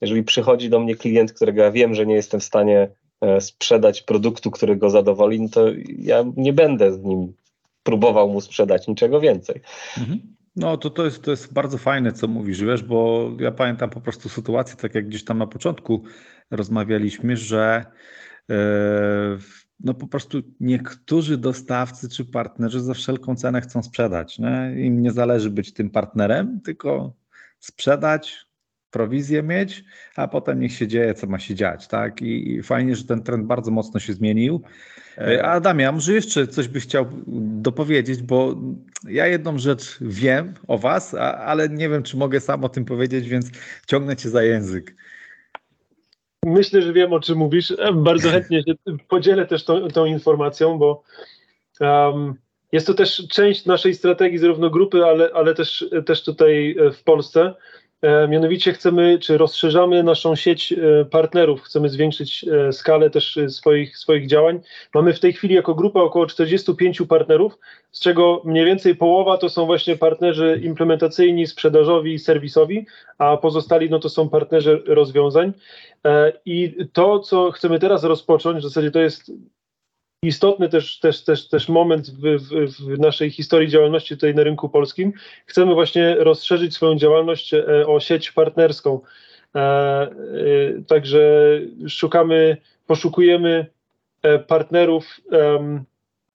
Jeżeli 0.00 0.22
przychodzi 0.22 0.70
do 0.70 0.80
mnie 0.80 0.96
klient, 0.96 1.32
którego 1.32 1.62
ja 1.62 1.70
wiem, 1.70 1.94
że 1.94 2.06
nie 2.06 2.14
jestem 2.14 2.40
w 2.40 2.44
stanie 2.44 2.88
e, 3.20 3.40
sprzedać 3.40 4.02
produktu, 4.02 4.50
który 4.50 4.76
go 4.76 4.90
zadowoli, 4.90 5.40
no 5.40 5.48
to 5.48 5.66
ja 5.98 6.24
nie 6.36 6.52
będę 6.52 6.92
z 6.92 7.02
nim 7.02 7.32
próbował 7.82 8.28
mu 8.28 8.40
sprzedać 8.40 8.88
niczego 8.88 9.20
więcej. 9.20 9.60
Mhm. 9.98 10.20
No 10.56 10.76
to, 10.76 10.90
to, 10.90 11.04
jest, 11.04 11.22
to 11.22 11.30
jest 11.30 11.52
bardzo 11.52 11.78
fajne, 11.78 12.12
co 12.12 12.28
mówisz, 12.28 12.62
wiesz, 12.62 12.82
bo 12.82 13.30
ja 13.40 13.52
pamiętam 13.52 13.90
po 13.90 14.00
prostu 14.00 14.28
sytuację, 14.28 14.76
tak 14.76 14.94
jak 14.94 15.08
gdzieś 15.08 15.24
tam 15.24 15.38
na 15.38 15.46
początku 15.46 16.02
rozmawialiśmy, 16.50 17.36
że 17.36 17.84
e, 18.50 18.56
no 19.80 19.94
po 19.94 20.06
prostu 20.06 20.42
niektórzy 20.60 21.38
dostawcy 21.38 22.08
czy 22.08 22.24
partnerzy 22.24 22.80
za 22.80 22.94
wszelką 22.94 23.36
cenę 23.36 23.60
chcą 23.60 23.82
sprzedać. 23.82 24.38
Nie? 24.38 24.74
Im 24.76 25.02
nie 25.02 25.12
zależy 25.12 25.50
być 25.50 25.72
tym 25.72 25.90
partnerem, 25.90 26.60
tylko 26.64 27.12
sprzedać, 27.58 28.47
prowizję 28.90 29.42
mieć, 29.42 29.84
a 30.16 30.28
potem 30.28 30.60
niech 30.60 30.72
się 30.72 30.86
dzieje, 30.86 31.14
co 31.14 31.26
ma 31.26 31.38
się 31.38 31.54
dziać. 31.54 31.88
Tak? 31.88 32.22
I, 32.22 32.52
i 32.52 32.62
fajnie, 32.62 32.96
że 32.96 33.04
ten 33.04 33.22
trend 33.22 33.46
bardzo 33.46 33.70
mocno 33.70 34.00
się 34.00 34.12
zmienił. 34.12 34.62
E, 35.18 35.44
Adamie, 35.44 35.88
a 35.88 35.92
może 35.92 36.12
jeszcze 36.12 36.46
coś 36.46 36.68
byś 36.68 36.82
chciał 36.84 37.06
dopowiedzieć, 37.62 38.22
bo 38.22 38.56
ja 39.08 39.26
jedną 39.26 39.58
rzecz 39.58 39.98
wiem 40.00 40.54
o 40.68 40.78
was, 40.78 41.14
a, 41.14 41.34
ale 41.34 41.68
nie 41.68 41.88
wiem, 41.88 42.02
czy 42.02 42.16
mogę 42.16 42.40
sam 42.40 42.64
o 42.64 42.68
tym 42.68 42.84
powiedzieć, 42.84 43.28
więc 43.28 43.50
ciągnę 43.86 44.16
cię 44.16 44.28
za 44.28 44.42
język. 44.42 44.94
Myślę, 46.46 46.82
że 46.82 46.92
wiem 46.92 47.12
o 47.12 47.20
czym 47.20 47.38
mówisz. 47.38 47.70
E, 47.70 47.92
Bardzo 47.92 48.30
chętnie 48.30 48.62
się 48.62 48.96
podzielę 49.08 49.46
też 49.46 49.64
tą, 49.64 49.88
tą 49.88 50.04
informacją, 50.04 50.78
bo 50.78 51.02
um, 51.80 52.34
jest 52.72 52.86
to 52.86 52.94
też 52.94 53.28
część 53.30 53.66
naszej 53.66 53.94
strategii, 53.94 54.38
zarówno 54.38 54.70
grupy, 54.70 55.04
ale, 55.04 55.30
ale 55.34 55.54
też, 55.54 55.84
też 56.06 56.24
tutaj 56.24 56.76
e, 56.78 56.90
w 56.92 57.02
Polsce. 57.02 57.54
E, 58.02 58.28
mianowicie 58.28 58.72
chcemy, 58.72 59.18
czy 59.18 59.38
rozszerzamy 59.38 60.02
naszą 60.02 60.36
sieć 60.36 60.72
e, 60.72 61.04
partnerów, 61.04 61.62
chcemy 61.62 61.88
zwiększyć 61.88 62.44
e, 62.44 62.72
skalę 62.72 63.10
też 63.10 63.38
swoich, 63.48 63.98
swoich 63.98 64.26
działań. 64.26 64.60
Mamy 64.94 65.12
w 65.12 65.20
tej 65.20 65.32
chwili 65.32 65.54
jako 65.54 65.74
grupa 65.74 66.00
około 66.00 66.26
45 66.26 67.02
partnerów, 67.08 67.58
z 67.92 68.00
czego 68.00 68.42
mniej 68.44 68.64
więcej 68.64 68.96
połowa 68.96 69.38
to 69.38 69.48
są 69.48 69.66
właśnie 69.66 69.96
partnerzy 69.96 70.60
implementacyjni, 70.64 71.46
sprzedażowi 71.46 72.14
i 72.14 72.18
serwisowi, 72.18 72.86
a 73.18 73.36
pozostali 73.36 73.90
no 73.90 73.98
to 73.98 74.08
są 74.08 74.28
partnerzy 74.28 74.82
rozwiązań. 74.86 75.52
I 76.44 76.76
to, 76.92 77.18
co 77.18 77.50
chcemy 77.50 77.78
teraz 77.78 78.04
rozpocząć, 78.04 78.58
w 78.58 78.62
zasadzie 78.62 78.90
to 78.90 79.00
jest 79.00 79.32
istotny 80.22 80.68
też, 80.68 80.98
też, 80.98 81.24
też, 81.24 81.48
też 81.48 81.68
moment 81.68 82.10
w, 82.10 82.22
w, 82.22 82.70
w 82.94 82.98
naszej 82.98 83.30
historii 83.30 83.68
działalności 83.68 84.14
tutaj 84.14 84.34
na 84.34 84.42
rynku 84.42 84.68
polskim. 84.68 85.12
Chcemy 85.46 85.74
właśnie 85.74 86.14
rozszerzyć 86.14 86.74
swoją 86.74 86.96
działalność 86.96 87.54
e, 87.54 87.86
o 87.86 88.00
sieć 88.00 88.32
partnerską. 88.32 89.00
E, 89.54 89.60
e, 89.60 90.08
Także 90.86 91.20
szukamy, 91.88 92.56
poszukujemy 92.86 93.66
partnerów 94.46 95.20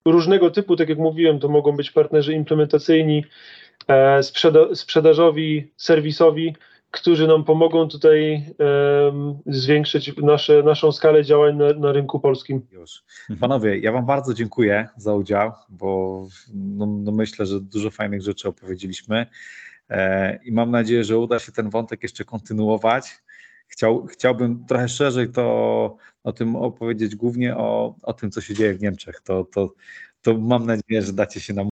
różnego 0.06 0.52
typu, 0.52 0.76
tak 0.76 0.90
jak 0.90 0.98
mówiłem, 0.98 1.40
to 1.40 1.48
mogą 1.48 1.72
być 1.72 1.92
partnerzy 1.92 2.34
implementacyjni, 2.34 3.26
sprzeda 4.22 4.76
sprzedawcowi, 4.76 5.72
serwisowi, 5.78 6.56
którzy 6.94 7.28
nam 7.28 7.44
pomogą 7.44 7.88
tutaj 7.88 8.34
em, 8.36 9.40
zwiększyć 9.46 10.18
nasze, 10.18 10.64
naszą 10.64 10.92
skalę 10.92 11.24
działań 11.26 11.58
na, 11.58 11.74
na 11.74 11.92
rynku 11.92 12.20
polskim. 12.20 12.68
Już. 12.72 13.04
Panowie, 13.40 13.80
ja 13.80 13.92
wam 13.92 14.06
bardzo 14.06 14.34
dziękuję 14.34 14.88
za 14.98 15.14
udział, 15.14 15.52
bo 15.70 16.22
no, 16.54 16.86
no 16.86 17.12
myślę, 17.12 17.46
że 17.46 17.62
dużo 17.62 17.92
fajnych 17.92 18.22
rzeczy 18.22 18.50
opowiedzieliśmy 18.50 19.26
e, 19.90 20.40
i 20.44 20.52
mam 20.52 20.72
nadzieję, 20.72 21.04
że 21.04 21.18
uda 21.18 21.40
się 21.40 21.52
ten 21.52 21.70
wątek 21.70 22.04
jeszcze 22.04 22.26
kontynuować. 22.26 23.24
Chciał, 23.68 24.06
chciałbym 24.06 24.66
trochę 24.66 24.90
szerzej 24.90 25.30
to 25.30 25.98
o 26.24 26.32
tym 26.32 26.56
opowiedzieć, 26.56 27.16
głównie 27.16 27.58
o, 27.58 27.96
o 28.04 28.14
tym, 28.14 28.32
co 28.32 28.42
się 28.42 28.54
dzieje 28.54 28.74
w 28.74 28.82
Niemczech. 28.82 29.22
To, 29.24 29.44
to, 29.44 29.74
to 30.22 30.38
mam 30.38 30.66
nadzieję, 30.66 31.02
że 31.02 31.14
dacie 31.14 31.40
się 31.40 31.54
nam 31.54 31.70